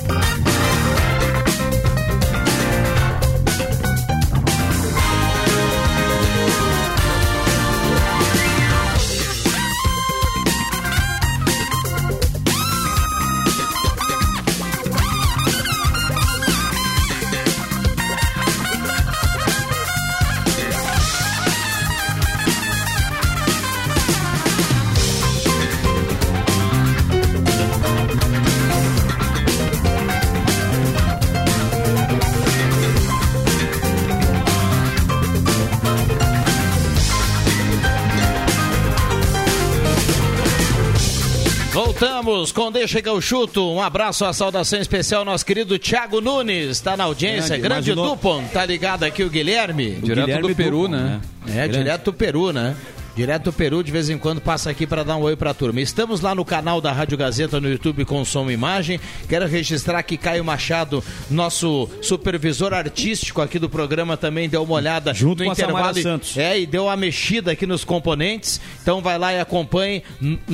Deixa 42.71 43.01
que 43.01 43.09
eu 43.09 43.19
chuto. 43.19 43.69
Um 43.69 43.81
abraço, 43.81 44.23
a 44.25 44.31
saudação 44.31 44.79
especial 44.79 45.19
ao 45.19 45.25
nosso 45.25 45.45
querido 45.45 45.77
Thiago 45.77 46.21
Nunes. 46.21 46.79
Tá 46.79 46.95
na 46.95 47.03
audiência. 47.03 47.57
Grande, 47.57 47.91
Grande 47.91 47.95
Dupont. 47.95 48.47
Tá 48.49 48.65
ligado 48.65 49.03
aqui 49.03 49.23
o 49.23 49.29
Guilherme? 49.29 49.91
Direto 49.91 50.25
Guilherme 50.25 50.47
do 50.49 50.55
Peru, 50.55 50.81
Dupont, 50.87 50.91
né? 50.91 51.21
É, 51.47 51.67
direto 51.67 52.05
do 52.05 52.13
Peru, 52.13 52.53
né? 52.53 52.75
Direto 53.15 53.43
do 53.45 53.53
Peru, 53.53 53.81
de 53.81 53.93
vez 53.93 54.09
em 54.09 54.17
quando 54.17 54.41
passa 54.41 54.69
aqui 54.69 54.85
para 54.85 55.01
dar 55.01 55.15
um 55.15 55.21
oi 55.21 55.37
pra 55.37 55.53
turma. 55.53 55.79
Estamos 55.79 56.19
lá 56.19 56.35
no 56.35 56.43
canal 56.43 56.81
da 56.81 56.91
Rádio 56.91 57.17
Gazeta 57.17 57.61
no 57.61 57.69
YouTube 57.69 58.03
com 58.03 58.25
som 58.25 58.49
e 58.49 58.53
imagem. 58.53 58.99
Quero 59.29 59.47
registrar 59.47 60.03
que 60.03 60.17
Caio 60.17 60.43
Machado, 60.43 61.01
nosso 61.31 61.87
supervisor 62.01 62.73
artístico 62.73 63.41
aqui 63.41 63.57
do 63.57 63.69
programa, 63.69 64.17
também 64.17 64.49
deu 64.49 64.63
uma 64.63 64.73
olhada 64.75 65.13
Junto 65.13 65.39
no 65.39 65.45
com 65.45 65.51
a 65.51 65.53
intervalo. 65.53 65.97
E- 65.97 66.03
Santos. 66.03 66.35
É, 66.37 66.59
e 66.59 66.65
deu 66.65 66.83
uma 66.85 66.97
mexida 66.97 67.53
aqui 67.53 67.65
nos 67.65 67.85
componentes. 67.85 68.59
Então 68.81 69.01
vai 69.01 69.17
lá 69.17 69.31
e 69.33 69.39
acompanhe 69.39 70.03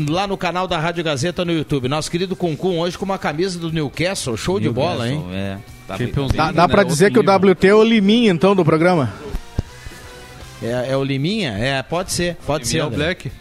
lá 0.08 0.28
no 0.28 0.38
canal 0.38 0.68
da 0.68 0.78
Rádio 0.78 1.04
Gazeta 1.04 1.44
no 1.44 1.52
YouTube. 1.52 1.88
Nosso 1.88 2.12
querido 2.12 2.36
Cuncum 2.36 2.78
hoje 2.78 2.96
com 2.96 3.06
uma 3.06 3.18
camisa 3.18 3.58
do 3.58 3.72
Newcastle, 3.72 4.38
show 4.38 4.60
de 4.60 4.70
bola, 4.70 5.10
hein? 5.10 5.26
É, 5.34 5.58
tá 5.88 5.98
bem. 5.98 6.08
Champions 6.08 6.32
Dá, 6.32 6.52
dá 6.52 6.68
né? 6.68 6.68
pra 6.68 6.82
Outro 6.82 6.94
dizer 6.94 7.12
que 7.12 7.18
o 7.18 7.24
nível. 7.24 7.52
WT 7.54 7.68
é 7.68 7.74
o 7.74 7.84
Liminha, 7.84 8.32
então, 8.32 8.56
do 8.56 8.64
programa? 8.64 9.12
É, 10.62 10.92
é 10.92 10.98
o 10.98 11.04
Liminha? 11.04 11.58
É, 11.58 11.82
pode 11.82 12.12
ser, 12.12 12.36
pode 12.46 12.68
ser. 12.68 12.74
Sim, 12.74 12.80
é 12.80 12.84
o 12.84 12.88
André. 12.88 12.98
Black. 12.98 13.32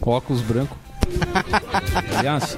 Óculos 0.00 0.42
branco. 0.42 0.76
Aliás, 2.16 2.56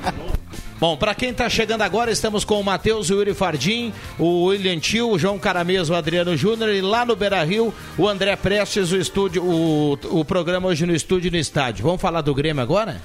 Bom, 0.83 0.97
para 0.97 1.15
quem 1.15 1.31
está 1.31 1.49
chegando 1.49 1.83
agora, 1.83 2.11
estamos 2.11 2.45
com 2.45 2.61
o 2.61 2.65
Matheus, 2.65 3.09
o 3.09 3.15
Yuri 3.15 3.35
Fardim, 3.35 3.93
o 4.19 4.47
William 4.47 4.81
Tio, 4.81 5.11
o 5.11 5.17
João 5.17 5.39
Carameso, 5.39 5.93
o 5.93 5.97
Adriano 5.97 6.37
Júnior 6.37 6.71
e 6.71 6.81
lá 6.81 7.07
no 7.07 7.15
Beira 7.15 7.41
Rio, 7.45 7.73
o 7.97 8.09
André 8.09 8.35
Prestes, 8.35 8.91
o 8.91 8.97
estúdio, 8.97 9.45
o, 9.45 9.93
o 10.11 10.25
programa 10.25 10.67
hoje 10.67 10.85
no 10.85 10.93
estúdio 10.93 11.29
e 11.29 11.31
no 11.31 11.37
estádio. 11.37 11.85
Vamos 11.85 12.01
falar 12.01 12.21
do 12.21 12.35
Grêmio 12.35 12.61
agora? 12.61 13.01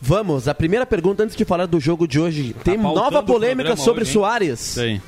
Vamos, 0.00 0.48
a 0.48 0.54
primeira 0.54 0.86
pergunta 0.86 1.22
antes 1.22 1.36
de 1.36 1.44
falar 1.44 1.66
do 1.66 1.78
jogo 1.78 2.08
de 2.08 2.18
hoje. 2.18 2.56
Tem 2.64 2.80
pautando 2.80 3.10
nova 3.10 3.22
polêmica 3.22 3.76
sobre 3.76 4.04
hoje? 4.04 4.12
Soares. 4.12 4.74
Tem. 4.74 5.02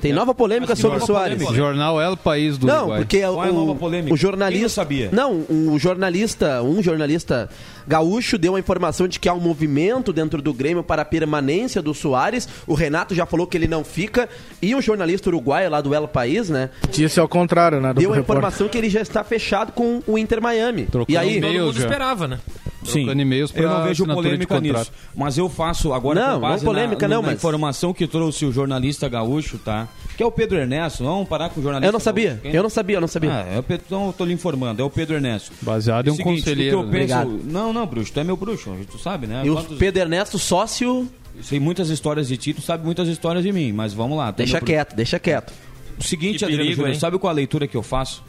Tem 0.00 0.12
nova 0.12 0.34
polêmica 0.34 0.74
sobre 0.74 0.98
nova 0.98 1.06
Soares. 1.06 1.34
polêmica? 1.36 1.54
Jornal 1.56 2.00
El 2.00 2.16
País 2.16 2.56
do 2.58 2.66
Não, 2.66 2.76
Uruguai. 2.78 2.98
porque 3.00 3.20
Qual 3.20 3.44
é 3.44 3.48
a 3.48 3.52
nova 3.52 3.72
o, 3.72 3.76
polêmica? 3.76 4.14
o 4.14 4.16
jornalista. 4.16 4.52
Quem 4.58 4.62
não 4.62 4.68
sabia? 4.68 5.08
Não, 5.12 5.44
um 5.50 5.78
jornalista, 5.78 6.62
um 6.62 6.82
jornalista 6.82 7.48
gaúcho 7.90 8.38
deu 8.38 8.54
a 8.54 8.60
informação 8.60 9.08
de 9.08 9.18
que 9.18 9.28
há 9.28 9.34
um 9.34 9.40
movimento 9.40 10.12
dentro 10.12 10.40
do 10.40 10.54
Grêmio 10.54 10.82
para 10.84 11.02
a 11.02 11.04
permanência 11.04 11.82
do 11.82 11.92
Soares. 11.92 12.48
O 12.66 12.74
Renato 12.74 13.14
já 13.16 13.26
falou 13.26 13.46
que 13.48 13.56
ele 13.56 13.66
não 13.66 13.82
fica. 13.82 14.28
E 14.62 14.74
um 14.76 14.80
jornalista 14.80 15.28
uruguaio 15.28 15.68
lá 15.68 15.80
do 15.80 15.92
El 15.92 16.06
País, 16.06 16.48
né? 16.48 16.70
Disse 16.92 17.18
ao 17.18 17.26
contrário, 17.28 17.80
né? 17.80 17.92
Do 17.92 18.00
Deu 18.00 18.12
a 18.12 18.14
repórter. 18.16 18.22
informação 18.38 18.68
que 18.68 18.78
ele 18.78 18.88
já 18.88 19.00
está 19.00 19.24
fechado 19.24 19.72
com 19.72 20.00
o 20.06 20.16
Inter 20.16 20.40
Miami. 20.40 20.84
Trocando 20.86 21.12
e 21.12 21.16
aí. 21.16 21.40
Todo 21.40 21.52
Eu 21.52 21.64
mundo 21.66 21.74
já. 21.76 21.80
esperava, 21.84 22.28
né? 22.28 22.38
sim, 22.82 23.06
eu 23.54 23.68
não 23.68 23.84
vejo 23.84 24.06
polêmica 24.06 24.58
nisso. 24.60 24.90
Mas 25.14 25.36
eu 25.36 25.48
faço 25.48 25.92
agora 25.92 26.18
Não, 26.20 26.34
com 26.34 26.40
base 26.40 26.64
não 26.64 26.72
polêmica 26.72 27.06
na, 27.08 27.16
não, 27.16 27.22
na 27.22 27.28
mas- 27.28 27.36
informação 27.36 27.92
que 27.92 28.06
trouxe 28.06 28.44
o 28.46 28.52
jornalista 28.52 29.08
gaúcho, 29.08 29.58
tá? 29.58 29.86
Que 30.16 30.22
é 30.22 30.26
o 30.26 30.30
Pedro 30.30 30.58
Ernesto. 30.58 31.04
Vamos 31.04 31.28
parar 31.28 31.50
com 31.50 31.60
o 31.60 31.62
jornalista 31.62 31.88
eu 31.88 31.92
não 31.92 32.00
sabia. 32.00 32.40
gaúcho. 32.42 32.56
Eu 32.56 32.62
não 32.62 32.70
sabia, 32.70 32.96
eu 32.96 33.00
não 33.00 33.08
sabia. 33.08 33.32
Ah, 33.32 33.54
é 33.54 33.58
o 33.58 33.62
Pedro, 33.62 33.84
então 33.86 34.06
eu 34.06 34.12
tô 34.12 34.24
lhe 34.24 34.32
informando, 34.32 34.80
é 34.82 34.84
o 34.84 34.90
Pedro 34.90 35.14
Ernesto. 35.16 35.52
Baseado 35.62 36.08
em 36.08 36.10
um 36.10 36.16
seguinte, 36.16 36.38
conselheiro, 36.40 36.80
o 36.80 36.82
que 36.82 36.88
eu 36.88 36.92
né? 36.92 36.98
penso- 37.06 37.14
Obrigado. 37.20 37.40
Não, 37.52 37.72
não, 37.80 37.86
bruxo, 37.86 38.12
tu 38.12 38.20
é 38.20 38.24
meu 38.24 38.36
bruxo, 38.36 38.70
tu 38.90 38.98
sabe, 38.98 39.26
né? 39.26 39.42
e 39.44 39.50
o 39.50 39.54
Quantos- 39.54 39.78
Pedro 39.78 40.00
Ernesto, 40.02 40.38
sócio. 40.38 41.08
Sei 41.42 41.58
muitas 41.58 41.88
histórias 41.88 42.28
de 42.28 42.36
ti, 42.36 42.52
tu 42.52 42.60
sabe 42.60 42.84
muitas 42.84 43.08
histórias 43.08 43.42
de 43.44 43.52
mim, 43.52 43.72
mas 43.72 43.92
vamos 43.94 44.18
lá. 44.18 44.28
é 44.28 44.32
Deixa 44.32 44.60
quieto, 44.60 44.94
deixa 44.94 45.18
quieto. 45.18 45.52
O 45.98 46.02
seguinte, 46.04 46.44
Adriano 46.44 46.72
Júnior, 46.72 46.96
sabe 46.96 47.18
qual 47.18 47.30
a 47.30 47.34
leitura 47.34 47.66
que 47.66 47.76
eu 47.76 47.82
faço? 47.82 48.22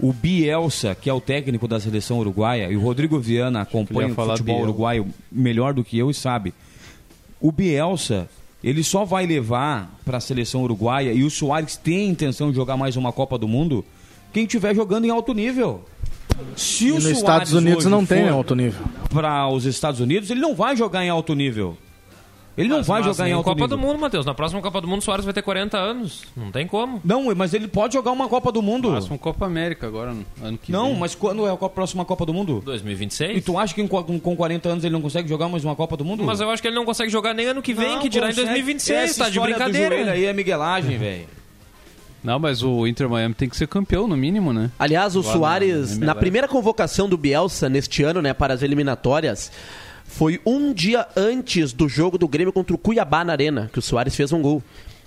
O 0.00 0.12
Bielsa, 0.12 0.94
que 0.94 1.10
é 1.10 1.12
o 1.12 1.20
técnico 1.20 1.68
da 1.68 1.78
seleção 1.78 2.18
uruguaia, 2.18 2.70
e 2.70 2.76
o 2.76 2.80
Rodrigo 2.80 3.18
Viana 3.20 3.60
acompanha 3.60 4.08
o 4.12 4.14
falar 4.14 4.32
futebol 4.34 4.56
Biel. 4.56 4.64
uruguaio 4.64 5.06
melhor 5.30 5.74
do 5.74 5.84
que 5.84 5.98
eu 5.98 6.10
e 6.10 6.14
sabe. 6.14 6.54
O 7.40 7.52
Bielsa, 7.52 8.28
ele 8.64 8.82
só 8.82 9.04
vai 9.04 9.26
levar 9.26 9.94
para 10.04 10.16
a 10.16 10.20
seleção 10.20 10.62
uruguaia, 10.62 11.12
e 11.12 11.22
o 11.22 11.30
Soares 11.30 11.76
tem 11.76 12.06
a 12.08 12.10
intenção 12.12 12.50
de 12.50 12.56
jogar 12.56 12.78
mais 12.78 12.96
uma 12.96 13.12
Copa 13.12 13.36
do 13.36 13.46
Mundo, 13.48 13.84
quem 14.32 14.44
estiver 14.44 14.74
jogando 14.74 15.04
em 15.04 15.10
alto 15.10 15.34
nível. 15.34 15.84
Se 16.56 16.86
E 16.88 16.90
o 16.90 16.94
nos 16.94 17.02
Soares 17.04 17.18
Estados 17.18 17.52
Unidos 17.52 17.84
não 17.86 18.04
tem 18.04 18.28
alto 18.28 18.54
nível. 18.54 18.82
Para 19.12 19.48
os 19.48 19.64
Estados 19.64 20.00
Unidos, 20.00 20.30
ele 20.30 20.40
não 20.40 20.54
vai 20.54 20.76
jogar 20.76 21.04
em 21.04 21.08
alto 21.08 21.34
nível. 21.34 21.76
Ele 22.58 22.68
não 22.68 22.78
Mas- 22.78 22.86
vai 22.88 23.00
mas 23.00 23.16
jogar 23.16 23.28
em 23.28 23.32
alto 23.32 23.44
Copa 23.44 23.62
nível. 23.62 23.68
do 23.68 23.78
Mundo, 23.78 23.98
Matheus. 23.98 24.26
Na 24.26 24.34
próxima 24.34 24.60
Copa 24.60 24.80
do 24.82 24.88
Mundo, 24.88 24.98
o 25.00 25.02
Soares 25.04 25.24
vai 25.24 25.32
ter 25.32 25.40
40 25.40 25.78
anos. 25.78 26.24
Não 26.36 26.50
tem 26.50 26.66
como. 26.66 27.00
Não, 27.02 27.32
mas 27.34 27.54
ele 27.54 27.66
pode 27.68 27.94
jogar 27.94 28.10
uma 28.10 28.28
Copa 28.28 28.52
do 28.52 28.60
Mundo. 28.60 28.90
Máximo 28.90 29.18
Copa 29.18 29.46
América 29.46 29.86
agora, 29.86 30.12
no 30.12 30.26
ano 30.42 30.58
que 30.58 30.70
Não, 30.70 30.88
vem. 30.88 30.98
mas 30.98 31.14
quando 31.14 31.46
é 31.46 31.50
a 31.50 31.56
próxima 31.56 32.04
Copa 32.04 32.26
do 32.26 32.34
Mundo? 32.34 32.60
2026. 32.64 33.38
E 33.38 33.40
tu 33.40 33.56
acha 33.56 33.72
que 33.72 33.86
com, 33.88 34.02
com 34.20 34.36
40 34.36 34.68
anos 34.68 34.84
ele 34.84 34.92
não 34.92 35.00
consegue 35.00 35.28
jogar 35.28 35.48
mais 35.48 35.64
uma 35.64 35.74
Copa 35.76 35.96
do 35.96 36.04
Mundo? 36.04 36.22
Mas 36.24 36.40
eu 36.40 36.50
acho 36.50 36.60
que 36.60 36.68
ele 36.68 36.74
não 36.74 36.84
consegue 36.84 37.10
jogar 37.10 37.32
nem 37.32 37.46
ano 37.46 37.62
que 37.62 37.72
vem, 37.72 37.92
Não 37.94 38.00
que 38.00 38.08
dirá 38.10 38.26
em 38.26 38.30
consegue. 38.30 38.48
2026. 38.48 38.98
Essa 39.10 39.24
Tá 39.24 39.30
de 39.30 39.38
do 39.38 39.42
brincadeira. 39.42 39.94
joelho 39.96 40.10
aí 40.12 40.24
é 40.26 40.32
miguelagem, 40.32 40.98
velho. 40.98 41.26
Não, 42.22 42.38
mas 42.38 42.62
o 42.62 42.86
Inter 42.86 43.08
Miami 43.08 43.34
tem 43.34 43.48
que 43.48 43.56
ser 43.56 43.66
campeão, 43.66 44.06
no 44.06 44.16
mínimo, 44.16 44.52
né? 44.52 44.70
Aliás, 44.78 45.16
o 45.16 45.22
Lá 45.22 45.32
Soares, 45.32 45.98
na 45.98 46.06
na 46.06 46.14
primeira 46.14 46.46
convocação 46.46 47.08
do 47.08 47.16
Bielsa 47.16 47.68
neste 47.68 48.02
ano, 48.02 48.20
né, 48.20 48.34
para 48.34 48.52
as 48.52 48.62
eliminatórias, 48.62 49.50
foi 50.04 50.40
um 50.44 50.72
dia 50.72 51.06
antes 51.16 51.72
do 51.72 51.88
jogo 51.88 52.18
do 52.18 52.28
Grêmio 52.28 52.52
contra 52.52 52.74
o 52.74 52.78
Cuiabá 52.78 53.24
na 53.24 53.32
Arena, 53.32 53.70
que 53.72 53.78
o 53.78 53.82
Soares 53.82 54.14
fez 54.14 54.32
um 54.32 54.42
gol. 54.42 54.62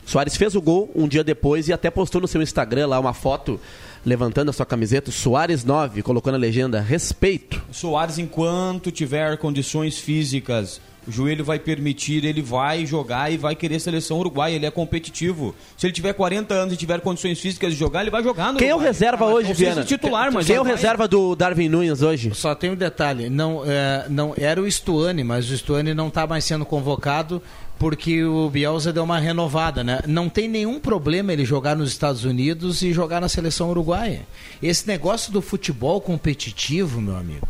O 0.06 0.10
Soares 0.10 0.36
fez 0.36 0.56
o 0.56 0.62
gol 0.62 0.89
um 0.95 1.08
dia 1.08 1.23
depois 1.23 1.67
e 1.67 1.73
até 1.73 1.89
postou 1.91 2.19
no 2.21 2.28
seu 2.28 2.41
Instagram 2.41 2.88
lá 2.88 2.99
uma 2.99 3.13
foto 3.13 3.60
levantando 4.06 4.49
a 4.49 4.54
sua 4.54 4.65
camiseta, 4.65 5.12
Soares 5.12 5.63
9, 5.63 6.02
colocou 6.02 6.32
na 6.32 6.38
legenda, 6.38 6.82
respeito. 6.82 7.62
Soares, 7.71 8.17
enquanto 8.17 8.91
tiver 8.91 9.38
condições 9.38 9.97
físicas, 9.97 10.82
o 11.07 11.11
joelho 11.11 11.43
vai 11.43 11.59
permitir, 11.59 12.23
ele 12.25 12.41
vai 12.41 12.85
jogar 12.85 13.31
e 13.31 13.37
vai 13.37 13.55
querer 13.55 13.79
seleção 13.79 14.19
uruguaia, 14.19 14.55
ele 14.55 14.65
é 14.65 14.71
competitivo. 14.71 15.53
Se 15.77 15.85
ele 15.85 15.93
tiver 15.93 16.13
40 16.13 16.53
anos 16.53 16.73
e 16.73 16.77
tiver 16.77 16.99
condições 17.01 17.39
físicas 17.39 17.73
de 17.73 17.79
jogar, 17.79 18.01
ele 18.01 18.09
vai 18.11 18.23
jogar 18.23 18.53
no 18.53 18.59
Quem 18.59 18.69
é 18.69 18.71
o 18.71 18.75
Uruguai. 18.77 18.91
reserva 18.91 19.25
hoje, 19.25 19.49
não 19.49 19.55
Viana? 19.55 19.83
titular, 19.83 20.31
mas 20.31 20.45
Quem 20.47 20.55
é 20.55 20.61
o 20.61 20.63
vai. 20.63 20.73
reserva 20.73 21.07
do 21.07 21.35
Darwin 21.35 21.69
Nunes 21.69 22.01
hoje? 22.01 22.31
Só 22.33 22.55
tem 22.55 22.71
um 22.71 22.75
detalhe, 22.75 23.29
não, 23.29 23.63
é, 23.65 24.05
não 24.09 24.33
era 24.37 24.61
o 24.61 24.69
Stuane, 24.71 25.23
mas 25.23 25.49
o 25.49 25.57
Stuane 25.57 25.93
não 25.93 26.07
está 26.07 26.25
mais 26.25 26.43
sendo 26.45 26.65
convocado 26.65 27.41
porque 27.79 28.23
o 28.23 28.49
Bielsa 28.49 28.93
deu 28.93 29.03
uma 29.03 29.19
renovada, 29.19 29.83
né? 29.83 29.99
Não 30.07 30.29
tem 30.29 30.47
nenhum 30.47 30.79
problema 30.79 31.33
ele 31.33 31.43
jogar 31.43 31.75
nos 31.75 31.89
Estados 31.89 32.23
Unidos 32.23 32.81
e 32.81 32.93
jogar 32.93 33.19
na 33.19 33.27
seleção 33.27 33.69
uruguaia. 33.69 34.21
Esse 34.61 34.87
negócio 34.87 35.33
do 35.33 35.41
futebol 35.41 35.99
competitivo, 35.99 37.01
meu 37.01 37.17
amigo. 37.17 37.47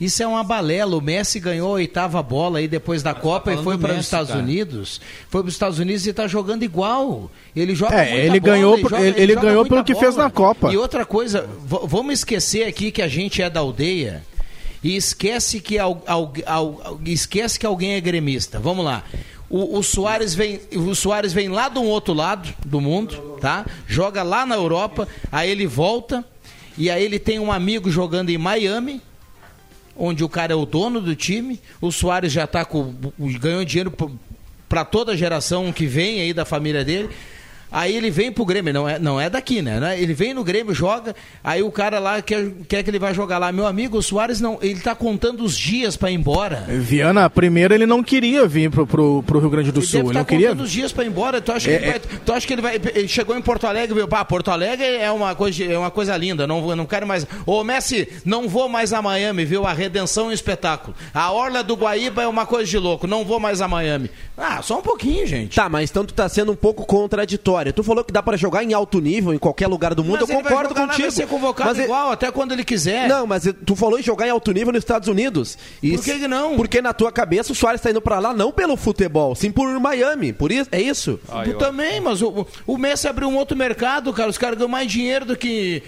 Isso 0.00 0.22
é 0.22 0.26
uma 0.26 0.42
balela. 0.42 0.96
O 0.96 1.00
Messi 1.00 1.38
ganhou 1.38 1.68
a 1.70 1.72
oitava 1.74 2.22
bola 2.22 2.58
aí 2.58 2.66
depois 2.68 3.02
da 3.02 3.14
Copa 3.14 3.50
e 3.50 3.54
falando 3.54 3.64
foi 3.64 3.76
do 3.76 3.80
para 3.82 3.94
os 3.94 4.00
Estados 4.00 4.28
cara. 4.30 4.40
Unidos. 4.42 5.00
Foi 5.28 5.42
para 5.42 5.48
os 5.48 5.54
Estados 5.54 5.78
Unidos 5.78 6.06
e 6.06 6.10
está 6.10 6.26
jogando 6.26 6.62
igual. 6.64 7.30
Ele 7.54 7.74
joga 7.74 7.94
É, 7.96 8.10
muita 8.10 8.16
ele 8.26 8.40
bola, 8.40 8.52
ganhou 8.54 8.78
por- 8.78 8.90
joga- 8.90 9.02
ele- 9.06 9.20
ele 9.20 9.34
joga 9.34 9.46
ganhou 9.46 9.64
pelo 9.66 9.84
que 9.84 9.94
fez 9.94 10.16
na 10.16 10.30
Copa. 10.30 10.72
E 10.72 10.76
outra 10.76 11.04
coisa, 11.04 11.48
vamos 11.64 12.14
esquecer 12.14 12.66
aqui 12.66 12.90
que 12.90 13.00
a 13.02 13.08
gente 13.08 13.40
é 13.42 13.48
da 13.48 13.60
aldeia 13.60 14.24
e 14.82 14.96
esquece 14.96 15.60
que, 15.60 15.78
al- 15.78 16.02
al- 16.06 16.32
al- 16.46 17.00
esquece 17.06 17.58
que 17.58 17.66
alguém 17.66 17.92
é 17.94 18.00
gremista. 18.00 18.58
Vamos 18.58 18.84
lá. 18.84 19.04
O, 19.48 19.78
o 19.78 19.82
Soares 19.82 20.34
vem, 20.34 20.60
o 20.74 20.94
Soares 20.94 21.32
vem 21.32 21.48
lá 21.50 21.68
de 21.68 21.78
um 21.78 21.84
outro 21.84 22.14
lado 22.14 22.48
do 22.64 22.80
mundo, 22.80 23.36
tá? 23.40 23.66
Joga 23.86 24.22
lá 24.22 24.46
na 24.46 24.54
Europa, 24.54 25.06
aí 25.30 25.50
ele 25.50 25.66
volta 25.66 26.24
e 26.78 26.90
aí 26.90 27.04
ele 27.04 27.18
tem 27.18 27.38
um 27.38 27.52
amigo 27.52 27.90
jogando 27.90 28.30
em 28.30 28.38
Miami, 28.38 29.00
onde 29.96 30.24
o 30.24 30.28
cara 30.28 30.52
é 30.52 30.56
o 30.56 30.66
dono 30.66 31.00
do 31.00 31.14
time. 31.14 31.60
O 31.80 31.90
Soares 31.90 32.32
já 32.32 32.46
tá 32.46 32.64
com 32.64 32.94
ganhou 33.40 33.64
dinheiro 33.64 33.92
para 34.68 34.84
toda 34.84 35.12
a 35.12 35.16
geração 35.16 35.72
que 35.72 35.86
vem 35.86 36.20
aí 36.20 36.32
da 36.32 36.44
família 36.44 36.84
dele. 36.84 37.10
Aí 37.72 37.96
ele 37.96 38.10
vem 38.10 38.30
pro 38.30 38.44
Grêmio, 38.44 38.72
não 38.72 38.86
é, 38.88 38.98
não 38.98 39.18
é 39.20 39.30
daqui, 39.30 39.62
né? 39.62 39.80
né? 39.80 39.98
Ele 40.00 40.12
vem 40.12 40.34
no 40.34 40.44
Grêmio, 40.44 40.74
joga, 40.74 41.16
aí 41.42 41.62
o 41.62 41.70
cara 41.72 41.98
lá 41.98 42.20
quer, 42.20 42.50
quer 42.68 42.82
que 42.82 42.90
ele 42.90 42.98
vai 42.98 43.14
jogar 43.14 43.38
lá. 43.38 43.50
Meu 43.50 43.66
amigo, 43.66 43.96
o 43.96 44.02
Soares 44.02 44.40
não, 44.40 44.58
ele 44.60 44.78
tá 44.80 44.94
contando 44.94 45.42
os 45.42 45.56
dias 45.56 45.96
para 45.96 46.10
ir 46.10 46.14
embora. 46.14 46.66
Viana, 46.68 47.30
primeiro 47.30 47.72
ele 47.72 47.86
não 47.86 48.02
queria 48.02 48.46
vir 48.46 48.70
pro, 48.70 48.86
pro, 48.86 49.22
pro 49.22 49.38
Rio 49.40 49.48
Grande 49.50 49.72
do 49.72 49.80
Ele 49.80 49.86
Sul. 49.86 50.00
deve 50.00 50.08
Ele 50.08 50.12
tá 50.14 50.18
não 50.20 50.24
queria. 50.26 50.48
contando 50.50 50.64
os 50.64 50.70
dias 50.70 50.92
para 50.92 51.04
ir 51.04 51.08
embora. 51.08 51.40
Tu 51.40 51.50
acha, 51.52 51.68
que 51.68 51.74
É, 51.74 51.78
ele 51.78 51.90
vai, 51.90 52.00
tu 52.24 52.32
acha 52.32 52.46
que 52.46 52.52
ele 52.52 52.62
vai. 52.62 52.80
Ele 52.94 53.08
chegou 53.08 53.36
em 53.36 53.40
Porto 53.42 53.66
Alegre 53.66 53.92
e 53.92 53.94
viu, 53.94 54.06
pá, 54.08 54.24
Porto 54.24 54.50
Alegre 54.50 54.84
é 54.96 55.10
uma 55.10 55.34
coisa, 55.34 55.64
é 55.64 55.78
uma 55.78 55.90
coisa 55.90 56.16
linda. 56.16 56.46
Não, 56.46 56.60
vou- 56.60 56.76
não 56.76 56.84
quero 56.84 57.06
mais. 57.06 57.26
Ô, 57.46 57.64
Messi, 57.64 58.06
não 58.24 58.48
vou 58.48 58.68
mais 58.68 58.92
a 58.92 59.00
Miami, 59.00 59.44
viu? 59.44 59.66
A 59.66 59.72
redenção 59.72 60.26
é 60.26 60.28
um 60.28 60.32
espetáculo. 60.32 60.94
A 61.14 61.32
Orla 61.32 61.62
do 61.62 61.74
Guaíba 61.74 62.22
é 62.22 62.26
uma 62.26 62.44
coisa 62.44 62.68
de 62.70 62.76
louco. 62.78 63.06
Não 63.06 63.24
vou 63.24 63.40
mais 63.40 63.60
a 63.62 63.68
Miami. 63.68 64.10
Ah, 64.36 64.60
só 64.62 64.78
um 64.78 64.82
pouquinho, 64.82 65.26
gente. 65.26 65.54
Tá, 65.54 65.68
mas 65.68 65.90
então 65.90 66.04
tu 66.04 66.12
tá 66.12 66.28
sendo 66.28 66.52
um 66.52 66.56
pouco 66.56 66.84
contraditório. 66.84 67.61
Tu 67.70 67.84
falou 67.84 68.02
que 68.02 68.10
dá 68.10 68.22
pra 68.22 68.34
jogar 68.38 68.64
em 68.64 68.72
alto 68.72 68.98
nível 68.98 69.34
em 69.34 69.38
qualquer 69.38 69.66
lugar 69.66 69.94
do 69.94 70.02
mundo, 70.02 70.20
Mas 70.22 70.30
eu 70.30 70.34
ele 70.36 70.42
vai 70.42 70.52
concordo 70.52 70.68
jogar 70.70 70.80
lá, 70.80 70.86
contigo. 70.88 71.02
vai 71.08 71.10
ser 71.16 71.26
convocado 71.26 71.68
Mas 71.68 71.78
ele- 71.78 71.86
igual, 71.86 72.10
até 72.10 72.30
quando 72.32 72.52
ele 72.52 72.64
quiser. 72.64 73.06
Não, 73.08 73.26
mas 73.26 73.44
tu 73.66 73.76
falou 73.76 73.98
em 73.98 74.02
jogar 74.02 74.26
em 74.26 74.30
alto 74.30 74.50
nível 74.52 74.72
nos 74.72 74.80
Estados 74.80 75.06
Unidos. 75.06 75.58
E 75.82 75.92
Por 75.96 76.02
que 76.04 76.18
que 76.20 76.26
não? 76.28 76.56
Porque 76.56 76.80
na 76.80 76.94
tua 76.94 77.12
cabeça 77.12 77.52
o 77.52 77.54
Soares 77.54 77.82
tá 77.82 77.90
indo 77.90 78.00
pra 78.00 78.18
lá 78.18 78.32
não 78.32 78.50
pelo 78.50 78.74
futebol, 78.76 79.34
sim 79.34 79.52
por 79.52 79.68
Miami. 79.78 80.32
Por 80.32 80.50
isso, 80.50 80.70
é 80.72 80.80
isso? 80.80 81.20
Tu 81.44 81.52
também, 81.58 82.00
mas 82.00 82.22
o, 82.22 82.46
o 82.66 82.78
Messi 82.78 83.06
abriu 83.06 83.28
um 83.28 83.36
outro 83.36 83.54
mercado, 83.56 84.10
cara. 84.14 84.30
Os 84.30 84.38
caras 84.38 84.56
ganham 84.56 84.70
mais 84.70 84.90
dinheiro 84.90 85.26
do 85.26 85.36
que. 85.36 85.82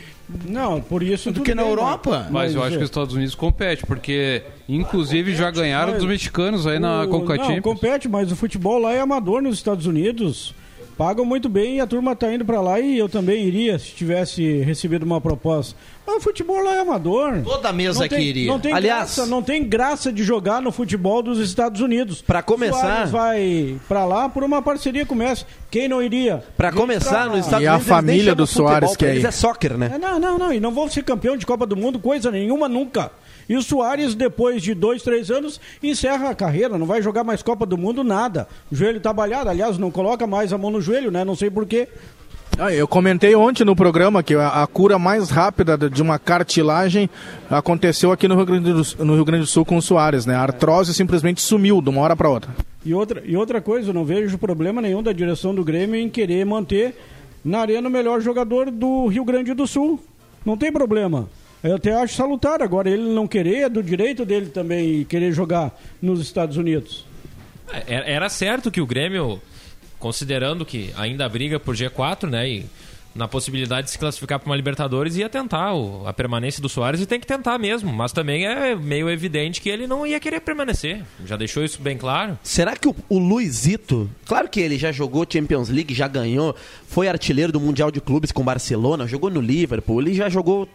Não, 0.49 0.81
por 0.81 1.03
isso. 1.03 1.31
Do 1.31 1.43
que 1.43 1.55
na 1.55 1.63
bem, 1.63 1.71
Europa. 1.71 2.27
Mas 2.31 2.55
eu 2.55 2.63
acho 2.63 2.73
que 2.79 2.83
os 2.85 2.91
Estados 2.91 3.15
Unidos 3.15 3.35
compete, 3.35 3.85
porque 3.87 4.43
inclusive 4.69 5.35
já 5.35 5.51
ganharam 5.51 5.93
mas 5.93 6.01
dos 6.01 6.09
mexicanos 6.11 6.67
aí 6.67 6.79
na 6.79 7.03
o- 7.03 7.07
Não, 7.07 7.27
Champions. 7.37 7.61
compete, 7.61 8.09
mas 8.09 8.33
o 8.33 8.37
futebol 8.37 8.79
lá 8.79 8.93
é 8.93 9.01
amador 9.01 9.43
nos 9.43 9.55
Estados 9.57 9.87
Unidos. 9.87 10.55
Pagam 10.97 11.25
muito 11.25 11.49
bem 11.49 11.77
e 11.77 11.81
a 11.81 11.87
turma 11.87 12.15
tá 12.15 12.33
indo 12.33 12.45
pra 12.45 12.61
lá 12.61 12.79
e 12.79 12.97
eu 12.97 13.09
também 13.09 13.45
iria 13.45 13.79
se 13.81 13.87
tivesse 13.93 14.59
recebido 14.63 15.03
uma 15.03 15.21
proposta. 15.21 15.75
Mas 16.07 16.17
o 16.17 16.21
futebol 16.21 16.63
lá 16.63 16.77
é 16.77 16.81
amador. 16.81 17.41
Toda 17.43 17.69
a 17.71 17.73
mesa 17.73 18.01
não 18.01 18.09
tem, 18.09 18.19
aqui 18.19 18.29
iria. 18.29 18.47
Não 18.53 18.61
tem, 18.61 18.73
Aliás- 18.73 18.99
graça, 19.17 19.27
não 19.27 19.42
tem 19.42 19.65
graça 19.65 20.13
de 20.13 20.23
jogar 20.23 20.63
no 20.63 20.71
futebol 20.71 21.21
dos 21.23 21.38
Estados 21.40 21.81
Unidos. 21.81 22.23
Pra 22.23 22.42
começar- 22.42 22.79
Suárez 22.81 23.11
vai 23.11 23.77
pra 23.88 24.05
lá 24.05 24.29
por 24.29 24.45
uma 24.45 24.63
parceria 24.63 25.05
com 25.05 25.15
o 25.15 25.19
Messi. 25.19 25.45
Quem 25.71 25.88
não 25.88 26.01
iria? 26.03 26.45
Pra 26.57 26.71
Gente 26.71 26.79
começar, 26.81 27.27
nos 27.27 27.40
Estados 27.47 27.65
E 27.65 27.67
a 27.67 27.73
Unidos 27.73 27.88
eles 27.90 28.05
nem 28.05 28.17
família 28.17 28.35
do 28.35 28.47
Soares 28.47 28.97
que 28.97 29.05
é 29.05 29.11
eles 29.11 29.25
é 29.25 29.31
soccer, 29.33 29.77
né? 29.77 29.90
É, 29.95 29.99
não, 29.99 30.19
não, 30.21 30.38
não. 30.38 30.53
E 30.53 30.61
não 30.61 30.71
vão 30.73 30.88
ser 30.88 31.03
campeão 31.03 31.37
de 31.37 31.45
Copa 31.45 31.67
do 31.67 31.77
Mundo, 31.77 31.99
coisa 31.99 32.31
nenhuma, 32.31 32.69
nunca. 32.69 33.11
E 33.49 33.57
o 33.57 33.63
Soares, 33.63 34.15
depois 34.15 34.63
de 34.63 34.75
dois, 34.75 35.03
três 35.03 35.31
anos, 35.31 35.61
encerra 35.83 36.31
a 36.31 36.35
carreira, 36.35 36.79
não 36.79 36.87
vai 36.87 37.03
jogar 37.03 37.25
mais 37.25 37.42
Copa 37.42 37.67
do 37.67 37.77
Mundo, 37.77 38.03
nada. 38.03 38.49
O 38.71 38.75
joelho 38.75 39.01
tá 39.01 39.13
balhado, 39.13 39.51
aliás, 39.51 39.79
não 39.79 39.90
coloca 39.90 40.27
mais 40.27 40.53
a 40.53 40.59
mão 40.59 40.71
no 40.71 40.81
joelho, 40.81 41.11
né? 41.11 41.25
Não 41.25 41.37
sei 41.37 41.51
porquê. 41.51 41.88
Ah, 42.57 42.73
eu 42.73 42.87
comentei 42.87 43.35
ontem 43.35 43.65
no 43.65 43.75
programa 43.75 44.23
que 44.23 44.35
a, 44.35 44.63
a 44.63 44.67
cura 44.67 44.97
mais 44.97 45.29
rápida 45.29 45.77
de 45.77 46.01
uma 46.01 46.21
cartilagem 46.21 47.11
aconteceu 47.51 48.13
aqui 48.13 48.29
no 48.29 48.37
Rio, 48.37 48.47
Grande 48.47 48.73
do, 48.73 49.05
no 49.05 49.15
Rio 49.15 49.25
Grande 49.25 49.42
do 49.42 49.49
Sul 49.49 49.65
com 49.65 49.77
o 49.77 49.83
Soares, 49.83 50.25
né? 50.25 50.37
A 50.37 50.42
artrose 50.42 50.95
simplesmente 50.95 51.40
sumiu 51.40 51.83
de 51.83 51.90
uma 51.90 52.01
hora 52.01 52.15
para 52.15 52.29
outra. 52.29 52.55
E 52.85 52.95
outra, 52.95 53.23
e 53.25 53.37
outra 53.37 53.61
coisa, 53.61 53.90
eu 53.90 53.95
não 53.95 54.05
vejo 54.05 54.38
problema 54.38 54.81
nenhum 54.81 55.03
da 55.03 55.13
direção 55.13 55.53
do 55.53 55.65
Grêmio 55.65 55.97
em 55.97 56.09
querer 56.09 56.45
manter 56.45 56.95
na 57.45 57.59
arena 57.59 57.88
o 57.88 57.90
melhor 57.90 58.21
jogador 58.21 58.71
do 58.71 59.09
Rio 59.09 59.25
Grande 59.25 59.53
do 59.53 59.67
Sul. 59.67 59.99
Não 60.47 60.57
tem 60.57 60.71
problema. 60.71 61.29
Eu 61.65 61.77
até 61.77 61.94
acho 61.94 62.15
salutar. 62.15 62.60
Agora, 62.60 62.90
ele 62.90 63.02
não 63.02 63.27
querer, 63.27 63.62
é 63.62 63.69
do 63.71 63.83
direito 63.83 64.25
dele 64.27 64.50
também 64.50 65.02
querer 65.04 65.33
jogar 65.33 65.75
nos 66.00 66.21
Estados 66.21 66.58
Unidos. 66.58 67.06
É, 67.73 68.12
Era 68.12 68.29
certo 68.29 68.71
que 68.71 68.83
o 68.83 68.87
Grêmio, 68.87 69.40
considerando 69.98 70.67
que 70.67 70.92
ainda 70.94 71.27
briga 71.27 71.58
por 71.58 71.75
G4, 71.75 72.29
né? 72.29 72.46
E 72.46 72.67
na 73.15 73.29
possibilidade 73.29 73.87
de 73.87 73.92
se 73.92 73.98
classificar 73.98 74.38
para 74.40 74.46
uma 74.46 74.56
Libertadores, 74.56 75.17
ia 75.17 75.29
tentar 75.29 75.73
a 76.04 76.12
permanência 76.12 76.60
do 76.60 76.69
Soares 76.69 77.00
e 77.00 77.06
tem 77.06 77.21
que 77.21 77.27
tentar 77.27 77.56
mesmo. 77.58 77.90
Mas 77.90 78.12
também 78.12 78.44
é 78.44 78.75
meio 78.75 79.08
evidente 79.08 79.60
que 79.62 79.71
ele 79.71 79.87
não 79.87 80.06
ia 80.06 80.21
querer 80.21 80.40
permanecer. 80.40 81.02
Já 81.25 81.37
deixou 81.37 81.65
isso 81.65 81.81
bem 81.81 81.96
claro. 81.96 82.38
Será 82.42 82.77
que 82.77 82.88
o, 82.88 82.94
o 83.08 83.19
Luizito, 83.19 84.10
claro 84.27 84.48
que 84.50 84.60
ele 84.60 84.77
já 84.77 84.92
jogou 84.92 85.25
Champions 85.31 85.71
League, 85.71 85.94
já 85.94 86.08
ganhou, 86.08 86.54
foi 86.88 87.08
artilheiro 87.08 87.52
do 87.52 87.60
Mundial 87.60 87.90
de 87.90 88.00
Clubes 88.00 88.33
com 88.33 88.44
Barcelona, 88.44 89.06
jogou 89.06 89.31
no 89.31 89.40
Liverpool, 89.40 90.02
ele 90.02 90.12
já 90.12 90.29
jogou 90.29 90.69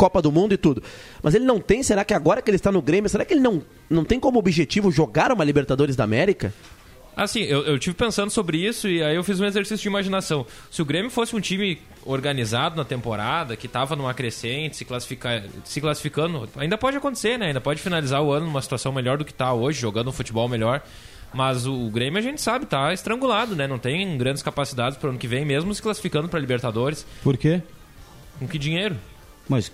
Copa 0.00 0.22
do 0.22 0.32
Mundo 0.32 0.54
e 0.54 0.56
tudo. 0.56 0.82
Mas 1.22 1.34
ele 1.34 1.44
não 1.44 1.60
tem, 1.60 1.82
será 1.82 2.06
que 2.06 2.14
agora 2.14 2.40
que 2.40 2.48
ele 2.48 2.56
está 2.56 2.72
no 2.72 2.80
Grêmio, 2.80 3.10
será 3.10 3.22
que 3.22 3.34
ele 3.34 3.42
não, 3.42 3.62
não 3.90 4.02
tem 4.02 4.18
como 4.18 4.38
objetivo 4.38 4.90
jogar 4.90 5.30
uma 5.30 5.44
Libertadores 5.44 5.94
da 5.94 6.04
América? 6.04 6.54
Assim, 7.14 7.40
eu, 7.40 7.66
eu 7.66 7.78
tive 7.78 7.94
pensando 7.94 8.30
sobre 8.30 8.56
isso 8.56 8.88
e 8.88 9.02
aí 9.02 9.14
eu 9.14 9.22
fiz 9.22 9.38
um 9.38 9.44
exercício 9.44 9.82
de 9.82 9.88
imaginação. 9.88 10.46
Se 10.70 10.80
o 10.80 10.86
Grêmio 10.86 11.10
fosse 11.10 11.36
um 11.36 11.40
time 11.40 11.82
organizado 12.06 12.76
na 12.76 12.84
temporada, 12.84 13.56
que 13.56 13.66
estava 13.66 13.94
numa 13.94 14.14
crescente, 14.14 14.74
se, 14.74 14.86
classificar, 14.86 15.44
se 15.64 15.82
classificando, 15.82 16.48
ainda 16.56 16.78
pode 16.78 16.96
acontecer, 16.96 17.38
né? 17.38 17.48
Ainda 17.48 17.60
pode 17.60 17.82
finalizar 17.82 18.22
o 18.22 18.32
ano 18.32 18.46
numa 18.46 18.62
situação 18.62 18.90
melhor 18.92 19.18
do 19.18 19.24
que 19.26 19.32
está 19.32 19.52
hoje, 19.52 19.78
jogando 19.78 20.08
um 20.08 20.12
futebol 20.12 20.48
melhor. 20.48 20.82
Mas 21.34 21.66
o 21.66 21.90
Grêmio 21.90 22.18
a 22.18 22.22
gente 22.22 22.40
sabe, 22.40 22.64
tá 22.64 22.90
estrangulado, 22.94 23.54
né? 23.54 23.66
Não 23.66 23.78
tem 23.78 24.16
grandes 24.16 24.42
capacidades 24.42 24.96
para 24.96 25.08
o 25.08 25.10
ano 25.10 25.18
que 25.18 25.28
vem, 25.28 25.44
mesmo 25.44 25.74
se 25.74 25.82
classificando 25.82 26.26
para 26.26 26.40
Libertadores. 26.40 27.04
Por 27.22 27.36
quê? 27.36 27.60
Com 28.38 28.48
que 28.48 28.58
dinheiro? 28.58 28.96
Mas 29.50 29.72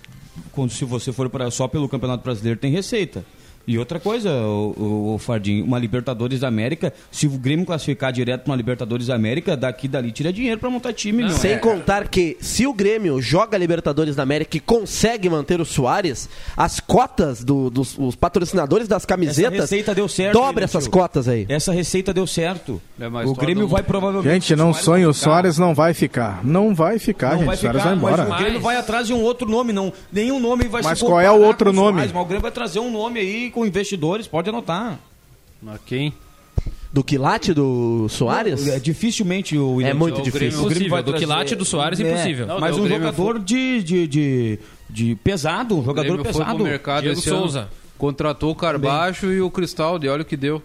quando, 0.53 0.71
se 0.71 0.87
você 0.87 1.13
for 1.13 1.29
pra, 1.29 1.51
só 1.51 1.69
pelo 1.69 1.87
Campeonato 1.87 2.25
Brasileiro, 2.25 2.59
tem 2.59 2.73
receita. 2.73 3.23
E 3.67 3.79
outra 3.79 3.99
coisa, 3.99 4.31
o, 4.31 4.75
o, 4.79 5.15
o 5.15 5.19
Fardim, 5.19 5.63
uma 5.63 5.79
Libertadores 5.79 6.41
da 6.41 6.49
América, 6.49 6.93
se 7.11 7.27
o 7.27 7.31
Grêmio 7.31 7.67
classificar 7.67 8.13
direto 8.13 8.43
pra 8.43 8.51
uma 8.53 8.57
Libertadores 8.57 9.09
da 9.09 9.15
América, 9.15 9.57
daqui 9.57 9.89
dali 9.89 10.13
tira 10.13 10.33
dinheiro 10.33 10.61
pra 10.61 10.71
montar 10.71 10.93
time, 10.93 11.25
meu. 11.25 11.31
Sem 11.33 11.53
É. 11.53 11.59
contar 11.59 12.09
que 12.09 12.37
se 12.41 12.67
o 12.67 12.73
Grêmio 12.73 13.21
joga 13.21 13.59
Libertadores 13.59 14.15
da 14.15 14.23
América 14.23 14.57
e 14.57 14.61
consegue 14.61 15.29
manter 15.29 15.61
o 15.61 15.65
Soares, 15.65 16.29
as 16.57 16.79
cotas 16.81 17.43
do- 17.43 17.69
dos 17.71 17.97
os 17.99 18.15
patrocinadores 18.15 18.87
das 18.89 18.99
Essa 19.03 19.07
camisetas 19.09 19.61
receita 19.61 19.95
deu 19.95 20.07
certo. 20.09 20.35
dobra 20.35 20.63
hein, 20.63 20.65
essas 20.65 20.85
tio? 20.85 20.93
cotas 20.93 21.27
aí. 21.29 21.47
Essa 21.49 21.73
receita 21.73 22.13
deu 22.15 22.27
certo. 22.27 22.81
É, 23.01 23.09
mas 23.09 23.29
o 23.29 23.35
Grêmio 23.35 23.67
vai 23.67 23.83
provavelmente. 23.83 24.33
Gente, 24.33 24.55
não 24.57 24.73
Soares 24.73 24.85
sonhe, 24.85 25.07
o. 25.07 25.13
Soares 25.15 25.59
não 25.59 25.75
vai 25.75 25.93
ficar. 25.93 26.41
Não 26.45 26.75
vai 26.75 26.99
ficar, 26.99 27.31
Não 27.33 27.39
gente. 27.39 27.47
vai 27.47 27.57
o 27.57 27.59
Soares 27.59 27.83
vai 27.83 27.95
embora. 27.95 28.25
mas 28.27 28.41
o 28.41 28.43
Grêmio 28.43 28.61
vai 28.61 28.77
atrás 28.77 29.07
de 29.07 29.13
um 29.13 29.23
outro 29.23 29.49
nome, 29.49 29.73
não. 29.73 29.93
Nenhum 30.13 30.39
nome 30.39 30.65
vai 30.69 30.83
Mas 30.83 30.99
se 30.99 31.05
qual 31.05 31.21
é 31.21 31.31
o 31.31 31.41
outro 31.41 31.67
com 31.73 31.79
o 31.79 31.83
nome? 31.83 31.97
Soares, 31.99 32.13
mas 32.13 32.23
o 32.23 32.27
Grêmio 32.27 32.43
vai 32.43 32.51
trazer 32.53 32.79
um 32.79 32.91
nome 32.91 33.21
aí 33.21 33.51
com 33.57 33.65
investidores, 33.65 34.27
pode 34.29 34.51
anotar. 34.51 35.01
Quem? 35.87 36.13
Do 36.93 37.03
quilate 37.03 37.55
do 37.55 38.07
Soares? 38.11 38.69
É, 38.69 38.79
dificilmente 38.79 39.57
o 39.57 39.81
É 39.81 39.95
muito 39.95 40.21
O 40.21 40.23
Grêmio 40.23 40.33
difícil. 40.51 40.61
impossível. 40.61 41.03
Do 41.03 41.15
quilate 41.15 41.55
do 41.57 41.65
Soares, 41.65 41.99
impossível. 41.99 42.47
Não, 42.47 42.61
mas 42.61 42.77
o 42.77 42.83
um 42.83 42.85
Grêmio 42.85 43.07
jogador 43.07 43.39
de, 43.39 43.83
de, 43.83 44.07
de, 44.07 44.59
de 44.91 45.15
pesado, 45.17 45.75
um 45.75 45.81
O 45.81 45.85
jogador 45.85 46.19
Grêmio 46.19 46.25
foi 46.25 46.33
pesado. 46.35 46.55
pro 46.57 46.65
mercado 46.65 47.03
Diego 47.05 47.19
esse 47.19 47.31
ano, 47.31 47.39
Souza. 47.39 47.69
contratou 47.97 48.51
o 48.51 48.55
Carbacho 48.55 49.33
e 49.33 49.41
o 49.41 49.51
Cristaldo, 49.51 50.05
e 50.05 50.09
olha 50.11 50.21
o 50.21 50.25
que 50.25 50.37
deu. 50.37 50.63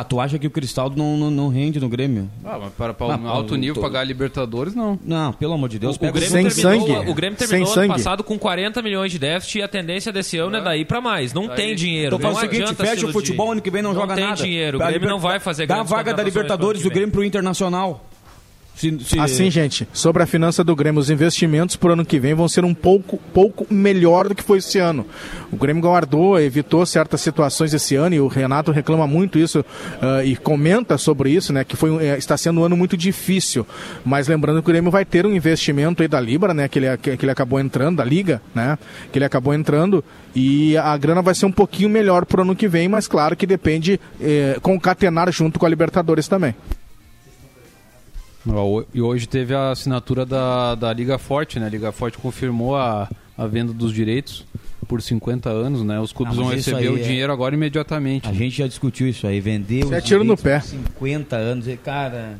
Ah, 0.00 0.04
tu 0.04 0.20
acha 0.20 0.38
que 0.38 0.46
o 0.46 0.50
Cristaldo 0.50 0.96
não, 0.96 1.16
não, 1.16 1.28
não 1.28 1.48
rende 1.48 1.80
no 1.80 1.88
Grêmio? 1.88 2.30
Ah, 2.44 2.56
mas 2.60 2.72
para, 2.74 2.94
para 2.94 3.14
Ah, 3.14 3.18
um 3.18 3.28
alto 3.28 3.54
eu 3.54 3.58
nível 3.58 3.74
tô- 3.74 3.80
pagar 3.80 4.00
a 4.00 4.04
Libertadores, 4.04 4.72
não. 4.72 4.96
Não, 5.04 5.32
pelo 5.32 5.54
amor 5.54 5.68
de 5.68 5.76
Deus. 5.80 5.96
O 5.96 5.98
pega 5.98 6.12
Grêmio 6.12 6.30
Sem 6.30 6.46
terminou, 6.46 6.86
sangue. 6.96 7.10
O 7.10 7.14
Grêmio 7.14 7.36
Sem 7.36 7.48
terminou 7.48 7.72
ano 7.72 7.74
sangue. 7.74 7.88
passado 7.94 8.22
com 8.22 8.38
40 8.38 8.80
milhões 8.80 9.10
de 9.10 9.18
déficit 9.18 9.58
e 9.58 9.62
a 9.62 9.66
tendência 9.66 10.12
desse 10.12 10.38
ano 10.38 10.56
é 10.56 10.60
daí 10.62 10.84
pra 10.84 11.00
mais. 11.00 11.32
Não 11.34 11.48
tem 11.48 11.74
dinheiro. 11.74 12.14
Então 12.14 12.20
faz 12.32 12.34
não 12.34 12.48
o 12.48 12.52
seguinte, 12.68 12.74
fecha 12.76 13.06
o 13.06 13.12
futebol, 13.12 13.50
ano 13.50 13.60
que 13.60 13.72
vem 13.72 13.82
não, 13.82 13.92
joga 13.92 14.14
tem 14.14 14.24
nada. 14.24 14.36
dinheiro. 14.36 14.78
O 14.78 14.82
A 14.82 14.86
Grêmio 14.86 15.00
Liber- 15.00 15.10
não 15.10 15.18
vai 15.18 15.40
fazer 15.40 15.66
Dá 15.66 15.80
a 15.80 15.82
vaga 15.82 16.14
da 16.14 16.22
Libertadores 16.22 16.80
do. 16.82 16.90
Grêmio 16.90 17.10
pro 17.10 17.24
Internacional. 17.24 18.07
Se, 18.78 18.96
se- 19.04 19.18
Assim, 19.18 19.50
gente, 19.50 19.88
sobre 19.92 20.22
a 20.22 20.26
finança 20.26 20.62
do 20.62 20.76
Grêmio, 20.76 21.00
os 21.00 21.10
investimentos 21.10 21.74
para 21.74 21.90
o 21.90 21.92
ano 21.94 22.04
que 22.06 22.20
vem 22.20 22.32
vão 22.32 22.48
ser 22.48 22.64
um 22.64 22.72
pouco, 22.72 23.18
pouco 23.34 23.66
melhor 23.68 24.28
do 24.28 24.36
que 24.36 24.42
foi 24.42 24.58
esse 24.58 24.78
ano. 24.78 25.04
O 25.50 25.56
Grêmio 25.56 25.82
guardou, 25.82 26.38
evitou 26.38 26.86
certas 26.86 27.20
situações 27.20 27.74
esse 27.74 27.96
ano 27.96 28.14
e 28.14 28.20
o 28.20 28.28
Renato 28.28 28.70
reclama 28.70 29.04
muito 29.04 29.36
isso 29.36 29.64
ah, 30.00 30.22
e 30.24 30.36
comenta 30.36 30.96
sobre 30.96 31.30
isso, 31.30 31.52
né? 31.52 31.64
Que 31.64 31.74
foi, 31.76 31.90
eh, 32.06 32.16
está 32.18 32.36
sendo 32.36 32.60
um 32.60 32.64
ano 32.64 32.76
muito 32.76 32.96
difícil. 32.96 33.66
Mas 34.04 34.28
lembrando 34.28 34.62
que 34.62 34.70
o 34.70 34.72
Grêmio 34.72 34.92
vai 34.92 35.04
ter 35.04 35.26
um 35.26 35.34
investimento 35.34 36.00
aí 36.02 36.08
da 36.08 36.20
Libra, 36.20 36.54
né? 36.54 36.68
Que 36.68 36.78
ele, 36.78 36.96
que, 36.98 37.16
que 37.16 37.24
ele 37.24 37.32
acabou 37.32 37.58
entrando, 37.58 37.96
da 37.96 38.04
Liga, 38.04 38.40
né? 38.54 38.78
Que 39.10 39.18
ele 39.18 39.24
acabou 39.24 39.52
entrando 39.52 40.04
e 40.36 40.76
a 40.76 40.96
grana 40.96 41.20
vai 41.20 41.34
ser 41.34 41.46
um 41.46 41.52
pouquinho 41.52 41.88
melhor 41.88 42.24
para 42.24 42.38
o 42.38 42.42
ano 42.42 42.54
que 42.54 42.68
vem, 42.68 42.86
mas 42.86 43.08
claro 43.08 43.34
que 43.34 43.44
depende 43.44 43.98
eh, 44.20 44.56
concatenar 44.62 45.32
junto 45.32 45.58
com 45.58 45.66
a 45.66 45.68
Libertadores 45.68 46.28
também. 46.28 46.54
E 48.94 49.00
hoje 49.02 49.26
teve 49.28 49.54
a 49.54 49.70
assinatura 49.70 50.24
da, 50.24 50.74
da 50.74 50.92
Liga 50.92 51.18
Forte, 51.18 51.58
né? 51.58 51.66
A 51.66 51.68
Liga 51.68 51.92
Forte 51.92 52.18
confirmou 52.18 52.76
a, 52.76 53.08
a 53.36 53.46
venda 53.46 53.72
dos 53.72 53.92
direitos 53.92 54.44
por 54.86 55.02
50 55.02 55.50
anos, 55.50 55.82
né? 55.82 56.00
Os 56.00 56.12
clubes 56.12 56.34
Ah, 56.38 56.42
vão 56.42 56.50
receber 56.50 56.88
o 56.90 56.98
é- 56.98 57.02
dinheiro 57.02 57.30
agora 57.32 57.54
imediatamente. 57.54 58.26
A 58.26 58.32
gente 58.32 58.56
já 58.56 58.66
discutiu 58.66 59.06
isso 59.06 59.26
aí, 59.26 59.38
vendeu 59.40 59.80
Isso 59.80 59.94
é 59.94 59.98
os 59.98 60.04
tiro 60.04 60.24
no 60.24 60.36
pé. 60.36 60.60
por 60.60 60.66
50 60.66 61.36
anos. 61.36 61.68
E, 61.68 61.76
cara, 61.76 62.38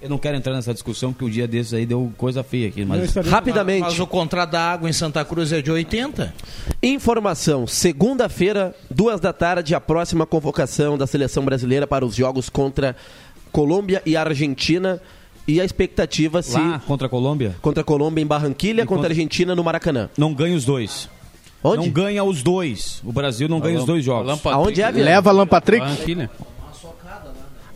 eu 0.00 0.08
não 0.08 0.16
quero 0.16 0.38
entrar 0.38 0.54
nessa 0.54 0.72
discussão 0.72 1.12
porque 1.12 1.26
o 1.26 1.30
dia 1.30 1.46
desses 1.46 1.74
aí 1.74 1.84
deu 1.84 2.10
coisa 2.16 2.42
feia 2.42 2.68
aqui. 2.68 2.80
Eu 2.80 2.86
Mas 2.86 3.14
Rapidamente. 3.14 3.82
Mas 3.82 4.00
o 4.00 4.06
contrato 4.06 4.52
da 4.52 4.72
água 4.72 4.88
em 4.88 4.92
Santa 4.94 5.22
Cruz 5.22 5.52
é 5.52 5.60
de 5.60 5.70
80? 5.70 6.32
Informação: 6.82 7.66
segunda-feira, 7.66 8.74
duas 8.90 9.20
da 9.20 9.34
tarde, 9.34 9.74
a 9.74 9.80
próxima 9.80 10.24
convocação 10.24 10.96
da 10.96 11.06
seleção 11.06 11.44
brasileira 11.44 11.86
para 11.86 12.06
os 12.06 12.14
jogos 12.16 12.48
contra 12.48 12.96
Colômbia 13.50 14.02
e 14.06 14.16
Argentina. 14.16 15.00
E 15.48 15.60
a 15.60 15.64
expectativa 15.64 16.42
se 16.42 16.52
lá 16.56 16.80
contra 16.86 17.06
a 17.08 17.10
Colômbia, 17.10 17.56
contra 17.60 17.80
a 17.80 17.84
Colômbia 17.84 18.22
em 18.22 18.26
Barranquilha, 18.26 18.82
E 18.82 18.86
contra 18.86 18.94
a 18.94 18.96
contra- 18.98 19.10
Argentina 19.10 19.54
no 19.56 19.64
Maracanã. 19.64 20.08
não 20.16 20.32
ganha 20.32 20.54
os 20.54 20.64
dois. 20.64 21.08
Onde? 21.64 21.78
Não 21.86 21.90
ganha 21.90 22.22
os 22.22 22.42
dois. 22.42 23.02
O 23.04 23.12
Brasil 23.12 23.48
não 23.48 23.58
ganha 23.58 23.78
os 23.78 23.84
dois 23.84 24.04
jogos. 24.04 24.40
Aonde 24.46 24.80
é, 24.80 24.92
Vila? 24.92 25.04
Leva 25.04 25.30
Alan 25.30 25.46
Patrick. 25.46 25.84
Barranquilha. 25.84 26.30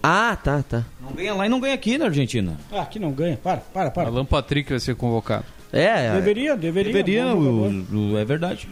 Ah, 0.02 0.36
tá, 0.42 0.62
tá. 0.62 0.84
Não 1.00 1.12
ganha 1.12 1.34
lá 1.34 1.46
e 1.46 1.48
não 1.48 1.58
ganha 1.60 1.74
aqui 1.74 1.96
na 1.96 2.04
Argentina. 2.06 2.56
Ah, 2.70 2.82
aqui 2.82 2.98
não 2.98 3.10
ganha. 3.10 3.38
Para, 3.42 3.56
para, 3.58 3.90
para. 3.90 4.08
Alan 4.08 4.24
Patrick 4.24 4.68
vai 4.70 4.78
ser 4.80 4.94
convocado. 4.94 5.44
É, 5.72 6.12
Deveria, 6.12 6.56
deveria. 6.56 6.92
Deveria, 6.92 7.24
Bom 7.34 7.40
o- 7.40 8.12
o- 8.12 8.18
é 8.18 8.24
verdade. 8.24 8.68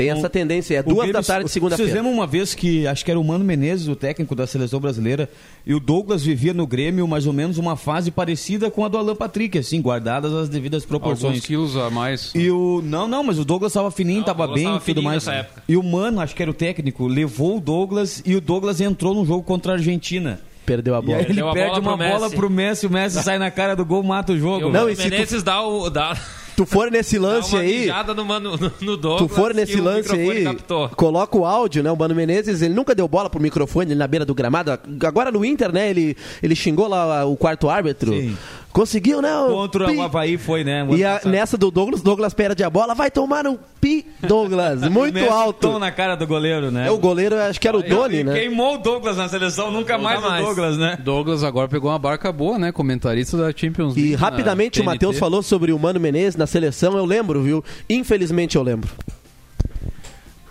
Tem 0.00 0.10
essa 0.10 0.30
tendência, 0.30 0.74
é 0.76 0.80
O 0.80 0.84
duas 0.84 0.96
Grêmio- 0.98 1.12
da 1.12 1.22
tarde, 1.22 1.42
Vocês 1.44 1.52
segunda-feira. 1.52 1.92
lembram 1.94 2.12
uma 2.12 2.26
vez 2.26 2.54
que 2.54 2.86
acho 2.86 3.04
que 3.04 3.10
era 3.10 3.20
o 3.20 3.24
Mano 3.24 3.44
Menezes, 3.44 3.88
o 3.88 3.94
técnico 3.96 4.34
da 4.34 4.46
seleção 4.46 4.80
brasileira, 4.80 5.28
e 5.66 5.74
o 5.74 5.80
Douglas 5.80 6.22
vivia 6.22 6.54
no 6.54 6.66
Grêmio 6.66 7.06
mais 7.06 7.26
ou 7.26 7.32
menos 7.32 7.58
uma 7.58 7.76
fase 7.76 8.10
parecida 8.10 8.70
com 8.70 8.84
a 8.84 8.88
do 8.88 8.96
Alan 8.98 9.14
Patrick, 9.16 9.58
assim, 9.58 9.80
guardadas 9.80 10.32
as 10.32 10.48
devidas 10.48 10.84
proporções. 10.84 11.24
Alguns 11.34 11.46
quilos 11.46 11.76
a 11.76 11.90
mais. 11.90 12.32
E 12.34 12.50
o. 12.50 12.80
Não, 12.84 13.06
não, 13.06 13.22
mas 13.22 13.38
o 13.38 13.44
Douglas 13.44 13.72
estava 13.72 13.90
fininho, 13.90 14.20
estava 14.20 14.46
bem 14.48 14.64
tava 14.64 14.76
e 14.78 14.80
tudo 14.80 15.02
mais. 15.02 15.26
E 15.68 15.76
o 15.76 15.82
Mano, 15.82 16.20
acho 16.20 16.34
que 16.34 16.42
era 16.42 16.50
o 16.50 16.54
técnico, 16.54 17.06
levou 17.06 17.58
o 17.58 17.60
Douglas 17.60 18.22
e 18.24 18.34
o 18.36 18.40
Douglas 18.40 18.80
entrou 18.80 19.14
no 19.14 19.24
jogo 19.24 19.42
contra 19.42 19.72
a 19.72 19.76
Argentina. 19.76 20.40
Perdeu 20.64 20.94
a 20.94 20.98
E 20.98 21.02
bola. 21.02 21.18
aí 21.18 21.24
ele 21.24 21.42
perde 21.42 21.80
bola 21.80 21.80
uma 21.80 21.98
pro 21.98 22.08
bola 22.08 22.30
pro 22.30 22.50
Messi, 22.50 22.86
o 22.86 22.90
Messi 22.90 23.20
sai 23.24 23.38
na 23.38 23.50
cara 23.50 23.74
do 23.74 23.84
gol, 23.84 24.02
mata 24.02 24.32
o 24.32 24.38
jogo. 24.38 24.68
O 24.68 24.72
Não, 24.72 24.88
e 24.88 24.94
se 24.94 25.02
tu- 25.02 25.10
Menezes 25.10 25.42
dá, 25.42 25.60
o, 25.62 25.90
dá, 25.90 26.16
Tu 26.60 26.66
for 26.66 26.90
nesse 26.90 27.18
lance 27.18 27.56
aí, 27.56 27.90
no, 28.14 28.22
mano, 28.22 28.50
no, 28.50 28.58
no 28.58 28.70
tu 28.70 28.96
Douglas 28.98 29.30
for 29.32 29.50
que 29.50 29.56
nesse 29.56 29.80
lance 29.80 30.12
aí, 30.12 30.44
captou. 30.44 30.90
coloca 30.90 31.38
o 31.38 31.46
áudio, 31.46 31.82
né? 31.82 31.90
O 31.90 31.96
Mano 31.96 32.14
Menezes, 32.14 32.60
ele 32.60 32.74
nunca 32.74 32.94
deu 32.94 33.08
bola 33.08 33.30
pro 33.30 33.40
microfone 33.40 33.94
na 33.94 34.06
beira 34.06 34.26
do 34.26 34.34
gramado. 34.34 34.78
Agora 35.02 35.32
no 35.32 35.42
Inter, 35.42 35.72
né? 35.72 35.88
Ele, 35.88 36.14
ele 36.42 36.54
xingou 36.54 36.86
lá 36.86 37.24
o 37.24 37.34
quarto 37.34 37.70
árbitro. 37.70 38.12
Sim. 38.12 38.36
Conseguiu, 38.72 39.20
né? 39.20 39.36
o 39.36 39.48
Contra 39.48 39.86
pi- 39.86 39.96
o 39.96 40.02
Havaí 40.02 40.38
foi, 40.38 40.62
né? 40.62 40.84
o 40.84 40.94
E 40.96 41.04
a- 41.04 41.20
nessa 41.24 41.58
do 41.58 41.72
Douglas, 41.72 42.02
Douglas 42.02 42.32
perde 42.32 42.62
a 42.62 42.70
bola, 42.70 42.94
vai 42.94 43.10
tomar 43.10 43.44
um 43.46 43.58
pi, 43.80 44.06
Douglas. 44.22 44.82
Muito 44.88 45.18
alto. 45.28 45.68
tom 45.72 45.78
na 45.80 45.90
cara 45.90 46.14
do 46.14 46.24
goleiro, 46.26 46.70
né? 46.70 46.86
É 46.86 46.90
o 46.90 46.96
goleiro, 46.98 47.36
acho 47.36 47.60
que 47.60 47.66
era 47.66 47.76
o 47.76 47.82
Doni, 47.82 48.22
né? 48.22 48.32
Queimou 48.32 48.76
o 48.76 48.78
Douglas 48.78 49.16
na 49.16 49.28
seleção, 49.28 49.72
nunca 49.72 49.98
mais, 49.98 50.20
mais. 50.20 50.42
o 50.42 50.46
Douglas, 50.46 50.78
né? 50.78 50.96
Douglas 51.02 51.42
agora 51.42 51.66
pegou 51.68 51.90
uma 51.90 51.98
barca 51.98 52.30
boa, 52.30 52.58
né? 52.60 52.70
Comentarista 52.70 53.36
da 53.36 53.52
Champions 53.54 53.96
League. 53.96 54.12
E 54.12 54.14
rapidamente 54.14 54.80
o. 54.80 54.84
Matheus 54.84 55.18
falou 55.18 55.42
sobre 55.42 55.72
o 55.72 55.78
Mano 55.78 55.98
Menezes 55.98 56.36
na 56.36 56.46
seleção, 56.46 56.96
eu 56.96 57.04
lembro, 57.04 57.42
viu? 57.42 57.64
Infelizmente 57.88 58.54
eu 58.56 58.62
lembro. 58.62 58.88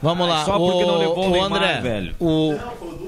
Vamos 0.02 0.28
lá, 0.28 0.46
só 0.46 0.58
porque 0.58 0.84
o, 0.84 0.88
não 0.88 0.98
levou 0.98 1.18
o 1.26 1.28
o 1.28 1.32
Neymar, 1.32 1.52
André, 1.62 1.82
velho. 1.82 2.16
O, 2.20 2.56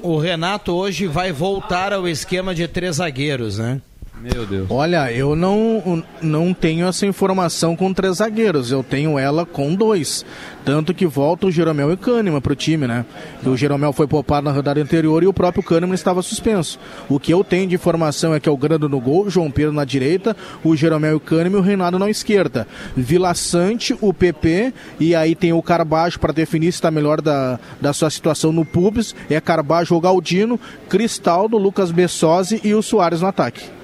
o 0.02 0.18
Renato 0.18 0.72
hoje 0.72 1.06
vai 1.06 1.32
voltar 1.32 1.92
ao 1.92 2.06
esquema 2.08 2.54
de 2.54 2.66
três 2.68 2.96
zagueiros, 2.96 3.58
né? 3.58 3.80
Meu 4.22 4.46
Deus. 4.46 4.68
Olha, 4.70 5.12
eu 5.12 5.34
não, 5.34 6.04
não 6.22 6.54
tenho 6.54 6.86
essa 6.86 7.04
informação 7.04 7.74
com 7.74 7.92
três 7.92 8.18
zagueiros, 8.18 8.70
eu 8.70 8.80
tenho 8.80 9.18
ela 9.18 9.44
com 9.44 9.74
dois. 9.74 10.24
Tanto 10.64 10.94
que 10.94 11.04
volta 11.04 11.48
o 11.48 11.50
Jeromel 11.50 11.90
e 11.90 11.94
o 11.94 11.98
Kahneman 11.98 12.40
pro 12.40 12.54
time, 12.54 12.86
né? 12.86 13.04
E 13.44 13.48
o 13.48 13.56
Jeromel 13.56 13.92
foi 13.92 14.06
poupado 14.06 14.44
na 14.44 14.52
rodada 14.52 14.80
anterior 14.80 15.24
e 15.24 15.26
o 15.26 15.32
próprio 15.32 15.64
Kahneman 15.64 15.96
estava 15.96 16.22
suspenso. 16.22 16.78
O 17.08 17.18
que 17.18 17.32
eu 17.32 17.42
tenho 17.42 17.66
de 17.66 17.74
informação 17.74 18.32
é 18.32 18.38
que 18.38 18.48
é 18.48 18.52
o 18.52 18.56
Grando 18.56 18.88
no 18.88 19.00
gol, 19.00 19.28
João 19.28 19.50
Pedro 19.50 19.72
na 19.72 19.84
direita, 19.84 20.36
o 20.62 20.76
Jeromel 20.76 21.14
e 21.14 21.16
o 21.16 21.20
Kahneman 21.20 21.58
e 21.58 21.60
o 21.60 21.64
Reinaldo 21.64 21.98
na 21.98 22.08
esquerda. 22.08 22.68
Vila 22.96 23.34
Sante, 23.34 23.96
o 24.00 24.14
PP, 24.14 24.72
e 25.00 25.16
aí 25.16 25.34
tem 25.34 25.52
o 25.52 25.60
Carbajo 25.60 26.20
para 26.20 26.32
definir 26.32 26.70
se 26.70 26.76
está 26.76 26.92
melhor 26.92 27.20
da, 27.20 27.58
da 27.80 27.92
sua 27.92 28.08
situação 28.08 28.52
no 28.52 28.64
Pubs. 28.64 29.16
É 29.28 29.40
Carbajo 29.40 29.96
ou 29.96 30.00
Galdino, 30.00 30.60
Cristaldo, 30.88 31.58
Lucas 31.58 31.90
Bessosi 31.90 32.60
e 32.62 32.72
o 32.72 32.82
Soares 32.82 33.20
no 33.20 33.26
ataque. 33.26 33.81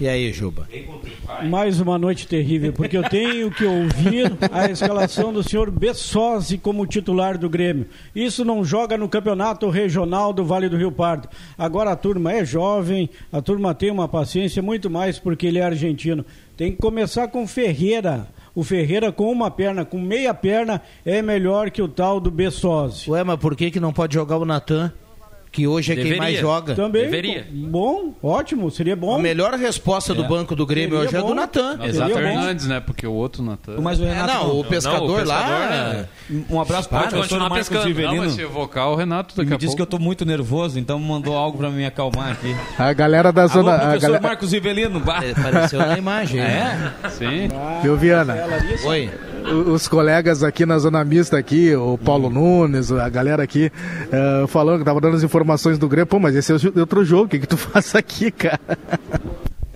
E 0.00 0.06
aí, 0.06 0.32
Juba? 0.32 0.68
Mais 1.48 1.80
uma 1.80 1.98
noite 1.98 2.28
terrível, 2.28 2.72
porque 2.72 2.96
eu 2.96 3.02
tenho 3.02 3.50
que 3.50 3.64
ouvir 3.64 4.30
a 4.52 4.70
escalação 4.70 5.32
do 5.32 5.42
senhor 5.42 5.72
Bessosi 5.72 6.56
como 6.56 6.86
titular 6.86 7.36
do 7.36 7.50
Grêmio. 7.50 7.86
Isso 8.14 8.44
não 8.44 8.64
joga 8.64 8.96
no 8.96 9.08
campeonato 9.08 9.68
regional 9.68 10.32
do 10.32 10.44
Vale 10.44 10.68
do 10.68 10.76
Rio 10.76 10.92
Pardo. 10.92 11.28
Agora 11.58 11.90
a 11.90 11.96
turma 11.96 12.32
é 12.32 12.44
jovem, 12.44 13.10
a 13.32 13.42
turma 13.42 13.74
tem 13.74 13.90
uma 13.90 14.06
paciência 14.06 14.62
muito 14.62 14.88
mais 14.88 15.18
porque 15.18 15.48
ele 15.48 15.58
é 15.58 15.64
argentino. 15.64 16.24
Tem 16.56 16.70
que 16.70 16.78
começar 16.78 17.26
com 17.26 17.44
Ferreira. 17.44 18.28
O 18.54 18.62
Ferreira 18.62 19.10
com 19.10 19.32
uma 19.32 19.50
perna, 19.50 19.84
com 19.84 20.00
meia 20.00 20.32
perna, 20.32 20.80
é 21.04 21.20
melhor 21.20 21.72
que 21.72 21.82
o 21.82 21.88
tal 21.88 22.20
do 22.20 22.30
Bessosi. 22.30 23.10
Ué, 23.10 23.24
mas 23.24 23.38
por 23.40 23.56
que, 23.56 23.68
que 23.68 23.80
não 23.80 23.92
pode 23.92 24.14
jogar 24.14 24.36
o 24.36 24.44
Natan? 24.44 24.92
Que 25.50 25.66
hoje 25.66 25.92
é 25.92 25.94
quem 25.94 26.04
Deveria. 26.04 26.22
mais 26.22 26.38
joga. 26.38 26.74
Também. 26.74 27.04
Deveria. 27.04 27.46
Bom, 27.50 28.14
ótimo, 28.22 28.70
seria 28.70 28.94
bom. 28.94 29.16
A 29.16 29.18
melhor 29.18 29.54
resposta 29.54 30.14
do 30.14 30.24
banco 30.24 30.54
do 30.54 30.66
Grêmio 30.66 30.90
Seria 30.98 31.08
hoje 31.08 31.16
é 31.16 31.20
bom. 31.20 31.28
do 31.28 31.34
Natan. 31.34 31.78
Exato. 31.84 32.12
Fernandes, 32.14 32.66
né? 32.66 32.80
Porque 32.80 33.06
o 33.06 33.12
outro 33.12 33.42
Natan. 33.42 33.80
Mas 33.80 33.98
o 33.98 34.04
É, 34.04 34.12
Renato 34.12 34.34
não, 34.34 34.50
o 34.52 34.56
não. 34.62 34.64
pescador, 34.64 35.00
Não, 35.18 35.24
o 35.24 35.26
lá. 35.26 35.36
pescador, 35.38 35.68
né? 35.70 36.08
Um 36.50 36.60
abraço 36.60 36.88
para 36.88 36.98
o 36.98 37.00
professor 37.02 37.22
continuar 37.22 37.48
Marcos 37.48 37.68
pescando. 37.68 38.00
Não, 38.00 38.16
mas 38.16 38.32
se 38.32 38.42
evocar 38.42 38.88
o 38.90 38.94
Renato 38.94 39.34
daqui 39.36 39.48
me 39.48 39.54
a 39.54 39.58
disse 39.58 39.68
pouco. 39.74 39.76
que 39.76 39.82
eu 39.94 39.98
tô 39.98 39.98
muito 39.98 40.24
nervoso, 40.26 40.78
então 40.78 40.98
mandou 40.98 41.34
algo 41.34 41.56
pra 41.58 41.70
me 41.70 41.84
acalmar 41.86 42.32
aqui. 42.32 42.54
A 42.78 42.92
galera 42.92 43.32
da 43.32 43.42
Alô, 43.42 43.52
zona. 43.52 43.74
a 43.74 43.78
professor 43.78 44.00
galera- 44.02 44.22
Marcos 44.22 44.52
bah. 45.04 45.20
É, 45.24 45.30
Apareceu 45.30 45.78
na 45.78 45.98
imagem. 45.98 46.40
né? 46.40 46.92
Sim. 47.10 47.48
Viu, 47.82 47.96
Viana? 47.96 48.36
Oi. 48.84 49.10
O- 49.52 49.72
Os 49.72 49.88
colegas 49.88 50.42
aqui 50.42 50.64
na 50.66 50.78
zona 50.78 51.04
mista 51.04 51.38
aqui, 51.38 51.74
o 51.74 51.96
Paulo 51.98 52.28
Nunes, 52.30 52.90
a 52.92 53.08
galera 53.08 53.42
aqui, 53.42 53.70
eh, 54.12 54.46
falando 54.48 54.78
que 54.80 54.84
tava 54.84 55.00
dando 55.00 55.16
as 55.16 55.22
informações 55.22 55.78
do 55.78 55.88
Grêmio. 55.88 56.06
Pô, 56.06 56.18
mas 56.18 56.34
esse 56.34 56.52
é 56.52 56.54
o- 56.56 56.80
outro 56.80 57.04
jogo, 57.04 57.24
o 57.24 57.28
que, 57.28 57.38
que 57.38 57.46
tu 57.46 57.56
faz 57.58 57.94
aqui, 57.94 58.30
cara? 58.30 58.60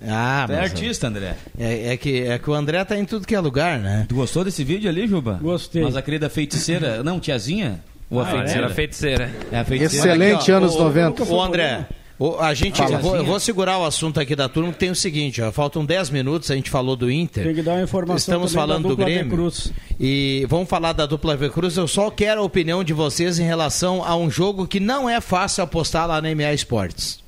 Ah, 0.06 0.44
Tu 0.46 0.52
é 0.52 0.58
artista, 0.60 1.06
André. 1.06 1.36
é, 1.58 1.92
é 1.92 1.96
que, 1.96 2.22
é 2.22 2.38
que 2.38 2.50
o 2.50 2.54
André 2.54 2.84
tá 2.84 2.96
em 2.98 3.04
tudo 3.04 3.26
que 3.26 3.34
é 3.34 3.40
lugar, 3.40 3.78
né? 3.78 4.04
Tu 4.08 4.14
gostou 4.16 4.42
desse 4.44 4.64
vídeo 4.64 4.90
ali, 4.90 5.06
Juba? 5.06 5.38
Gostei. 5.40 5.82
Mas 5.82 5.96
a 5.96 6.02
querida 6.02 6.28
feiticeira, 6.28 7.02
não, 7.04 7.20
tiazinha? 7.20 7.80
Ou 8.10 8.20
a 8.20 8.24
Era 8.28 8.32
feiticeira? 8.38 8.68
feiticeira. 8.70 9.30
É 9.52 9.58
a 9.60 9.64
feiticeira. 9.64 10.08
Excelente 10.08 10.42
Aqui, 10.42 10.50
anos 10.52 10.74
o- 10.74 10.78
90. 10.84 11.22
Ô, 11.24 11.40
André, 11.42 11.86
o- 12.30 12.38
a 12.40 12.52
gente, 12.54 12.80
eu 12.80 12.98
vou, 12.98 13.16
eu 13.16 13.24
vou 13.24 13.38
segurar 13.40 13.78
o 13.78 13.84
assunto 13.84 14.20
aqui 14.20 14.34
da 14.36 14.48
turma, 14.48 14.72
que 14.72 14.78
tem 14.78 14.90
o 14.90 14.94
seguinte, 14.94 15.40
ó, 15.42 15.50
faltam 15.50 15.84
10 15.84 16.10
minutos, 16.10 16.50
a 16.50 16.54
gente 16.54 16.70
falou 16.70 16.94
do 16.96 17.10
Inter. 17.10 17.44
Tem 17.44 17.54
que 17.54 17.62
dar 17.62 17.72
uma 17.74 17.82
informação 17.82 18.16
Estamos 18.16 18.52
falando 18.54 18.82
da 18.84 18.88
do 18.90 18.96
Grêmio. 18.96 19.30
Cruz. 19.32 19.72
E 19.98 20.46
vamos 20.48 20.68
falar 20.68 20.92
da 20.92 21.06
dupla 21.06 21.36
V 21.36 21.50
Cruz. 21.50 21.76
Eu 21.76 21.88
só 21.88 22.10
quero 22.10 22.40
a 22.40 22.44
opinião 22.44 22.82
de 22.84 22.92
vocês 22.92 23.38
em 23.38 23.44
relação 23.44 24.04
a 24.04 24.14
um 24.16 24.30
jogo 24.30 24.66
que 24.66 24.78
não 24.80 25.08
é 25.08 25.20
fácil 25.20 25.64
apostar 25.64 26.06
lá 26.06 26.20
na 26.20 26.28
MA 26.34 26.52
Esportes. 26.52 27.20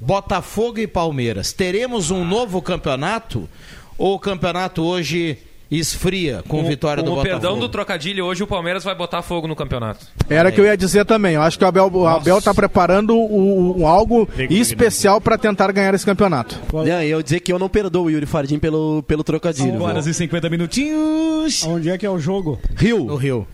Botafogo 0.00 0.78
e 0.78 0.86
Palmeiras. 0.86 1.52
Teremos 1.52 2.10
um 2.10 2.24
novo 2.24 2.60
campeonato? 2.60 3.48
Ou 3.96 4.14
o 4.14 4.18
campeonato 4.18 4.82
hoje 4.82 5.38
esfria 5.78 6.42
com, 6.48 6.64
vitória 6.64 7.02
com 7.02 7.06
do 7.08 7.12
o 7.12 7.16
Botafogo? 7.16 7.40
perdão 7.40 7.58
do 7.58 7.68
trocadilho, 7.68 8.24
hoje 8.24 8.42
o 8.42 8.46
Palmeiras 8.46 8.84
vai 8.84 8.94
botar 8.94 9.22
fogo 9.22 9.46
no 9.48 9.56
campeonato. 9.56 10.04
Era 10.28 10.48
o 10.48 10.52
que 10.52 10.60
eu 10.60 10.64
ia 10.64 10.76
dizer 10.76 11.04
também. 11.04 11.34
Eu 11.34 11.42
acho 11.42 11.58
que 11.58 11.64
o 11.64 11.68
Abel, 11.68 11.90
o 11.92 12.06
Abel 12.06 12.40
tá 12.42 12.52
preparando 12.54 13.14
o- 13.16 13.80
o- 13.80 13.86
algo 13.86 14.28
especial 14.50 15.20
para 15.20 15.36
tentar 15.38 15.70
ganhar 15.72 15.94
esse 15.94 16.04
campeonato. 16.04 16.58
Não, 16.72 17.02
e 17.02 17.10
eu 17.10 17.22
dizer 17.22 17.40
que 17.40 17.52
eu 17.52 17.58
não 17.58 17.68
perdoo 17.68 18.06
o 18.06 18.10
Yuri 18.10 18.26
Fardim 18.26 18.58
pelo, 18.58 19.02
pelo 19.04 19.24
trocadilho. 19.24 19.72
5 19.72 19.84
horas 19.84 20.06
e 20.06 20.14
50 20.14 20.48
minutinhos. 20.50 21.64
Onde 21.66 21.90
é 21.90 21.98
que 21.98 22.06
é 22.06 22.10
o 22.10 22.18
jogo? 22.18 22.58
Rio. 22.76 23.04
No 23.04 23.16
Rio. 23.16 23.46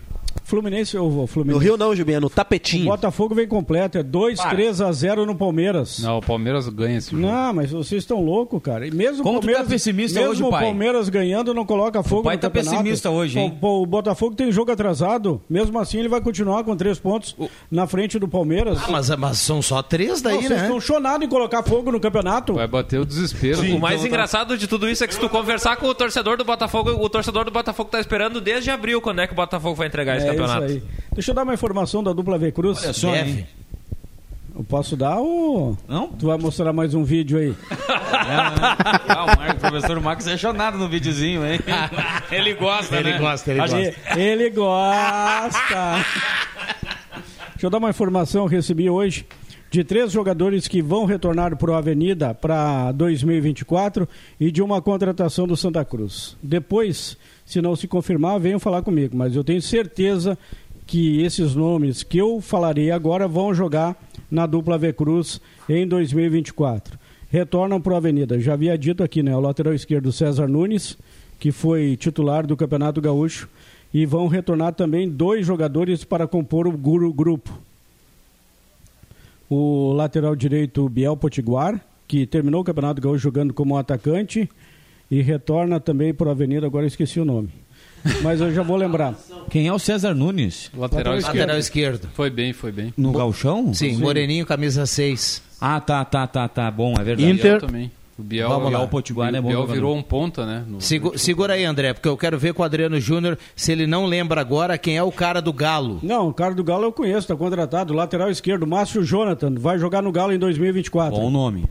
Fluminense 0.49 0.97
ou 0.97 1.11
No 1.11 1.27
Fluminense? 1.27 1.65
Rio 1.65 1.77
não, 1.77 1.95
Jubinha, 1.95 2.21
no 2.21 2.27
O 2.27 2.31
tapetinho. 2.31 2.87
Botafogo 2.87 3.35
vem 3.35 3.47
completo, 3.47 3.99
é 3.99 4.03
2, 4.03 4.41
3 4.41 4.81
a 4.81 4.91
0 4.91 5.27
no 5.27 5.35
Palmeiras. 5.35 5.99
Não, 6.01 6.19
o 6.19 6.23
Palmeiras 6.23 6.69
ganha 6.69 6.97
esse 6.99 7.11
jogo. 7.11 7.23
Não, 7.23 7.53
mas 7.53 7.71
vocês 7.71 8.03
estão 8.03 8.23
loucos, 8.25 8.61
cara. 8.63 8.87
E 8.87 8.91
mesmo 8.91 9.23
Como 9.23 9.37
o 9.37 9.41
tu 9.41 9.45
Palmeiras, 9.45 9.67
tá 9.67 9.71
pessimista 9.71 10.19
mesmo 10.19 10.33
hoje, 10.33 10.43
o 10.43 10.51
pai? 10.51 10.65
Palmeiras 10.65 11.09
ganhando 11.09 11.53
não 11.53 11.67
coloca 11.67 12.03
fogo 12.03 12.23
pai 12.25 12.37
no 12.37 12.41
tá 12.41 12.49
campeonato. 12.49 12.77
pessimista 12.77 13.11
hoje, 13.11 13.39
hein? 13.39 13.57
Pô, 13.61 13.83
o 13.83 13.87
Botafogo 13.87 14.35
tem 14.35 14.51
jogo 14.51 14.73
atrasado. 14.73 15.41
Mesmo 15.51 15.79
assim, 15.79 15.99
ele 15.99 16.09
vai 16.09 16.21
continuar 16.21 16.65
com 16.65 16.75
três 16.75 16.99
pontos 16.99 17.37
na 17.71 17.87
frente 17.87 18.19
do 18.19 18.27
Palmeiras. 18.27 18.79
Ah, 18.85 18.91
mas, 18.91 19.11
mas 19.11 19.39
são 19.39 19.61
só 19.61 19.83
três 19.83 20.23
Não, 20.23 20.31
daí, 20.31 20.39
vocês 20.39 20.51
né? 20.51 20.63
estão 20.63 20.81
chonados 20.81 21.27
em 21.27 21.29
colocar 21.29 21.63
fogo 21.63 21.93
no 21.93 22.01
campeonato. 22.01 22.55
Vai 22.55 22.67
bater 22.67 22.99
o 23.01 23.05
desespero. 23.05 23.61
o 23.61 23.79
mais 23.79 24.05
engraçado 24.05 24.57
de 24.57 24.67
tudo 24.67 24.89
isso 24.89 25.05
é 25.05 25.07
que 25.07 25.15
se 25.15 25.21
tu 25.21 25.29
conversar 25.29 25.77
com 25.77 25.87
o 25.87 25.95
torcedor 25.95 26.37
do 26.39 26.45
Botafogo, 26.45 26.91
o 26.91 27.09
torcedor 27.09 27.45
do 27.45 27.51
Botafogo 27.51 27.91
tá 27.91 28.01
esperando 28.01 28.41
desde 28.41 28.71
abril 28.71 29.01
quando 29.01 29.21
é 29.21 29.27
que 29.27 29.33
o 29.33 29.37
Botafogo 29.37 29.75
vai 29.75 29.87
entregar 29.89 30.17
esse 30.17 30.27
É 30.27 30.38
campeonato. 30.39 30.73
isso 30.73 30.85
aí. 30.87 30.91
Deixa 31.15 31.31
eu 31.31 31.35
dar 31.35 31.43
uma 31.43 31.55
informação 31.55 32.03
da 32.03 32.13
dupla 32.13 32.39
V 32.39 32.53
Cruz. 32.53 32.83
Olha 32.83 32.93
só, 32.93 33.13
Deve. 33.13 33.31
hein? 33.31 33.47
Eu 34.57 34.65
posso 34.65 34.97
dar 34.97 35.19
ou 35.19 35.79
Não? 35.87 36.09
tu 36.09 36.27
vai 36.27 36.37
mostrar 36.37 36.73
mais 36.73 36.93
um 36.93 37.05
vídeo 37.05 37.39
aí? 37.39 37.55
Ah, 37.89 39.25
o, 39.25 39.27
Marcos, 39.39 39.55
o 39.55 39.71
professor 39.71 40.01
Marcos 40.01 40.27
é 40.27 40.37
chonado 40.37 40.77
no 40.77 40.89
videozinho, 40.89 41.47
hein? 41.47 41.61
Ele 42.33 42.55
gosta, 42.55 42.97
Ele 42.97 43.13
né? 43.13 43.19
gosta, 43.19 43.53
ele 43.53 43.61
Ele, 43.61 43.71
gosta. 43.91 44.19
ele 44.21 44.51
gosta. 44.51 46.05
Deixa 47.53 47.67
eu 47.67 47.71
dar 47.71 47.79
uma 47.79 47.91
informação, 47.91 48.43
eu 48.45 48.49
recebi 48.49 48.89
hoje 48.91 49.27
de 49.71 49.85
três 49.85 50.11
jogadores 50.13 50.67
que 50.67 50.81
vão 50.81 51.05
retornar 51.05 51.57
para 51.57 51.71
o 51.71 51.75
Avenida 51.75 52.33
para 52.35 52.91
2024 52.93 54.09
e 54.41 54.51
de 54.51 54.63
uma 54.63 54.81
contratação 54.81 55.47
do 55.47 55.57
Santa 55.57 55.85
Cruz. 55.85 56.37
Depois, 56.43 57.17
se 57.49 57.63
não 57.63 57.75
se 57.75 57.89
confirmar, 57.89 58.39
venham 58.39 58.61
falar 58.61 58.83
comigo, 58.83 59.17
mas 59.17 59.35
eu 59.35 59.43
tenho 59.43 59.63
certeza 59.63 60.37
que 60.87 61.23
esses 61.23 61.55
nomes 61.55 62.03
que 62.03 62.19
eu 62.19 62.43
falarei 62.43 62.91
agora 62.91 63.27
vão 63.27 63.55
jogar 63.55 63.97
na 64.31 64.45
dupla 64.45 64.77
V 64.77 64.93
Cruz 64.93 65.41
em 65.67 65.87
2024. 65.87 66.99
Retornam 67.31 67.81
para 67.81 67.95
o 67.95 67.97
Avenida. 67.97 68.39
Já 68.39 68.53
havia 68.53 68.77
dito 68.77 69.03
aqui, 69.03 69.23
né? 69.23 69.35
O 69.35 69.41
lateral 69.41 69.73
esquerdo 69.73 70.13
César 70.13 70.47
Nunes, 70.47 70.97
que 71.41 71.51
foi 71.51 71.97
titular 71.97 72.47
do 72.47 72.57
Campeonato 72.57 73.01
Gaúcho, 73.01 73.49
e 73.95 74.05
vão 74.05 74.29
retornar 74.29 74.75
também 74.75 75.09
dois 75.09 75.47
jogadores 75.47 76.05
para 76.05 76.27
compor 76.27 76.67
o 76.67 76.73
gru- 76.73 77.13
grupo. 77.13 77.51
O 79.49 79.93
lateral 79.95 80.37
direito 80.37 80.87
Biel 80.89 81.17
Potiguar, 81.17 81.81
que 82.07 82.27
terminou 82.27 82.61
o 82.61 82.65
Campeonato 82.65 83.01
Gaúcho 83.01 83.19
jogando 83.23 83.55
como 83.55 83.77
atacante 83.79 84.49
e 85.11 85.21
retorna 85.23 85.79
também 85.81 86.13
para 86.13 86.29
a 86.29 86.33
Avenida, 86.33 86.67
agora 86.67 86.85
eu 86.85 86.89
esqueci 86.89 87.19
o 87.21 87.25
nome. 87.25 87.49
mas 88.23 88.41
eu 88.41 88.53
já 88.55 88.63
vou 88.63 88.77
lembrar. 88.77 89.15
Quem 89.51 89.67
é 89.67 89.73
o 89.73 89.79
César 89.79 90.15
Nunes? 90.15 90.71
Lateral, 90.75 91.15
Lateral 91.15 91.19
esquerdo. 91.19 91.39
Lateral 91.39 91.59
esquerdo. 91.59 92.09
Foi 92.15 92.31
bem, 92.31 92.53
foi 92.53 92.71
bem. 92.71 92.95
No 92.97 93.13
Galchão? 93.13 93.75
Sim, 93.75 93.97
Moreninho, 93.97 94.47
camisa 94.47 94.87
6. 94.87 95.43
Ah, 95.61 95.81
tá, 95.81 96.05
tá, 96.05 96.27
tá, 96.27 96.47
tá. 96.47 96.71
Bom, 96.71 96.95
é 96.99 97.03
verdade. 97.03 97.29
Inter- 97.31 97.59
Biel 97.59 97.61
também. 97.61 97.91
O 98.17 98.23
Biel, 98.23 98.49
Vamos 98.49 98.73
lá. 98.73 98.83
O 98.83 98.89
Potiguar 98.89 99.29
é 99.29 99.41
Biel 99.41 99.53
jogador. 99.53 99.73
virou 99.73 99.97
um 99.97 100.03
ponta, 100.03 100.45
né? 100.47 100.65
no- 100.67 100.81
Sigu- 100.81 101.17
segura 101.19 101.55
aí, 101.55 101.65
André, 101.65 101.93
porque 101.95 102.09
eu 102.09 102.17
quero 102.17 102.37
ver 102.39 102.53
com 102.55 102.63
o 102.63 102.65
Adriano 102.65 103.01
Júnior 103.01 103.39
se 103.57 103.71
ele 103.73 103.87
não 103.87 104.07
lembra 104.07 104.41
agora 104.41 104.77
quem 104.79 104.97
é 104.97 105.03
o 105.03 105.11
cara 105.13 105.41
do 105.41 105.53
Galo. 105.53 105.99
Não, 106.03 106.29
o 106.29 106.35
cara 106.35 106.53
do 106.55 106.63
Galo 106.65 106.85
eu 106.85 106.93
conheço, 106.93 107.19
está 107.21 107.37
contratado. 107.37 107.93
Lateral 107.95 108.29
esquerdo, 108.31 108.67
Márcio 108.67 109.05
Jonathan, 109.05 109.55
vai 109.59 109.79
jogar 109.79 110.03
no 110.03 110.11
Galo 110.13 110.33
em 110.33 110.39
2024. 110.39 111.17
Bom 111.19 111.31
nome. 111.31 111.65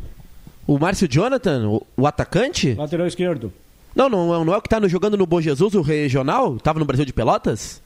O 0.67 0.77
Márcio 0.77 1.07
Jonathan, 1.09 1.69
o, 1.69 1.87
o 1.95 2.05
atacante? 2.05 2.73
Lateral 2.73 3.07
esquerdo. 3.07 3.53
Não, 3.95 4.09
não, 4.09 4.43
não 4.43 4.53
é 4.53 4.57
o 4.57 4.61
que 4.61 4.69
tá 4.69 4.79
no, 4.79 4.89
jogando 4.89 5.17
no 5.17 5.25
Bom 5.25 5.39
Jesus, 5.39 5.73
o 5.73 5.81
regional? 5.81 6.57
Tava 6.57 6.77
no 6.77 6.85
Brasil 6.85 7.05
de 7.05 7.13
Pelotas? 7.13 7.81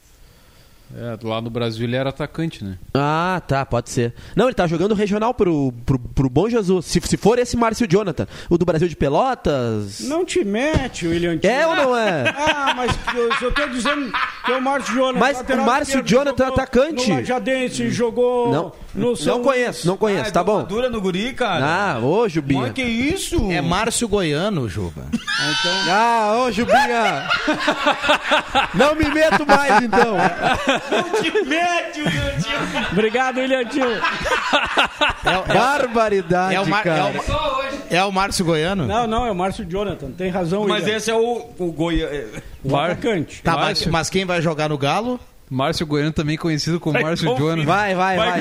É, 0.95 1.17
lá 1.25 1.41
no 1.41 1.49
Brasil 1.49 1.85
ele 1.85 1.95
era 1.95 2.09
atacante, 2.09 2.63
né? 2.63 2.77
Ah, 2.93 3.41
tá, 3.47 3.65
pode 3.65 3.89
ser. 3.89 4.13
Não, 4.35 4.45
ele 4.45 4.53
tá 4.53 4.67
jogando 4.67 4.93
regional 4.93 5.33
pro, 5.33 5.73
pro, 5.85 5.97
pro 5.97 6.29
Bom 6.29 6.49
Jesus. 6.49 6.85
Se, 6.85 6.99
se 7.01 7.17
for 7.17 7.39
esse 7.39 7.55
Márcio 7.55 7.87
Jonathan, 7.87 8.27
o 8.49 8.57
do 8.57 8.65
Brasil 8.65 8.87
de 8.87 8.95
Pelotas. 8.95 10.01
Não 10.01 10.25
te 10.25 10.43
mete, 10.43 11.07
William 11.07 11.37
Tio. 11.37 11.49
É 11.49 11.65
ou 11.65 11.75
não 11.75 11.97
é? 11.97 12.23
Ah, 12.51 12.73
mas 12.75 12.91
eu, 13.15 13.29
eu 13.41 13.51
tô 13.53 13.67
dizendo 13.67 14.11
que 14.45 14.51
é 14.51 14.57
o 14.57 14.61
Márcio 14.61 14.93
Jonathan. 14.95 15.19
Mas 15.19 15.39
o 15.39 15.65
Márcio 15.65 16.03
Jonathan 16.03 16.43
é 16.43 16.47
jogou 16.47 16.61
atacante. 16.63 17.09
No 17.09 17.15
Lajadense, 17.15 17.89
jogou 17.89 18.51
Não, 18.51 18.71
no 18.93 19.15
São 19.15 19.37
não 19.37 19.43
conheço, 19.43 19.87
não 19.87 19.97
conheço, 19.97 20.31
tá 20.31 20.43
bom. 20.43 20.63
Dura 20.63 20.89
no 20.89 21.01
guri, 21.01 21.33
cara. 21.33 21.65
Ah, 21.65 21.99
ô 21.99 22.27
Jubinha. 22.27 22.61
Mas 22.61 22.73
que 22.73 22.83
isso? 22.83 23.51
É 23.51 23.61
Márcio 23.61 24.07
Goiano, 24.07 24.67
Juba. 24.67 25.05
Ah, 25.89 26.43
ô 26.43 26.51
Jubinha. 26.51 27.27
não 28.73 28.95
me 28.95 29.05
meto 29.09 29.45
mais 29.45 29.83
então. 29.83 30.17
Obrigado, 32.91 33.37
William 33.37 33.65
Tio. 33.65 33.85
Barbaridade, 35.47 36.55
É 36.55 36.61
o, 36.61 36.67
Mar- 36.67 36.79
é 36.81 36.83
cara. 36.83 37.03
o- 37.19 37.93
é 37.95 38.03
o 38.03 38.11
Márcio 38.11 38.45
Goiano? 38.45 38.85
Não, 38.87 39.07
não, 39.07 39.25
é 39.25 39.31
o 39.31 39.35
Márcio 39.35 39.65
Jonathan. 39.65 40.11
Tem 40.11 40.29
razão, 40.29 40.65
Mas 40.67 40.83
William. 40.83 40.97
esse 40.97 41.11
é 41.11 41.15
o, 41.15 41.49
o 41.57 41.71
Goiânia. 41.71 42.27
O 42.63 42.71
Mar- 42.71 42.91
atacante. 42.91 43.41
Tá, 43.41 43.55
mas, 43.57 43.85
mas 43.87 44.09
quem 44.09 44.25
vai 44.25 44.41
jogar 44.41 44.69
no 44.69 44.77
Galo? 44.77 45.19
Márcio 45.53 45.85
Goiano 45.85 46.13
também 46.13 46.37
conhecido 46.37 46.79
como 46.79 46.97
Márcio 47.01 47.27
Jonathan. 47.37 47.65
Vai, 47.65 47.93
vai, 47.93 48.15
vai. 48.15 48.39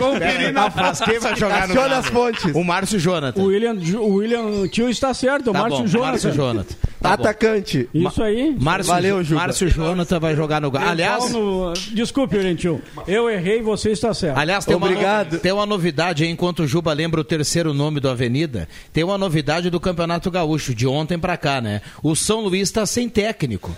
Não, 0.52 0.72
mas 0.76 1.00
quem 1.00 1.18
vai 1.18 1.34
jogar 1.34 1.66
no 1.66 1.72
Aciona 1.74 1.88
Galo? 1.88 2.00
as 2.00 2.06
fontes. 2.06 2.54
O 2.54 2.62
Márcio 2.62 3.00
Jonathan. 3.00 3.40
O 3.42 3.46
William, 3.46 3.74
o 3.98 4.14
William 4.14 4.68
Tio 4.68 4.88
está 4.88 5.12
certo, 5.12 5.50
o 5.50 5.52
Tá 5.52 5.58
Márcio 5.62 5.80
bom, 5.80 5.86
Jonathan. 5.88 6.10
Márcio 6.12 6.32
Jonathan. 6.32 6.74
Tá 7.00 7.08
bom. 7.08 7.14
Atacante. 7.24 7.88
Isso 7.92 8.22
aí. 8.22 8.56
Márcio, 8.60 8.92
Valeu, 8.92 9.24
Juba. 9.24 9.40
Márcio 9.40 9.68
Jonathan 9.68 10.20
vai 10.20 10.36
jogar 10.36 10.60
no 10.60 10.70
Galo. 10.70 10.88
Aliás, 10.88 11.32
no- 11.32 11.72
Desculpe, 11.92 12.36
William 12.36 12.54
Tio. 12.54 12.80
Eu 13.08 13.28
errei, 13.28 13.60
você 13.60 13.90
está 13.90 14.14
certo. 14.14 14.38
Aliás, 14.38 14.64
tem 14.64 14.76
uma, 14.76 14.86
Obrigado. 14.86 15.32
no- 15.32 15.38
tem 15.40 15.50
uma 15.50 15.66
novidade 15.66 16.22
aí, 16.22 16.30
enquanto 16.30 16.60
o 16.60 16.66
Juba 16.68 16.92
lembra 16.92 17.20
o 17.20 17.24
terceiro 17.24 17.74
nome 17.74 17.98
do 17.98 18.08
Avenida, 18.08 18.68
tem 18.92 19.02
uma 19.02 19.18
novidade 19.18 19.68
do 19.68 19.80
Campeonato 19.80 20.30
Gaúcho, 20.30 20.72
de 20.74 20.86
ontem 20.86 21.18
pra 21.18 21.36
cá, 21.36 21.60
né? 21.60 21.80
O 22.04 22.14
São 22.14 22.40
Luís 22.40 22.68
está 22.68 22.86
sem 22.86 23.08
técnico. 23.08 23.74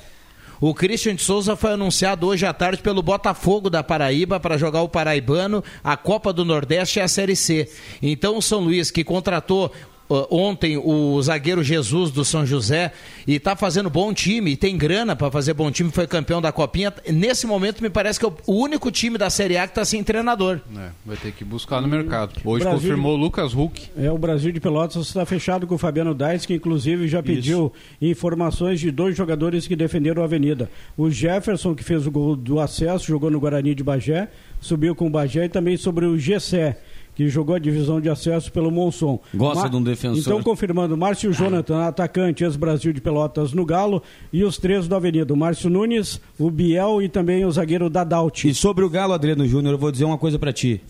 O 0.64 0.72
Christian 0.72 1.16
de 1.16 1.22
Souza 1.22 1.56
foi 1.56 1.72
anunciado 1.72 2.24
hoje 2.24 2.46
à 2.46 2.52
tarde 2.52 2.80
pelo 2.80 3.02
Botafogo 3.02 3.68
da 3.68 3.82
Paraíba 3.82 4.38
para 4.38 4.56
jogar 4.56 4.82
o 4.82 4.88
Paraibano, 4.88 5.60
a 5.82 5.96
Copa 5.96 6.32
do 6.32 6.44
Nordeste 6.44 7.00
e 7.00 7.02
a 7.02 7.08
Série 7.08 7.34
C. 7.34 7.68
Então 8.00 8.38
o 8.38 8.40
São 8.40 8.60
Luís, 8.60 8.88
que 8.88 9.02
contratou 9.02 9.72
ontem 10.08 10.76
o 10.76 11.20
zagueiro 11.22 11.62
Jesus 11.62 12.10
do 12.10 12.24
São 12.24 12.44
José 12.44 12.92
e 13.26 13.36
está 13.36 13.56
fazendo 13.56 13.88
bom 13.88 14.12
time 14.12 14.52
e 14.52 14.56
tem 14.56 14.76
grana 14.76 15.16
para 15.16 15.30
fazer 15.30 15.54
bom 15.54 15.70
time, 15.70 15.90
foi 15.90 16.06
campeão 16.06 16.40
da 16.42 16.52
Copinha. 16.52 16.92
Nesse 17.10 17.46
momento 17.46 17.82
me 17.82 17.88
parece 17.88 18.20
que 18.20 18.26
é 18.26 18.28
o 18.28 18.52
único 18.52 18.90
time 18.90 19.16
da 19.16 19.30
Série 19.30 19.56
A 19.56 19.66
que 19.66 19.70
está 19.72 19.84
sem 19.84 20.02
treinador. 20.04 20.60
É, 20.76 20.88
vai 21.06 21.16
ter 21.16 21.32
que 21.32 21.44
buscar 21.44 21.80
no 21.80 21.88
mercado. 21.88 22.32
Hoje 22.44 22.64
Brasil- 22.64 22.80
confirmou 22.80 23.14
o 23.14 23.16
Lucas 23.16 23.54
Huck. 23.54 23.90
É, 23.96 24.10
o 24.10 24.18
Brasil 24.18 24.52
de 24.52 24.60
Pelotas 24.60 25.06
está 25.06 25.24
fechado 25.24 25.66
com 25.66 25.74
o 25.76 25.78
Fabiano 25.78 26.14
Dais, 26.14 26.44
que 26.44 26.54
inclusive 26.54 27.08
já 27.08 27.22
pediu 27.22 27.72
informações 28.00 28.80
de 28.80 28.90
dois 28.90 29.16
jogadores 29.16 29.66
que 29.66 29.74
defenderam 29.76 30.22
a 30.22 30.24
Avenida. 30.26 30.70
O 30.96 31.10
Jefferson, 31.10 31.74
que 31.74 31.82
fez 31.84 32.06
o 32.06 32.10
gol 32.10 32.36
do 32.36 32.60
acesso, 32.60 33.06
jogou 33.06 33.30
no 33.30 33.40
Guarani 33.40 33.74
de 33.74 33.82
Bagé, 33.82 34.28
subiu 34.60 34.94
com 34.94 35.06
o 35.06 35.10
Bagé, 35.10 35.46
e 35.46 35.48
também 35.48 35.76
sobre 35.76 36.04
o 36.06 36.18
Gessé, 36.18 36.78
que 37.14 37.28
jogou 37.28 37.54
a 37.54 37.58
divisão 37.58 38.00
de 38.00 38.08
acesso 38.08 38.50
pelo 38.50 38.70
Monson. 38.70 39.20
Gosta 39.34 39.68
de 39.68 39.76
um 39.76 39.82
defensor. 39.82 40.20
Então, 40.20 40.42
confirmando, 40.42 40.96
Márcio 40.96 41.32
Jonathan, 41.32 41.86
atacante, 41.86 42.44
ex-Brasil 42.44 42.92
de 42.92 43.00
Pelotas 43.00 43.52
no 43.52 43.64
Galo, 43.64 44.02
e 44.32 44.44
os 44.44 44.58
três 44.58 44.88
do 44.88 44.94
Avenida, 44.94 45.32
o 45.32 45.36
Márcio 45.36 45.68
Nunes, 45.68 46.20
o 46.38 46.50
Biel 46.50 47.02
e 47.02 47.08
também 47.08 47.44
o 47.44 47.52
zagueiro 47.52 47.90
Dadalt. 47.90 48.44
E 48.44 48.54
sobre 48.54 48.84
o 48.84 48.90
Galo, 48.90 49.12
Adriano 49.12 49.46
Júnior, 49.46 49.74
eu 49.74 49.78
vou 49.78 49.92
dizer 49.92 50.04
uma 50.04 50.18
coisa 50.18 50.38
pra 50.38 50.52
ti. 50.52 50.80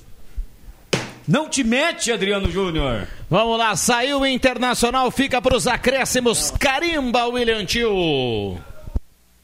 Não 1.27 1.49
te 1.49 1.63
mete, 1.63 2.11
Adriano 2.11 2.51
Júnior. 2.51 3.07
Vamos 3.31 3.57
lá, 3.57 3.77
saiu 3.77 4.21
o 4.21 4.27
Internacional, 4.27 5.11
fica 5.11 5.41
para 5.41 5.57
os 5.57 5.67
acréscimos. 5.67 6.51
Carimba, 6.51 7.27
William 7.27 7.65
Tio. 7.65 8.59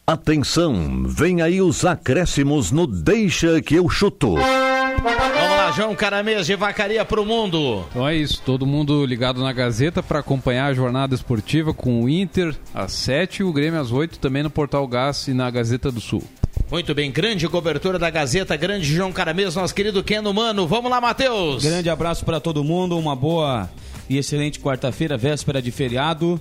Atenção, 0.07 1.05
vem 1.07 1.43
aí 1.43 1.61
os 1.61 1.85
acréscimos 1.85 2.73
no 2.73 2.87
Deixa 2.87 3.61
que 3.61 3.75
eu 3.75 3.89
chuto. 3.89 4.37
João 5.73 5.95
Caramês 5.95 6.47
de 6.47 6.57
Vacaria 6.57 7.05
pro 7.05 7.25
Mundo. 7.25 7.85
Então 7.91 8.09
é 8.09 8.17
isso, 8.17 8.43
todo 8.45 8.67
mundo 8.67 9.05
ligado 9.05 9.43
na 9.43 9.53
Gazeta 9.53 10.03
para 10.03 10.21
acompanhar 10.21 10.67
a 10.67 10.75
jornada 10.75 11.15
esportiva 11.15 11.75
com 11.75 12.03
o 12.03 12.09
Inter 12.09 12.55
às 12.75 12.93
7 12.93 13.41
e 13.41 13.45
o 13.45 13.53
Grêmio 13.53 13.81
às 13.81 13.93
8 13.93 14.19
também 14.19 14.43
no 14.43 14.51
Portal 14.51 14.87
Gás 14.87 15.29
e 15.29 15.35
na 15.35 15.51
Gazeta 15.51 15.91
do 15.91 16.01
Sul. 16.01 16.23
Muito 16.71 16.95
bem, 16.95 17.11
grande 17.11 17.49
cobertura 17.49 17.99
da 17.99 18.11
Gazeta, 18.11 18.57
grande 18.57 18.85
João 18.85 19.13
Caramês, 19.13 19.55
nosso 19.55 19.75
querido 19.75 20.03
Keno 20.03 20.33
Mano. 20.35 20.67
Vamos 20.67 20.91
lá, 20.91 21.01
Matheus. 21.01 21.63
Grande 21.65 21.89
abraço 21.89 22.25
pra 22.25 22.41
todo 22.41 22.65
mundo, 22.65 22.99
uma 22.99 23.17
boa 23.17 23.71
e 24.09 24.17
excelente 24.17 24.61
quarta-feira, 24.61 25.17
véspera 25.17 25.63
de 25.63 25.71
feriado. 25.71 26.41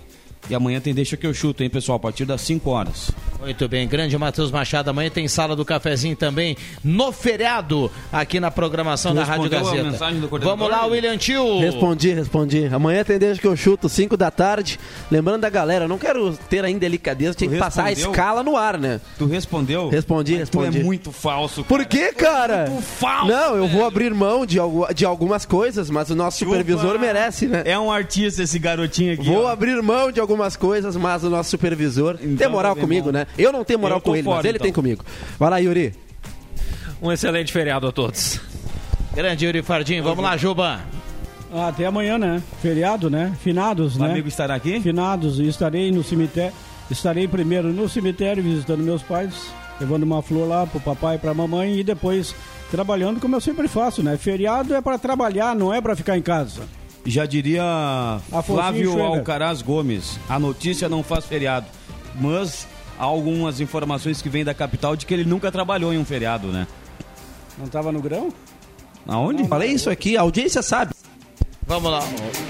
E 0.49 0.55
amanhã 0.55 0.79
tem 0.79 0.93
Deixa 0.93 1.15
que 1.17 1.27
eu 1.27 1.33
chuto, 1.33 1.61
hein, 1.63 1.69
pessoal, 1.69 1.97
a 1.97 1.99
partir 1.99 2.25
das 2.25 2.41
5 2.41 2.69
horas. 2.69 3.11
Muito 3.39 3.67
bem, 3.69 3.87
grande 3.87 4.17
Matheus 4.17 4.49
Machado. 4.49 4.89
Amanhã 4.89 5.09
tem 5.11 5.27
sala 5.27 5.55
do 5.55 5.63
cafezinho 5.63 6.15
também 6.15 6.57
no 6.83 7.11
feriado 7.11 7.91
aqui 8.11 8.39
na 8.39 8.49
programação 8.49 9.13
da 9.13 9.23
Rádio 9.23 9.45
a 9.45 9.49
Gazeta. 9.49 9.97
Vamos 10.41 10.69
lá, 10.69 10.85
William 10.87 11.17
Tio. 11.17 11.59
Respondi, 11.59 12.13
respondi. 12.13 12.65
Amanhã 12.65 13.03
tem 13.03 13.19
desde 13.19 13.39
que 13.39 13.47
eu 13.47 13.55
chuto, 13.55 13.87
5 13.87 14.17
da 14.17 14.31
tarde. 14.31 14.79
Lembrando 15.11 15.41
da 15.41 15.49
galera, 15.49 15.85
eu 15.85 15.89
não 15.89 15.99
quero 15.99 16.35
ter 16.49 16.65
ainda 16.65 16.79
delicadeza, 16.79 17.35
tinha 17.35 17.49
Tu 17.49 17.53
que 17.53 17.59
passar 17.59 17.85
a 17.85 17.91
escala 17.91 18.41
no 18.41 18.55
ar, 18.57 18.77
né? 18.79 18.99
Tu 19.19 19.25
respondeu? 19.25 19.89
Respondi, 19.89 20.37
Mas 20.39 20.49
Tu 20.49 20.59
respondi. 20.59 20.79
é 20.79 20.83
muito 20.83 21.11
falso. 21.11 21.63
Por 21.63 21.85
que, 21.85 22.11
cara? 22.13 22.67
muito 22.69 22.81
falso, 22.83 23.27
Não, 23.27 23.55
eu 23.55 23.67
vou 23.67 23.69
velho. 23.69 23.85
abrir 23.85 24.13
mão 24.13 24.45
de, 24.45 24.57
algu- 24.59 24.93
de 24.93 25.05
algumas 25.05 25.45
coisas, 25.45 25.89
mas 25.89 26.09
o 26.09 26.15
nosso 26.15 26.39
Chupa. 26.39 26.51
supervisor 26.51 26.97
merece, 26.99 27.45
né? 27.47 27.61
É 27.65 27.77
um 27.77 27.91
artista 27.91 28.41
esse 28.41 28.57
garotinho 28.57 29.13
aqui. 29.13 29.25
Vou 29.25 29.43
ó. 29.43 29.47
abrir 29.49 29.79
mão 29.83 30.11
de 30.11 30.19
algumas 30.19 30.36
coisas, 30.55 30.95
mas 30.95 31.23
o 31.23 31.29
nosso 31.29 31.49
supervisor 31.49 32.17
tem 32.17 32.31
Então 32.33 32.51
moral 32.51 32.71
tá 32.73 32.75
bem 32.75 32.83
comigo, 32.83 33.11
né? 33.11 33.25
Eu 33.38 33.51
não 33.51 33.63
tenho 33.63 33.79
moral 33.79 33.99
com 34.01 34.15
ele, 34.15 34.23
mas 34.27 34.35
fora, 34.35 34.47
ele 34.47 34.57
então. 34.57 34.65
tem 34.65 34.73
comigo. 34.73 35.03
Vai 35.39 35.49
lá, 35.49 35.57
Yuri. 35.57 35.93
Um 37.01 37.11
excelente 37.11 37.51
feriado 37.51 37.88
a 37.88 37.91
todos. 37.91 38.39
Grande 39.15 39.45
Yuri 39.45 39.61
Fardim. 39.61 40.01
Vamos 40.01 40.23
lá, 40.23 40.35
Juba. 40.38 40.79
Ah, 41.53 41.67
Até 41.69 41.85
amanhã, 41.85 42.17
né? 42.17 42.41
Feriado, 42.61 43.09
né? 43.09 43.33
Finados, 43.41 43.95
O 43.95 43.99
né? 43.99 44.11
amigo 44.11 44.27
estará 44.27 44.55
aqui? 44.55 44.79
Finados. 44.79 45.39
E 45.39 45.47
estarei 45.47 45.91
no 45.91 46.03
cemitério. 46.03 46.53
Estarei 46.89 47.27
primeiro 47.27 47.69
no 47.69 47.89
cemitério 47.89 48.41
visitando 48.41 48.81
meus 48.81 49.01
pais, 49.03 49.33
levando 49.79 50.03
uma 50.03 50.21
flor 50.21 50.47
lá 50.47 50.65
pro 50.65 50.79
papai 50.79 51.15
e 51.15 51.19
pra 51.19 51.33
mamãe 51.33 51.77
e 51.79 51.83
depois 51.83 52.33
trabalhando 52.71 53.19
como 53.19 53.35
eu 53.35 53.41
sempre 53.41 53.67
faço, 53.67 54.01
né? 54.03 54.17
Feriado 54.17 54.73
é 54.73 54.81
para 54.81 54.97
trabalhar, 54.97 55.55
não 55.55 55.73
é 55.73 55.81
para 55.81 55.95
ficar 55.95 56.17
em 56.17 56.21
casa. 56.21 56.61
Já 57.07 57.25
diria 57.25 57.63
Afonso 58.31 58.53
Flávio. 58.53 59.01
Alcaraz 59.01 59.61
Gomes. 59.61 60.19
A 60.27 60.37
notícia 60.37 60.89
não 60.89 61.01
faz 61.01 61.25
feriado. 61.25 61.65
Mas 62.19 62.67
há 62.99 63.03
algumas 63.05 63.61
informações 63.61 64.21
que 64.21 64.27
vêm 64.27 64.43
da 64.43 64.53
capital 64.53 64.93
de 64.95 65.05
que 65.05 65.13
ele 65.13 65.23
nunca 65.23 65.49
trabalhou 65.49 65.93
em 65.93 65.97
um 65.97 66.03
feriado, 66.03 66.47
né? 66.47 66.67
Não 67.57 67.67
tava 67.67 67.93
no 67.93 68.01
grão? 68.01 68.29
Aonde? 69.07 69.47
Falei 69.47 69.71
isso 69.71 69.89
aqui, 69.89 70.17
a 70.17 70.21
audiência 70.21 70.61
sabe. 70.61 70.93
Vamos 71.68 71.91
lá. 71.91 72.01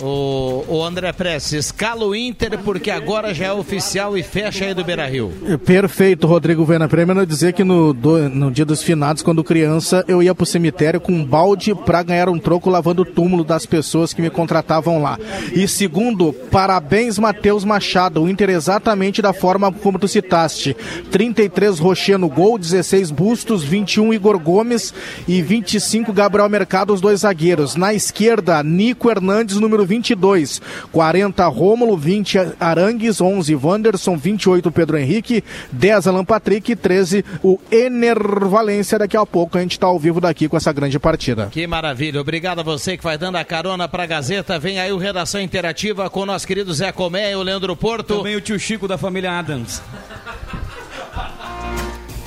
O, 0.03 0.63
o 0.67 0.83
André 0.85 1.11
Prestes, 1.11 1.53
escala 1.65 2.05
o 2.05 2.15
Inter 2.15 2.59
porque 2.59 2.91
agora 2.91 3.33
já 3.33 3.47
é 3.47 3.51
oficial 3.51 4.15
e 4.15 4.21
fecha 4.21 4.65
aí 4.65 4.75
do 4.75 4.83
Beira 4.83 5.07
Rio. 5.07 5.33
Perfeito, 5.65 6.27
Rodrigo 6.27 6.63
Vena. 6.63 6.87
Primeiro 6.87 7.25
dizer 7.25 7.53
que 7.53 7.63
no, 7.63 7.93
do- 7.93 8.29
no 8.29 8.51
dia 8.51 8.63
dos 8.63 8.83
finados, 8.83 9.23
quando 9.23 9.43
criança, 9.43 10.05
eu 10.07 10.21
ia 10.21 10.35
pro 10.35 10.45
cemitério 10.45 11.01
com 11.01 11.11
um 11.13 11.25
balde 11.25 11.73
pra 11.73 12.03
ganhar 12.03 12.29
um 12.29 12.37
troco 12.37 12.69
lavando 12.69 13.01
o 13.01 13.05
túmulo 13.05 13.43
das 13.43 13.65
pessoas 13.65 14.13
que 14.13 14.21
me 14.21 14.29
contratavam 14.29 15.01
lá. 15.01 15.17
E 15.51 15.67
segundo, 15.67 16.31
parabéns, 16.31 17.17
Matheus 17.17 17.63
Machado. 17.65 18.21
O 18.21 18.29
Inter 18.29 18.51
exatamente 18.51 19.19
da 19.19 19.33
forma 19.33 19.71
como 19.71 19.97
tu 19.97 20.07
citaste. 20.07 20.75
33 21.11 21.79
Rocher 21.79 22.19
no 22.19 22.29
gol, 22.29 22.59
16 22.59 23.09
Bustos, 23.09 23.63
21 23.63 24.13
Igor 24.13 24.37
Gomes 24.37 24.93
e 25.27 25.41
25 25.41 26.13
Gabriel 26.13 26.47
Mercado, 26.49 26.93
os 26.93 27.01
dois 27.01 27.21
zagueiros. 27.21 27.75
Na 27.75 27.95
esquerda, 27.95 28.61
Nico 28.61 29.06
25 29.07 29.09
Hernandes, 29.09 29.55
número 29.57 29.85
22. 29.85 30.61
40 30.91 31.47
Rômulo, 31.47 31.97
20 31.97 32.37
Arangues, 32.59 33.21
11 33.21 33.55
Wanderson, 33.55 34.17
28 34.17 34.71
Pedro 34.71 34.97
Henrique, 34.97 35.43
10 35.71 36.07
Alan 36.07 36.25
Patrick 36.25 36.71
e 36.71 36.75
13 36.75 37.23
o 37.43 37.59
Ener 37.71 38.17
Valência. 38.47 38.99
Daqui 38.99 39.15
a 39.15 39.25
pouco 39.25 39.57
a 39.57 39.61
gente 39.61 39.73
está 39.73 39.87
ao 39.87 39.97
vivo 39.97 40.19
daqui 40.19 40.47
com 40.47 40.57
essa 40.57 40.73
grande 40.73 40.99
partida. 40.99 41.47
Que 41.51 41.65
maravilha. 41.65 42.19
Obrigado 42.19 42.59
a 42.59 42.63
você 42.63 42.97
que 42.97 43.03
vai 43.03 43.17
dando 43.17 43.37
a 43.37 43.45
carona 43.45 43.87
para 43.87 44.03
a 44.03 44.07
Gazeta. 44.07 44.59
Vem 44.59 44.79
aí 44.79 44.91
o 44.91 44.97
Redação 44.97 45.41
Interativa 45.41 46.09
com 46.09 46.21
o 46.21 46.25
nosso 46.25 46.45
querido 46.45 46.73
Zé 46.73 46.91
Comé 46.91 47.31
e 47.31 47.35
o 47.35 47.43
Leandro 47.43 47.75
Porto. 47.75 48.17
Também 48.17 48.35
o 48.35 48.41
tio 48.41 48.59
Chico 48.59 48.87
da 48.87 48.97
família 48.97 49.37
Adams. 49.37 49.81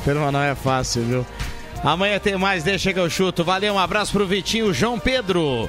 Firma 0.04 0.32
não 0.32 0.40
é 0.40 0.54
fácil, 0.54 1.02
viu? 1.02 1.26
Amanhã 1.84 2.18
tem 2.18 2.36
mais, 2.36 2.62
deixa 2.62 2.92
que 2.92 2.98
eu 2.98 3.08
chuto. 3.08 3.44
Valeu, 3.44 3.74
um 3.74 3.78
abraço 3.78 4.12
pro 4.12 4.26
Vitinho 4.26 4.72
João 4.72 4.98
Pedro. 4.98 5.68